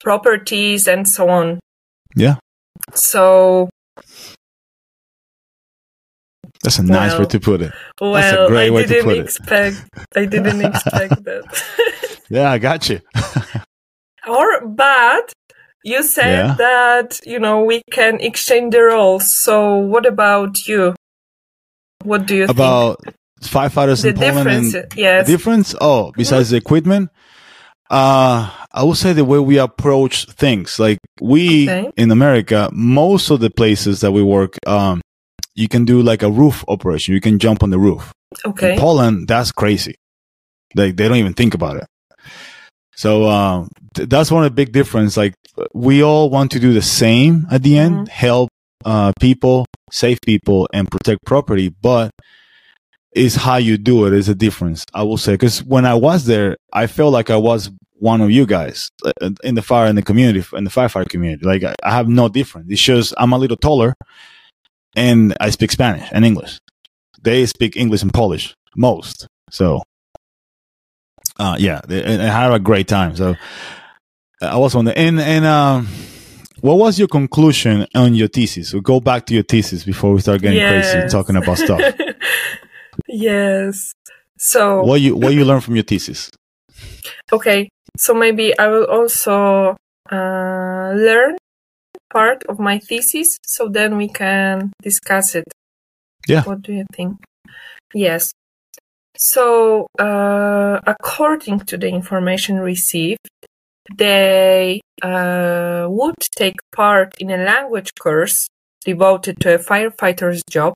properties, 0.00 0.88
and 0.88 1.06
so 1.06 1.28
on. 1.28 1.60
Yeah. 2.16 2.36
so 2.94 3.68
That's 6.62 6.78
a 6.78 6.82
nice 6.84 7.18
way 7.18 7.24
to 7.26 7.40
put 7.40 7.60
it. 7.62 7.72
well, 8.00 8.12
That's 8.14 8.36
a 8.36 8.46
great 8.48 8.68
I 8.68 8.70
way 8.70 8.82
to 8.82 8.88
didn't 8.88 9.10
it. 9.10 9.18
expect. 9.18 9.76
I 10.14 10.24
didn't 10.26 10.60
expect 10.70 11.24
that. 11.24 11.62
Yeah, 12.30 12.50
I 12.50 12.56
got 12.58 12.88
you. 12.88 13.00
or 14.28 14.66
but 14.66 15.32
you 15.84 16.02
said 16.02 16.32
Yeah. 16.46 16.54
that 16.54 17.20
you 17.26 17.38
know 17.38 17.62
we 17.64 17.82
can 17.92 18.20
exchange 18.20 18.72
the 18.72 18.82
roles. 18.82 19.34
So 19.36 19.76
what 19.76 20.06
about 20.06 20.66
you? 20.66 20.94
What 22.04 22.26
do 22.26 22.36
you 22.36 22.44
About 22.46 23.00
firefighters 23.42 24.02
think? 24.02 24.14
in 24.16 24.20
The 24.20 24.26
Poland 24.30 24.48
and 24.48 24.72
difference, 24.72 24.96
yes. 24.96 25.26
difference? 25.26 25.74
Oh, 25.80 26.12
besides 26.16 26.50
the 26.50 26.56
equipment, 26.56 27.10
uh, 27.90 28.50
I 28.72 28.82
would 28.82 28.96
say 28.96 29.12
the 29.12 29.24
way 29.24 29.38
we 29.38 29.58
approach 29.58 30.24
things. 30.26 30.78
Like 30.78 30.98
we 31.20 31.68
Okay. 31.68 31.90
in 31.96 32.10
America, 32.10 32.70
most 32.72 33.30
of 33.30 33.40
the 33.40 33.50
places 33.50 34.00
that 34.00 34.12
we 34.12 34.22
work, 34.22 34.56
um, 34.66 35.00
you 35.54 35.68
can 35.68 35.84
do 35.84 36.02
like 36.02 36.22
a 36.22 36.30
roof 36.30 36.64
operation. 36.68 37.14
You 37.14 37.20
can 37.20 37.38
jump 37.38 37.62
on 37.62 37.70
the 37.70 37.78
roof. 37.78 38.12
okay. 38.46 38.72
In 38.74 38.78
Poland, 38.78 39.28
that's 39.28 39.52
crazy. 39.52 39.94
Like 40.74 40.96
they 40.96 41.06
don't 41.08 41.18
even 41.18 41.34
think 41.34 41.54
about 41.54 41.76
it. 41.76 41.86
So 42.96 43.28
um, 43.28 43.68
th- 43.94 44.08
that's 44.08 44.30
one 44.30 44.44
of 44.44 44.50
the 44.50 44.54
big 44.54 44.72
difference. 44.72 45.16
Like 45.16 45.34
we 45.74 46.02
all 46.02 46.30
want 46.30 46.50
to 46.52 46.60
do 46.60 46.72
the 46.72 46.82
same 46.82 47.46
at 47.50 47.62
the 47.62 47.78
end, 47.78 47.94
Mhm. 48.06 48.08
help 48.08 48.48
uh, 48.84 49.12
people, 49.20 49.66
save 49.90 50.18
people, 50.24 50.68
and 50.72 50.90
protect 50.90 51.20
property. 51.24 51.68
But 51.82 52.10
it's 53.12 53.34
how 53.36 53.56
you 53.56 53.76
do 53.76 54.06
it 54.06 54.12
is 54.12 54.28
a 54.28 54.34
difference. 54.34 54.84
I 54.94 55.02
will 55.02 55.18
say 55.18 55.32
because 55.34 55.62
when 55.62 55.84
I 55.84 55.94
was 55.94 56.24
there, 56.26 56.56
I 56.72 56.86
felt 56.86 57.12
like 57.12 57.28
I 57.30 57.36
was 57.36 57.70
one 57.98 58.20
of 58.20 58.30
you 58.30 58.46
guys 58.46 58.88
uh, 59.04 59.30
in 59.44 59.54
the 59.54 59.62
fire 59.62 59.86
in 59.86 59.96
the 59.96 60.02
community 60.02 60.42
in 60.54 60.64
the 60.64 60.70
firefighter 60.70 61.08
community. 61.08 61.44
Like 61.46 61.62
I, 61.62 61.74
I 61.84 61.92
have 61.92 62.08
no 62.08 62.28
difference. 62.28 62.68
It's 62.70 62.80
just 62.82 63.14
I'm 63.18 63.32
a 63.32 63.38
little 63.38 63.56
taller, 63.58 63.94
and 64.96 65.34
I 65.40 65.50
speak 65.50 65.70
Spanish 65.72 66.08
and 66.12 66.24
English. 66.24 66.58
They 67.20 67.46
speak 67.46 67.76
English 67.76 68.02
and 68.02 68.12
Polish 68.12 68.54
most. 68.76 69.26
So, 69.50 69.82
uh, 71.38 71.56
yeah, 71.58 71.80
they- 71.86 72.04
I 72.04 72.26
had 72.26 72.52
a 72.52 72.58
great 72.58 72.88
time. 72.88 73.16
So, 73.16 73.34
I 74.40 74.56
was 74.56 74.74
on 74.74 74.84
the 74.84 74.96
and 74.98 75.20
and 75.20 75.44
um, 75.44 75.86
what 76.60 76.78
was 76.78 76.98
your 76.98 77.08
conclusion 77.08 77.86
on 77.94 78.14
your 78.14 78.28
thesis? 78.28 78.72
We'll 78.72 78.82
go 78.82 79.00
back 79.00 79.26
to 79.26 79.34
your 79.34 79.44
thesis 79.44 79.84
before 79.84 80.12
we 80.12 80.20
start 80.20 80.40
getting 80.42 80.66
crazy 80.66 80.98
Yes. 80.98 81.12
talking 81.12 81.36
about 81.36 81.58
stuff. 81.58 81.80
yes. 83.08 83.92
So 84.38 84.82
what 84.82 85.00
you 85.00 85.14
what 85.16 85.32
you 85.34 85.44
learned 85.44 85.62
from 85.64 85.76
your 85.76 85.84
thesis? 85.84 86.30
okay, 87.32 87.68
so 87.96 88.14
maybe 88.14 88.58
I 88.58 88.66
will 88.66 88.84
also 88.86 89.76
uh, 90.10 90.92
learn 90.94 91.36
part 92.12 92.44
of 92.48 92.58
my 92.58 92.78
thesis, 92.78 93.38
so 93.44 93.68
then 93.68 93.96
we 93.96 94.08
can 94.08 94.72
discuss 94.82 95.34
it. 95.34 95.44
Yeah. 96.28 96.42
What 96.44 96.62
do 96.62 96.72
you 96.72 96.84
think? 96.94 97.16
Yes. 97.94 98.32
So, 99.16 99.86
uh, 99.98 100.80
according 100.86 101.60
to 101.60 101.76
the 101.76 101.88
information 101.88 102.58
received, 102.60 103.28
they 103.96 104.80
uh, 105.02 105.86
would 105.88 106.20
take 106.36 106.56
part 106.74 107.12
in 107.18 107.30
a 107.30 107.36
language 107.36 107.90
course 108.00 108.48
devoted 108.84 109.40
to 109.40 109.54
a 109.54 109.58
firefighter's 109.58 110.42
job. 110.50 110.74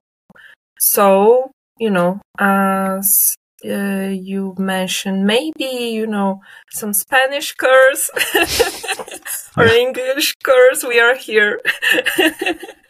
So, 0.78 1.50
you 1.78 1.90
know, 1.90 2.20
as 2.38 3.34
uh, 3.66 4.08
you 4.08 4.54
mentioned, 4.58 5.26
maybe, 5.26 5.90
you 5.92 6.06
know, 6.06 6.40
some 6.72 6.92
Spanish 6.92 7.54
course 7.54 8.10
or 9.56 9.66
English 9.66 10.34
course. 10.42 10.84
We 10.84 11.00
are 11.00 11.16
here. 11.16 11.60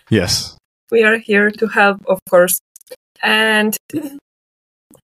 Yes. 0.08 0.56
we 0.92 1.02
are 1.02 1.18
here 1.18 1.50
to 1.50 1.66
help, 1.66 1.98
of 2.06 2.20
course. 2.30 2.60
And 3.20 3.76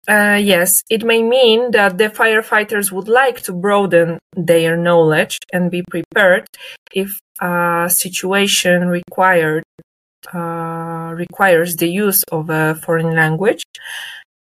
uh, 0.09 0.39
yes, 0.41 0.83
it 0.91 1.05
may 1.05 1.23
mean 1.23 1.71
that 1.71 1.97
the 1.97 2.11
firefighters 2.11 2.93
would 2.93 3.09
like 3.09 3.41
to 3.43 3.53
broaden 3.53 4.19
their 4.37 4.77
knowledge 4.77 5.39
and 5.53 5.71
be 5.71 5.83
prepared 5.89 6.47
if 6.93 7.19
a 7.41 7.89
situation 7.89 8.89
required 8.89 9.65
uh, 10.35 11.15
requires 11.17 11.77
the 11.77 11.89
use 11.89 12.23
of 12.31 12.51
a 12.51 12.75
foreign 12.75 13.15
language. 13.15 13.63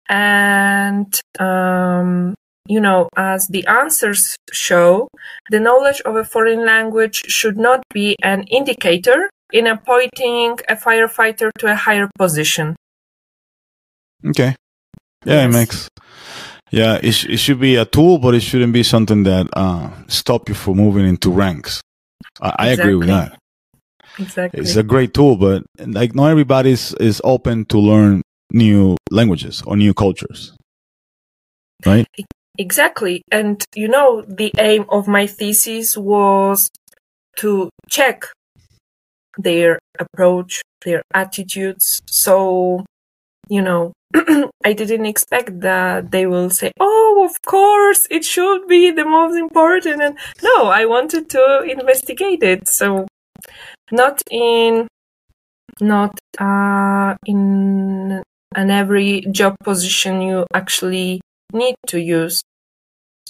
And 0.09 1.19
um, 1.39 2.35
you 2.67 2.79
know, 2.79 3.09
as 3.15 3.47
the 3.47 3.65
answers 3.67 4.35
show, 4.51 5.07
the 5.49 5.59
knowledge 5.59 6.01
of 6.01 6.15
a 6.15 6.23
foreign 6.23 6.65
language 6.65 7.23
should 7.27 7.57
not 7.57 7.83
be 7.93 8.15
an 8.21 8.43
indicator 8.43 9.29
in 9.51 9.67
appointing 9.67 10.59
a 10.67 10.75
firefighter 10.75 11.51
to 11.59 11.71
a 11.71 11.75
higher 11.75 12.09
position. 12.17 12.75
Okay. 14.25 14.55
Yeah, 15.25 15.45
it 15.45 15.49
makes. 15.49 15.89
Yeah, 16.69 16.99
it, 17.01 17.13
sh- 17.13 17.27
it 17.29 17.37
should 17.37 17.59
be 17.59 17.75
a 17.75 17.85
tool, 17.85 18.17
but 18.17 18.35
it 18.35 18.41
shouldn't 18.41 18.73
be 18.73 18.83
something 18.83 19.23
that 19.23 19.47
uh, 19.53 19.89
stop 20.07 20.49
you 20.49 20.55
from 20.55 20.77
moving 20.77 21.07
into 21.07 21.31
ranks. 21.31 21.81
I, 22.41 22.55
I 22.59 22.67
agree 22.69 22.95
with 22.95 23.07
that. 23.07 23.39
Exactly. 24.19 24.59
It's 24.59 24.75
a 24.75 24.83
great 24.83 25.13
tool, 25.13 25.37
but 25.37 25.63
like 25.79 26.15
not 26.15 26.31
everybody 26.31 26.71
is, 26.71 26.93
is 26.99 27.21
open 27.23 27.65
to 27.65 27.77
learn 27.77 28.21
new 28.51 28.97
languages 29.11 29.63
or 29.65 29.75
new 29.77 29.93
cultures. 29.93 30.53
Right? 31.85 32.07
Exactly. 32.57 33.21
And 33.31 33.63
you 33.75 33.87
know, 33.87 34.23
the 34.27 34.51
aim 34.57 34.85
of 34.89 35.07
my 35.07 35.27
thesis 35.27 35.95
was 35.95 36.69
to 37.37 37.69
check 37.89 38.25
their 39.37 39.79
approach, 39.99 40.61
their 40.83 41.03
attitudes. 41.13 42.01
So, 42.07 42.85
you 43.47 43.61
know, 43.61 43.93
I 44.63 44.73
didn't 44.73 45.05
expect 45.05 45.59
that 45.61 46.11
they 46.11 46.25
will 46.25 46.49
say, 46.49 46.71
Oh, 46.79 47.27
of 47.29 47.41
course, 47.45 48.07
it 48.09 48.25
should 48.25 48.67
be 48.67 48.91
the 48.91 49.05
most 49.05 49.35
important. 49.37 50.01
And 50.01 50.17
no, 50.41 50.67
I 50.67 50.85
wanted 50.85 51.29
to 51.31 51.61
investigate 51.61 52.41
it. 52.43 52.67
So, 52.67 53.07
not 53.91 54.21
in, 54.31 54.87
not, 55.79 56.17
uh, 56.39 57.15
in 57.25 58.23
an 58.57 58.69
every 58.71 59.21
job 59.31 59.55
position 59.63 60.21
you 60.21 60.45
actually 60.53 61.21
need 61.53 61.75
to 61.87 61.97
use 62.01 62.41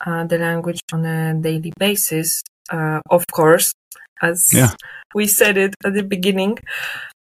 uh, 0.05 0.23
the 0.25 0.37
language 0.37 0.79
on 0.93 1.05
a 1.05 1.33
daily 1.47 1.73
basis, 1.77 2.41
uh, 2.71 2.99
of 3.11 3.23
course, 3.31 3.73
as 4.21 4.39
Yeah. 4.53 4.73
we 5.13 5.27
said 5.27 5.57
it 5.57 5.73
at 5.85 5.93
the 5.93 6.03
beginning. 6.03 6.57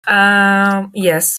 Um, 0.07 0.91
yes. 0.95 1.39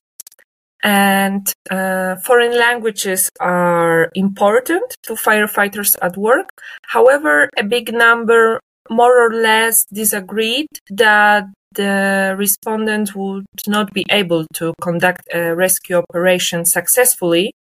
And 0.83 1.51
uh, 1.71 2.15
foreign 2.17 2.57
languages 2.57 3.29
are 3.39 4.11
important 4.13 4.95
to 5.03 5.13
firefighters 5.13 5.95
at 6.01 6.15
work. 6.17 6.49
However, 6.95 7.49
a 7.57 7.63
big 7.63 7.93
number 7.93 8.59
more 8.89 9.15
or 9.25 9.33
less 9.33 9.85
disagreed 9.91 10.67
that 10.91 11.45
the 11.75 12.35
respondent 12.37 13.15
would 13.15 13.45
not 13.67 13.93
be 13.93 14.05
able 14.09 14.45
to 14.55 14.73
conduct 14.81 15.27
a 15.33 15.55
rescue 15.55 15.97
operation 15.97 16.65
successfully 16.65 17.51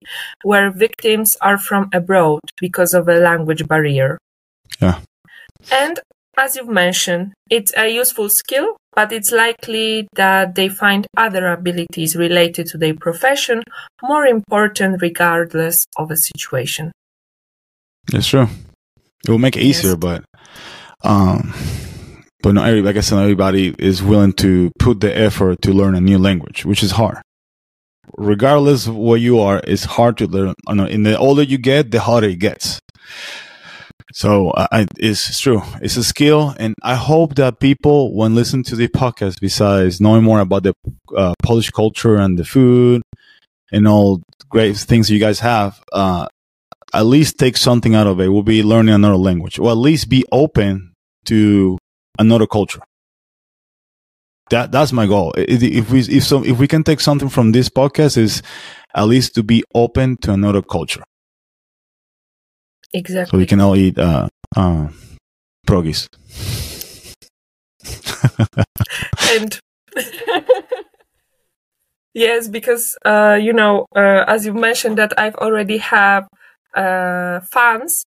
where 0.42 0.70
victims 0.70 1.36
are 1.40 1.58
from 1.58 1.88
abroad 1.92 2.40
because 2.60 2.94
of 2.94 3.08
a 3.08 3.18
language 3.18 3.66
barrier. 3.68 4.18
Yeah. 4.80 5.00
And 5.70 6.00
as 6.36 6.56
you've 6.56 6.68
mentioned, 6.68 7.32
it's 7.50 7.72
a 7.76 7.88
useful 7.88 8.28
skill, 8.28 8.76
but 8.94 9.12
it's 9.12 9.30
likely 9.30 10.08
that 10.14 10.54
they 10.54 10.68
find 10.68 11.06
other 11.16 11.46
abilities 11.46 12.16
related 12.16 12.66
to 12.68 12.78
their 12.78 12.94
profession 12.94 13.62
more 14.02 14.26
important 14.26 15.00
regardless 15.00 15.86
of 15.96 16.08
the 16.08 16.16
situation. 16.16 16.90
It's 18.12 18.26
true. 18.26 18.48
It 19.24 19.30
will 19.30 19.38
make 19.38 19.56
it 19.56 19.62
easier, 19.62 19.92
Yes. 19.92 19.98
but 20.00 20.24
um, 21.02 21.54
but 22.44 22.52
not 22.52 22.68
every, 22.68 22.86
I 22.86 23.00
said, 23.00 23.16
not 23.16 23.22
everybody 23.22 23.74
is 23.78 24.02
willing 24.02 24.34
to 24.34 24.70
put 24.78 25.00
the 25.00 25.16
effort 25.16 25.62
to 25.62 25.72
learn 25.72 25.94
a 25.94 26.00
new 26.00 26.18
language, 26.18 26.66
which 26.66 26.82
is 26.82 26.90
hard. 26.90 27.16
Regardless 28.18 28.86
of 28.86 28.94
where 28.94 29.16
you 29.16 29.40
are, 29.40 29.62
it's 29.64 29.84
hard 29.84 30.18
to 30.18 30.26
learn. 30.26 30.52
I 30.68 30.74
know, 30.74 30.84
in 30.84 31.04
the 31.04 31.16
older 31.16 31.42
you 31.42 31.56
get, 31.56 31.90
the 31.90 32.00
harder 32.00 32.28
it 32.28 32.38
gets. 32.38 32.80
So 34.12 34.52
I, 34.54 34.86
it's 34.98 35.40
true. 35.40 35.62
It's 35.80 35.96
a 35.96 36.04
skill, 36.04 36.54
and 36.58 36.74
I 36.82 36.96
hope 36.96 37.36
that 37.36 37.60
people, 37.60 38.14
when 38.14 38.34
listening 38.34 38.64
to 38.64 38.76
the 38.76 38.88
podcast, 38.88 39.40
besides 39.40 39.98
knowing 39.98 40.22
more 40.22 40.40
about 40.40 40.64
the 40.64 40.74
uh, 41.16 41.32
Polish 41.42 41.70
culture 41.70 42.16
and 42.16 42.38
the 42.38 42.44
food 42.44 43.00
and 43.72 43.88
all 43.88 44.20
great 44.50 44.76
things 44.76 45.10
you 45.10 45.18
guys 45.18 45.40
have, 45.40 45.82
uh, 45.94 46.28
at 46.92 47.06
least 47.06 47.38
take 47.38 47.56
something 47.56 47.94
out 47.94 48.06
of 48.06 48.20
it. 48.20 48.28
We'll 48.28 48.42
be 48.42 48.62
learning 48.62 48.94
another 48.94 49.16
language, 49.16 49.58
or 49.58 49.70
at 49.70 49.78
least 49.78 50.10
be 50.10 50.26
open 50.30 50.92
to 51.24 51.78
another 52.18 52.46
culture. 52.46 52.80
That 54.50 54.72
that's 54.72 54.92
my 54.92 55.06
goal. 55.06 55.32
If 55.36 55.90
we 55.90 56.00
if 56.00 56.24
some 56.24 56.44
if 56.44 56.58
we 56.58 56.68
can 56.68 56.84
take 56.84 57.00
something 57.00 57.28
from 57.30 57.52
this 57.52 57.68
podcast 57.68 58.16
is 58.18 58.42
at 58.94 59.04
least 59.04 59.34
to 59.36 59.42
be 59.42 59.64
open 59.74 60.16
to 60.18 60.32
another 60.32 60.62
culture, 60.62 61.02
Exactly. 62.92 63.30
so 63.30 63.38
we 63.38 63.46
can 63.46 63.60
all 63.60 63.74
eat 63.76 63.98
uh 63.98 64.28
uh 64.54 64.88
pierogies. 65.66 66.08
and 69.30 69.58
yes, 72.14 72.48
because 72.48 72.96
uh, 73.04 73.38
you 73.40 73.52
know, 73.52 73.86
uh, 73.96 74.24
as 74.26 74.46
you 74.46 74.52
mentioned, 74.54 74.98
that 74.98 75.12
I've 75.18 75.34
already 75.36 75.78
have 75.78 76.28
uh, 76.74 77.40
fans, 77.50 78.04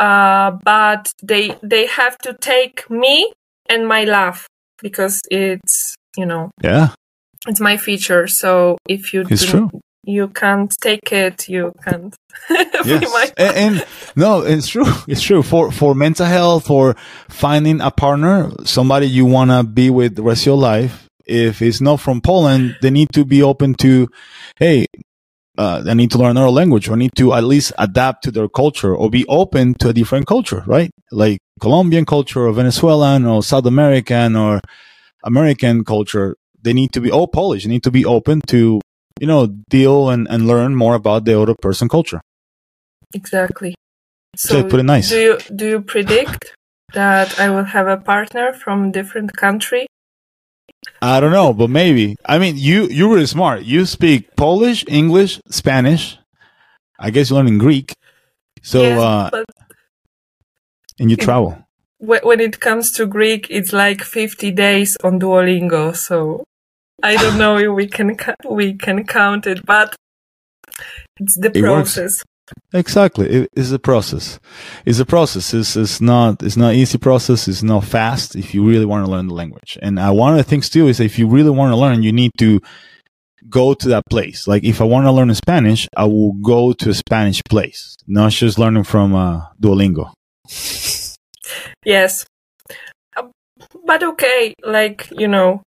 uh, 0.00 0.52
but 0.64 1.12
they 1.22 1.54
they 1.62 1.86
have 1.86 2.16
to 2.18 2.34
take 2.34 2.88
me 2.90 3.32
and 3.68 3.86
my 3.86 4.04
laugh 4.04 4.46
because 4.82 5.20
it's 5.30 5.94
you 6.16 6.26
know 6.26 6.50
Yeah, 6.62 6.88
it's 7.46 7.60
my 7.60 7.76
feature. 7.76 8.26
So 8.26 8.78
if 8.88 9.12
you 9.12 9.22
it's 9.28 9.42
do- 9.44 9.50
true. 9.50 9.70
you 10.04 10.28
can't 10.28 10.74
take 10.80 11.12
it, 11.12 11.48
you 11.48 11.72
can't. 11.84 12.14
be 12.48 12.54
Yes, 12.84 13.32
and, 13.36 13.56
and 13.56 13.86
no, 14.16 14.42
it's 14.42 14.68
true. 14.68 14.86
It's 15.08 15.22
true 15.22 15.42
for 15.42 15.70
for 15.72 15.94
mental 15.94 16.26
health, 16.26 16.66
for 16.66 16.94
finding 17.28 17.80
a 17.80 17.90
partner, 17.90 18.50
somebody 18.64 19.06
you 19.08 19.26
wanna 19.26 19.64
be 19.64 19.90
with 19.90 20.14
the 20.16 20.22
rest 20.22 20.42
of 20.42 20.46
your 20.46 20.56
life. 20.58 21.06
If 21.26 21.60
it's 21.60 21.80
not 21.82 22.00
from 22.00 22.22
Poland, 22.22 22.76
they 22.80 22.88
need 22.90 23.10
to 23.12 23.22
be 23.24 23.42
open 23.42 23.74
to, 23.84 24.08
hey, 24.58 24.86
uh, 25.58 25.82
I 25.84 25.94
need 25.94 26.10
to 26.12 26.18
learn 26.18 26.30
another 26.30 26.50
language, 26.50 26.88
or 26.88 26.96
need 26.96 27.14
to 27.16 27.34
at 27.34 27.44
least 27.44 27.72
adapt 27.78 28.22
to 28.24 28.30
their 28.30 28.48
culture, 28.48 28.94
or 28.94 29.10
be 29.10 29.26
open 29.26 29.74
to 29.74 29.88
a 29.88 29.92
different 29.92 30.26
culture, 30.26 30.62
right? 30.66 30.90
Like 31.10 31.40
Colombian 31.60 32.06
culture, 32.06 32.46
or 32.46 32.52
Venezuelan, 32.52 33.26
or 33.26 33.42
South 33.42 33.66
American, 33.66 34.36
or 34.36 34.60
American 35.24 35.84
culture. 35.84 36.36
They 36.62 36.72
need 36.72 36.92
to 36.92 37.00
be 37.00 37.10
all 37.10 37.26
Polish. 37.26 37.64
They 37.64 37.70
need 37.70 37.82
to 37.82 37.90
be 37.90 38.04
open 38.04 38.40
to, 38.48 38.80
you 39.20 39.26
know, 39.26 39.48
deal 39.68 40.10
and, 40.10 40.28
and 40.30 40.46
learn 40.46 40.76
more 40.76 40.94
about 40.94 41.24
the 41.24 41.40
other 41.40 41.56
person 41.60 41.88
culture. 41.88 42.20
Exactly. 43.12 43.74
So 44.36 44.62
put 44.62 44.78
it 44.78 44.84
nice. 44.84 45.08
Do 45.08 45.18
you 45.18 45.38
do 45.56 45.66
you 45.66 45.80
predict 45.80 46.54
that 46.94 47.40
I 47.40 47.50
will 47.50 47.64
have 47.64 47.88
a 47.88 47.96
partner 47.96 48.52
from 48.52 48.92
different 48.92 49.36
country? 49.36 49.87
I 51.00 51.20
don't 51.20 51.32
know, 51.32 51.52
but 51.52 51.70
maybe. 51.70 52.16
I 52.26 52.38
mean, 52.38 52.56
you 52.56 52.86
you're 52.88 53.08
really 53.12 53.26
smart. 53.26 53.62
You 53.62 53.86
speak 53.86 54.34
Polish, 54.36 54.84
English, 54.88 55.40
Spanish. 55.50 56.18
I 56.98 57.10
guess 57.10 57.30
you're 57.30 57.36
learning 57.38 57.58
Greek. 57.58 57.94
So 58.62 58.82
Yes, 58.82 59.00
uh, 59.00 59.44
and 60.98 61.10
you 61.10 61.16
it- 61.18 61.24
travel. 61.24 61.58
when 62.00 62.40
it 62.40 62.60
comes 62.60 62.90
to 62.92 63.06
Greek, 63.06 63.46
it's 63.50 63.72
like 63.72 64.02
50 64.02 64.50
days 64.52 64.96
on 65.04 65.18
Duolingo. 65.20 65.94
So 65.96 66.44
I 67.02 67.16
don't 67.16 67.38
know 67.38 67.56
if 67.58 67.70
we 67.74 67.86
can 67.86 68.16
we 68.50 68.74
can 68.74 69.04
count 69.06 69.46
it, 69.46 69.64
but 69.64 69.94
it's 71.20 71.36
the 71.38 71.50
It 71.54 71.62
works. 71.62 71.98
Exactly, 72.72 73.28
it 73.28 73.50
is 73.54 73.72
a 73.72 73.78
process. 73.78 74.38
It's 74.84 74.98
a 74.98 75.06
process. 75.06 75.54
It's, 75.54 75.76
it's 75.76 76.00
not 76.00 76.42
it's 76.42 76.56
not 76.56 76.74
easy 76.74 76.98
process. 76.98 77.48
It's 77.48 77.62
not 77.62 77.84
fast. 77.84 78.36
If 78.36 78.54
you 78.54 78.66
really 78.66 78.84
want 78.86 79.04
to 79.04 79.10
learn 79.10 79.28
the 79.28 79.34
language, 79.34 79.78
and 79.82 79.98
uh, 79.98 80.12
one 80.12 80.32
of 80.32 80.38
the 80.38 80.44
things 80.44 80.68
too 80.68 80.88
is 80.88 81.00
if 81.00 81.18
you 81.18 81.28
really 81.28 81.50
want 81.50 81.72
to 81.72 81.76
learn, 81.76 82.02
you 82.02 82.12
need 82.12 82.32
to 82.38 82.60
go 83.48 83.74
to 83.74 83.88
that 83.88 84.04
place. 84.10 84.46
Like 84.46 84.64
if 84.64 84.80
I 84.80 84.84
want 84.84 85.06
to 85.06 85.12
learn 85.12 85.34
Spanish, 85.34 85.88
I 85.96 86.04
will 86.04 86.32
go 86.42 86.72
to 86.72 86.90
a 86.90 86.94
Spanish 86.94 87.40
place, 87.48 87.96
not 88.06 88.32
just 88.32 88.58
learning 88.58 88.84
from 88.84 89.14
uh, 89.14 89.42
Duolingo. 89.60 90.12
Yes. 91.84 92.26
Uh, 93.16 93.28
But 93.86 94.02
okay, 94.02 94.54
like, 94.64 95.08
you 95.10 95.28
know, 95.28 95.62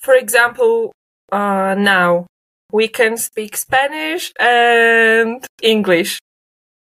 for 0.00 0.14
example, 0.14 0.92
uh, 1.32 1.74
now 1.78 2.26
we 2.72 2.88
can 2.88 3.16
speak 3.16 3.56
Spanish 3.56 4.32
and 4.38 5.44
English, 5.62 6.18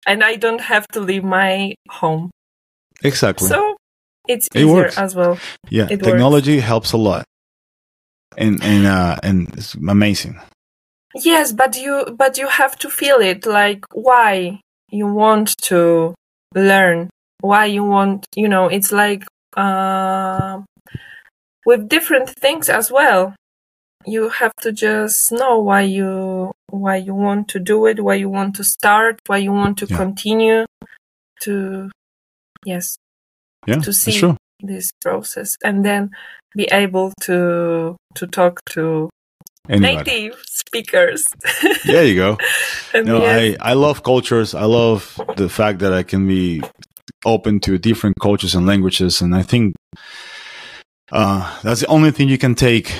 and 0.07 0.23
I 0.25 0.37
don't 0.37 0.61
have 0.61 0.87
to 0.89 1.01
leave 1.01 1.25
my 1.25 1.75
home. 1.91 2.31
Exactly. 3.03 3.49
So 3.49 3.77
it's 4.29 4.49
It 4.55 4.63
easier 4.63 4.75
works. 4.75 4.99
as 4.99 5.15
well. 5.15 5.39
Yeah, 5.71 5.89
It 5.91 6.03
technology 6.03 6.61
helps 6.61 6.93
a 6.93 6.97
lot, 6.97 7.25
and 8.37 8.63
and 8.63 8.87
uh, 8.87 9.17
and 9.23 9.49
it's 9.57 9.75
amazing. 9.75 10.41
Yes, 11.15 11.53
but 11.53 11.77
you 11.77 12.07
but 12.17 12.39
you 12.39 12.49
have 12.49 12.77
to 12.79 12.91
feel 12.91 13.21
it 13.21 13.47
like 13.47 13.85
why 13.93 14.61
you 14.91 15.07
want 15.07 15.57
to 15.63 16.15
learn, 16.55 17.11
why 17.41 17.67
you 17.67 17.85
want, 17.85 18.27
you 18.35 18.49
know, 18.49 18.67
it's 18.69 18.91
like 18.91 19.25
uh, 19.57 20.61
with 21.67 21.89
different 21.89 22.31
things 22.31 22.69
as 22.69 22.91
well. 22.91 23.35
You 24.07 24.29
have 24.29 24.53
to 24.63 24.73
just 24.73 25.33
know 25.33 25.59
why 25.59 25.83
you 25.83 26.53
why 26.69 26.97
you 26.97 27.15
want 27.15 27.49
to 27.49 27.59
do 27.59 27.87
it, 27.87 28.03
why 28.03 28.15
you 28.17 28.29
want 28.29 28.57
to 28.57 28.65
start, 28.65 29.21
why 29.27 29.39
you 29.39 29.53
want 29.53 29.79
to 29.79 29.87
Yeah. 29.87 29.97
continue 29.97 30.67
to 31.43 31.91
yes, 32.65 32.97
Yeah, 33.67 33.81
to 33.81 33.93
see 33.93 34.19
true. 34.19 34.37
this 34.61 34.91
process 35.01 35.57
and 35.65 35.85
then 35.85 36.11
be 36.57 36.65
able 36.73 37.13
to 37.23 37.97
to 38.15 38.27
talk 38.27 38.61
to 38.71 39.11
Anybody. 39.69 40.29
native 40.29 40.43
speakers. 40.47 41.27
There 41.85 42.05
you 42.05 42.17
go. 42.17 42.39
And 42.93 43.07
No, 43.07 43.19
yes, 43.21 43.57
I 43.61 43.71
I 43.71 43.75
love 43.75 44.03
cultures. 44.03 44.55
I 44.55 44.65
love 44.65 45.19
the 45.37 45.49
fact 45.49 45.79
that 45.81 45.93
I 45.93 46.03
can 46.03 46.27
be 46.29 46.63
open 47.25 47.61
to 47.61 47.79
different 47.79 48.17
cultures 48.21 48.55
and 48.55 48.67
languages, 48.67 49.23
and 49.23 49.35
I 49.35 49.43
think 49.43 49.75
uh, 51.13 51.61
that's 51.63 51.81
the 51.81 51.87
only 51.89 52.11
thing 52.11 52.29
you 52.29 52.39
can 52.39 52.55
take 52.55 52.93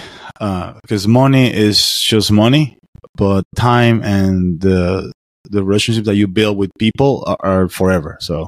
uh, 0.45 0.75
because 0.83 1.09
money 1.09 1.47
is 1.53 1.79
just 2.01 2.31
money, 2.31 2.77
but 3.17 3.45
time 3.57 4.03
and 4.03 4.61
the 4.61 5.11
the 5.51 5.63
relationship 5.65 6.05
that 6.05 6.17
you 6.17 6.27
build 6.27 6.59
with 6.59 6.71
people 6.79 7.25
are, 7.27 7.41
are 7.41 7.69
forever. 7.69 8.19
So. 8.21 8.47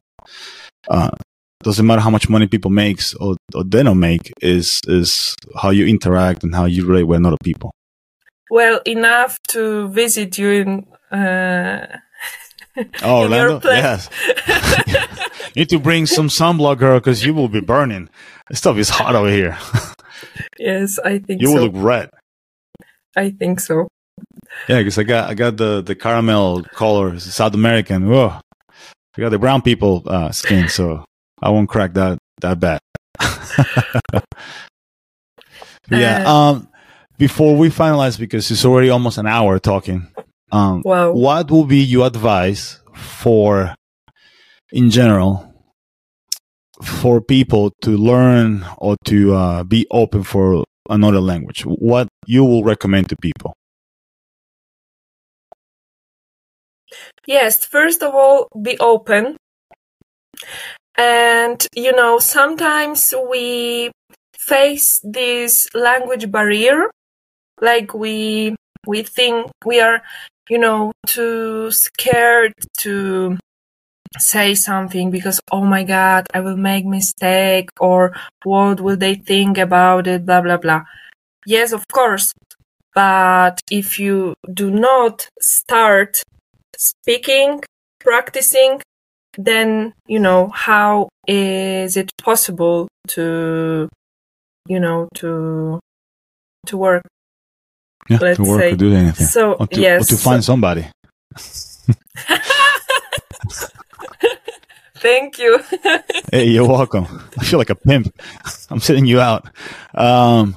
Uh, 0.89 1.11
doesn't 1.63 1.87
matter 1.87 2.03
how 2.03 2.11
much 2.11 2.29
money 2.29 2.47
people 2.47 2.71
makes 2.71 3.13
or, 3.15 3.35
or 3.55 3.65
they 3.65 3.83
don't 3.83 3.99
make 3.99 4.33
is 4.41 4.81
is 4.87 5.35
how 5.61 5.71
you 5.71 5.85
interact 5.87 6.45
and 6.45 6.55
how 6.55 6.67
you 6.67 6.87
relate 6.87 7.05
with 7.05 7.25
other 7.25 7.43
people. 7.43 7.73
well, 8.51 8.81
enough 8.85 9.39
to 9.49 9.89
visit 9.89 10.39
you 10.39 10.51
in. 10.51 10.87
Uh, 11.11 11.99
Oh, 13.03 13.23
Orlando, 13.23 13.61
yes. 13.69 14.09
you 15.55 15.61
need 15.63 15.69
to 15.71 15.79
bring 15.79 16.07
some 16.07 16.29
sunblock, 16.29 16.79
girl, 16.79 16.99
because 16.99 17.25
you 17.25 17.33
will 17.35 17.49
be 17.49 17.61
burning. 17.61 18.09
This 18.49 18.59
stuff 18.59 18.77
is 18.77 18.89
hot 18.89 19.15
over 19.15 19.31
here. 19.31 19.59
yes, 20.59 20.99
I 20.99 21.19
think 21.19 21.41
you 21.41 21.49
so. 21.49 21.55
will 21.55 21.63
look 21.69 21.73
red. 21.75 22.11
I 23.17 23.31
think 23.31 23.61
so. 23.61 23.89
Yeah, 24.69 24.79
because 24.79 24.99
I 24.99 25.03
got 25.05 25.31
I 25.31 25.35
got 25.35 25.57
the 25.57 25.83
the 25.83 25.95
caramel 25.95 26.63
color, 26.75 27.19
South 27.19 27.55
American. 27.55 28.09
Whoa, 28.09 28.41
I 28.81 29.21
got 29.21 29.31
the 29.31 29.39
brown 29.39 29.63
people 29.63 30.03
uh, 30.07 30.31
skin, 30.33 30.69
so 30.69 31.05
I 31.43 31.51
won't 31.51 31.69
crack 31.69 31.95
that 31.95 32.19
that 32.41 32.61
bad. 32.61 32.81
yeah. 35.91 36.25
Uh, 36.27 36.33
Um. 36.33 36.69
Before 37.19 37.57
we 37.57 37.71
finalize, 37.71 38.19
because 38.19 38.51
it's 38.51 38.67
already 38.67 38.91
almost 38.91 39.17
an 39.17 39.27
hour 39.27 39.59
talking. 39.59 40.07
Um. 40.57 40.83
Wow. 40.85 41.13
what 41.13 41.51
would 41.51 41.69
be 41.69 41.83
your 41.85 42.07
advice 42.07 42.81
for 42.95 43.75
in 44.73 44.91
general 44.91 45.33
for 46.83 47.21
people 47.21 47.73
to 47.83 47.91
learn 47.97 48.65
or 48.79 48.97
to 49.05 49.35
uh, 49.35 49.65
be 49.65 49.87
open 49.91 50.23
for 50.23 50.65
another 50.89 51.21
language 51.21 51.63
what 51.67 52.09
you 52.27 52.45
will 52.45 52.65
recommend 52.65 53.09
to 53.11 53.17
people 53.17 53.53
Yes, 57.27 57.65
first 57.65 58.03
of 58.03 58.15
all, 58.15 58.49
be 58.63 58.79
open. 58.79 59.37
And, 60.97 61.67
you 61.75 61.93
know, 61.93 62.19
sometimes 62.19 63.13
we 63.31 63.91
face 64.39 65.01
this 65.03 65.67
language 65.75 66.31
barrier. 66.31 66.89
Like 67.61 67.95
we, 67.95 68.55
we 68.87 69.03
think 69.03 69.51
we 69.65 69.81
are, 69.81 70.03
you 70.49 70.59
know, 70.59 70.93
too 71.07 71.71
scared 71.71 72.53
to 72.79 73.39
say 74.19 74.55
something 74.55 75.11
because, 75.11 75.41
oh 75.53 75.65
my 75.65 75.85
God, 75.85 76.27
I 76.35 76.41
will 76.41 76.57
make 76.57 76.87
mistake 76.87 77.71
or 77.81 78.15
what 78.45 78.81
will 78.81 78.97
they 78.97 79.15
think 79.17 79.59
about 79.59 80.07
it, 80.07 80.27
blah, 80.27 80.41
blah, 80.41 80.57
blah. 80.59 80.83
Yes, 81.47 81.73
of 81.73 81.85
course. 81.93 82.33
But 82.95 83.61
if 83.71 83.99
you 83.99 84.35
do 84.53 84.71
not 84.71 85.29
start 85.41 86.23
speaking, 86.77 87.63
practicing, 88.01 88.83
then 89.39 89.95
you 90.07 90.19
know 90.19 90.49
how 90.49 91.09
is 91.27 91.97
it 91.97 92.11
possible 92.23 92.89
to 93.09 93.89
you 94.69 94.81
know 94.81 95.09
to 95.17 95.81
to 96.67 96.77
work. 96.77 97.03
Yeah 98.09 98.19
Let's 98.21 98.37
to 98.39 98.45
work 98.45 98.61
say- 98.61 98.73
or 98.73 98.77
do 98.77 98.95
anything. 98.95 99.27
So 99.27 99.53
or 99.55 99.67
to, 99.67 99.81
yes, 99.81 100.03
or 100.13 100.17
to 100.17 100.23
find 100.23 100.45
somebody. 100.45 100.87
Thank 104.97 105.39
you. 105.39 105.61
hey 106.33 106.47
you're 106.49 106.67
welcome. 106.67 107.07
I 107.39 107.45
feel 107.45 107.59
like 107.59 107.71
a 107.71 107.75
pimp. 107.75 108.09
I'm 108.71 108.81
sending 108.81 109.07
you 109.07 109.21
out. 109.21 109.47
Um 109.95 110.57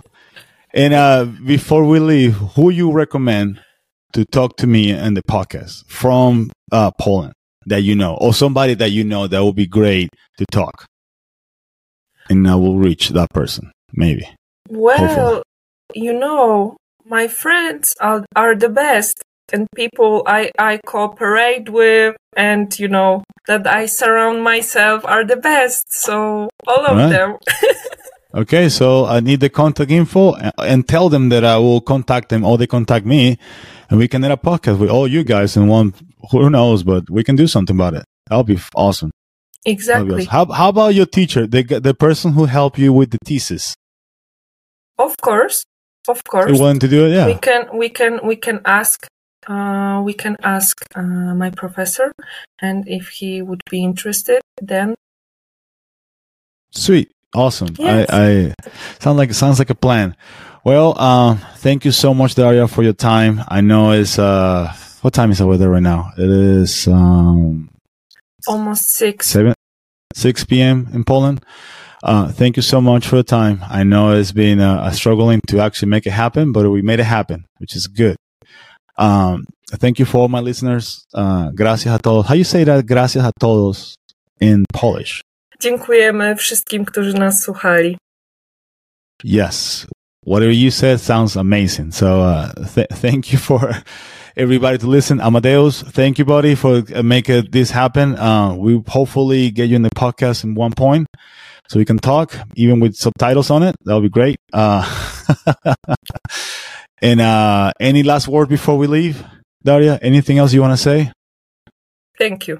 and 0.73 0.93
uh 0.93 1.25
before 1.25 1.83
we 1.85 1.99
leave 1.99 2.35
who 2.55 2.69
you 2.69 2.91
recommend 2.91 3.61
to 4.13 4.25
talk 4.25 4.55
to 4.57 4.67
me 4.67 4.91
in 4.91 5.13
the 5.13 5.21
podcast 5.23 5.85
from 5.87 6.51
uh 6.71 6.89
poland 6.99 7.33
that 7.65 7.81
you 7.81 7.95
know 7.95 8.15
or 8.15 8.33
somebody 8.33 8.73
that 8.75 8.89
you 8.91 9.03
know 9.03 9.27
that 9.27 9.43
would 9.43 9.55
be 9.55 9.67
great 9.67 10.09
to 10.37 10.45
talk? 10.51 10.85
And 12.29 12.47
i 12.47 12.55
will 12.55 12.77
reach 12.77 13.09
that 13.09 13.29
person 13.31 13.71
maybe. 13.93 14.27
Well, 14.69 14.97
Hopefully. 14.97 15.41
you 15.95 16.13
know, 16.17 16.77
my 17.09 17.27
friends 17.27 17.93
are, 17.99 18.23
are 18.35 18.55
the 18.55 18.69
best 18.69 19.21
and 19.51 19.67
people 19.75 20.23
I, 20.27 20.51
I 20.59 20.77
cooperate 20.85 21.69
with 21.69 22.15
and, 22.37 22.77
you 22.79 22.87
know, 22.87 23.23
that 23.47 23.65
I 23.65 23.87
surround 23.87 24.43
myself 24.43 25.03
are 25.05 25.25
the 25.25 25.35
best. 25.37 25.91
So 25.91 26.49
all 26.67 26.85
of 26.85 26.97
Right. 26.97 27.09
them. 27.09 27.37
Okay, 28.31 28.69
so 28.69 29.05
I 29.07 29.21
need 29.21 29.39
the 29.39 29.49
contact 29.49 29.89
info 29.89 30.33
and, 30.35 30.53
and 30.59 30.87
tell 30.87 31.09
them 31.09 31.29
that 31.29 31.43
I 31.43 31.57
will 31.57 31.81
contact 31.81 32.29
them 32.29 32.45
or 32.45 32.59
they 32.59 32.67
contact 32.67 33.03
me 33.03 33.39
and 33.89 33.97
we 33.97 34.07
can 34.07 34.21
get 34.21 34.29
a 34.29 34.37
podcast 34.37 34.77
with 34.77 34.91
all 34.91 35.07
you 35.07 35.23
guys 35.23 35.57
and 35.57 35.67
one, 35.67 35.95
who 36.29 36.47
knows, 36.47 36.83
but 36.83 37.09
we 37.09 37.23
can 37.23 37.35
do 37.35 37.47
something 37.47 37.75
about 37.75 37.95
it. 37.95 38.05
That'll 38.27 38.43
be 38.43 38.59
awesome. 38.75 39.09
Be 39.65 39.71
exactly. 39.71 40.13
awesome. 40.13 40.27
How, 40.27 40.45
how 40.45 40.69
about 40.69 40.93
your 40.93 41.07
teacher, 41.07 41.47
the, 41.47 41.63
the 41.63 41.95
person 41.95 42.33
who 42.33 42.45
helped 42.45 42.77
you 42.77 42.93
with 42.93 43.09
the 43.09 43.17
thesis? 43.25 43.73
Of 44.99 45.15
course. 45.23 45.63
Of 46.11 46.17
You 46.25 46.31
course. 46.31 46.59
willing 46.59 46.79
to 46.85 46.87
do 46.87 46.99
it? 47.07 47.25
we 47.31 47.35
can 47.47 47.61
we 47.81 47.87
can 47.99 48.13
we 48.29 48.35
can 48.45 48.57
ask 48.65 48.97
uh, 49.53 50.01
we 50.07 50.13
can 50.23 50.35
ask 50.55 50.75
uh, 50.95 51.33
my 51.43 51.49
professor 51.61 52.07
and 52.67 52.77
if 52.87 53.03
he 53.19 53.31
would 53.47 53.61
be 53.69 53.79
interested 53.83 54.41
then 54.71 54.95
Sweet. 56.71 57.11
Awesome. 57.35 57.69
Yes. 57.77 58.09
I, 58.09 58.25
I 58.25 58.53
sound 58.99 59.17
like 59.17 59.33
sounds 59.33 59.59
like 59.59 59.69
a 59.69 59.75
plan. 59.75 60.15
Well, 60.63 60.99
um, 60.99 61.37
thank 61.57 61.85
you 61.85 61.91
so 61.91 62.13
much, 62.13 62.35
Daria, 62.35 62.67
for 62.67 62.83
your 62.83 62.93
time. 62.93 63.41
I 63.47 63.61
know 63.61 63.91
it's 63.91 64.17
uh, 64.19 64.73
what 65.01 65.13
time 65.13 65.31
is 65.31 65.39
it 65.39 65.43
over 65.45 65.57
there 65.57 65.69
right 65.69 65.83
now? 65.83 66.11
It 66.17 66.29
is 66.29 66.87
um, 66.87 67.69
almost 68.47 68.89
six 68.93 69.27
seven, 69.27 69.53
six 70.13 70.43
p.m. 70.43 70.89
in 70.93 71.03
Poland. 71.03 71.43
Uh, 72.03 72.31
thank 72.31 72.55
you 72.57 72.63
so 72.63 72.79
much 72.81 73.07
for 73.07 73.17
the 73.17 73.23
time. 73.23 73.59
I 73.69 73.83
know 73.83 74.11
it's 74.11 74.31
been 74.31 74.59
uh, 74.59 74.83
a 74.85 74.93
struggling 74.93 75.41
to 75.47 75.59
actually 75.59 75.89
make 75.89 76.07
it 76.07 76.11
happen, 76.13 76.51
but 76.53 76.69
we 76.69 76.81
made 76.81 76.99
it 76.99 77.05
happen, 77.05 77.45
which 77.59 77.75
is 77.75 77.87
good. 77.87 78.15
Um, 78.97 79.45
thank 79.79 79.99
you 79.99 80.05
for 80.05 80.19
all 80.19 80.27
my 80.29 80.39
listeners. 80.39 81.05
Uh, 81.13 81.51
gracias 81.51 81.93
a 81.93 81.99
todos. 81.99 82.25
How 82.27 82.35
you 82.35 82.43
say 82.45 82.63
that? 82.63 82.85
Gracias 82.85 83.23
a 83.25 83.31
todos 83.39 83.95
in 84.39 84.65
Polish. 84.73 85.21
dziękujemy 85.61 86.35
wszystkim 86.35 86.85
którzy 86.85 87.13
nas 87.13 87.41
słuchali 87.43 87.97
Yes. 89.23 89.87
Whatever 90.25 90.51
you 90.53 90.71
said 90.71 90.99
sounds 91.01 91.37
amazing. 91.37 91.91
So, 91.93 92.21
uh, 92.21 92.53
th- 92.75 92.87
thank 93.01 93.33
you 93.33 93.39
for 93.39 93.73
everybody 94.37 94.77
to 94.77 94.87
listen. 94.87 95.19
Amadeus, 95.21 95.81
thank 95.83 96.19
you, 96.19 96.25
buddy, 96.25 96.55
for 96.55 96.83
uh, 96.95 97.03
making 97.03 97.51
this 97.51 97.71
happen. 97.71 98.15
Uh, 98.17 98.53
we 98.55 98.81
hopefully 98.87 99.51
get 99.51 99.69
you 99.69 99.75
in 99.75 99.81
the 99.81 99.89
podcast 99.95 100.43
in 100.43 100.55
one 100.55 100.71
point 100.71 101.07
so 101.69 101.79
we 101.79 101.85
can 101.85 101.99
talk, 101.99 102.35
even 102.55 102.79
with 102.79 102.95
subtitles 102.95 103.49
on 103.49 103.63
it. 103.63 103.75
That'll 103.85 104.01
be 104.01 104.09
great. 104.09 104.37
Uh, 104.51 104.83
and, 107.01 107.21
uh, 107.21 107.71
any 107.79 108.03
last 108.03 108.27
word 108.27 108.49
before 108.49 108.77
we 108.77 108.87
leave? 108.87 109.23
Daria, 109.63 109.99
anything 110.01 110.37
else 110.37 110.53
you 110.53 110.61
want 110.61 110.73
to 110.73 110.83
say? 110.83 111.11
thank 112.17 112.49
you 112.49 112.59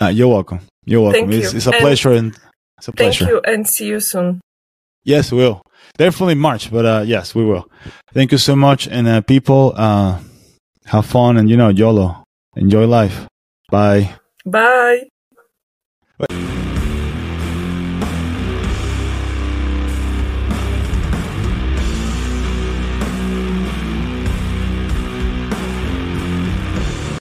Uh, 0.00 0.06
you're 0.06 0.28
welcome. 0.28 0.60
You're 0.84 1.02
welcome. 1.02 1.28
Thank 1.30 1.42
it's, 1.42 1.52
you. 1.52 1.56
it's 1.56 1.66
a 1.66 1.70
And 1.70 1.80
pleasure 1.80 2.12
and 2.12 2.36
it's 2.78 2.88
a 2.88 2.92
thank 2.92 3.20
you 3.20 3.40
and 3.44 3.68
see 3.68 3.86
you 3.86 3.98
soon 3.98 4.40
Yes, 5.04 5.32
we 5.32 5.38
will. 5.38 5.62
Definitely 5.98 6.36
March, 6.36 6.70
but 6.70 6.86
uh, 6.86 7.02
yes, 7.04 7.34
we 7.34 7.44
will. 7.44 7.68
Thank 8.14 8.30
you 8.30 8.38
so 8.38 8.54
much. 8.54 8.86
And 8.86 9.08
uh, 9.08 9.20
people, 9.22 9.72
uh, 9.74 10.20
have 10.86 11.06
fun 11.06 11.36
and, 11.36 11.50
you 11.50 11.56
know, 11.56 11.70
YOLO. 11.70 12.22
Enjoy 12.56 12.86
life. 12.86 13.26
Bye. 13.70 14.14
bye 14.44 15.08
Wait. 16.18 16.58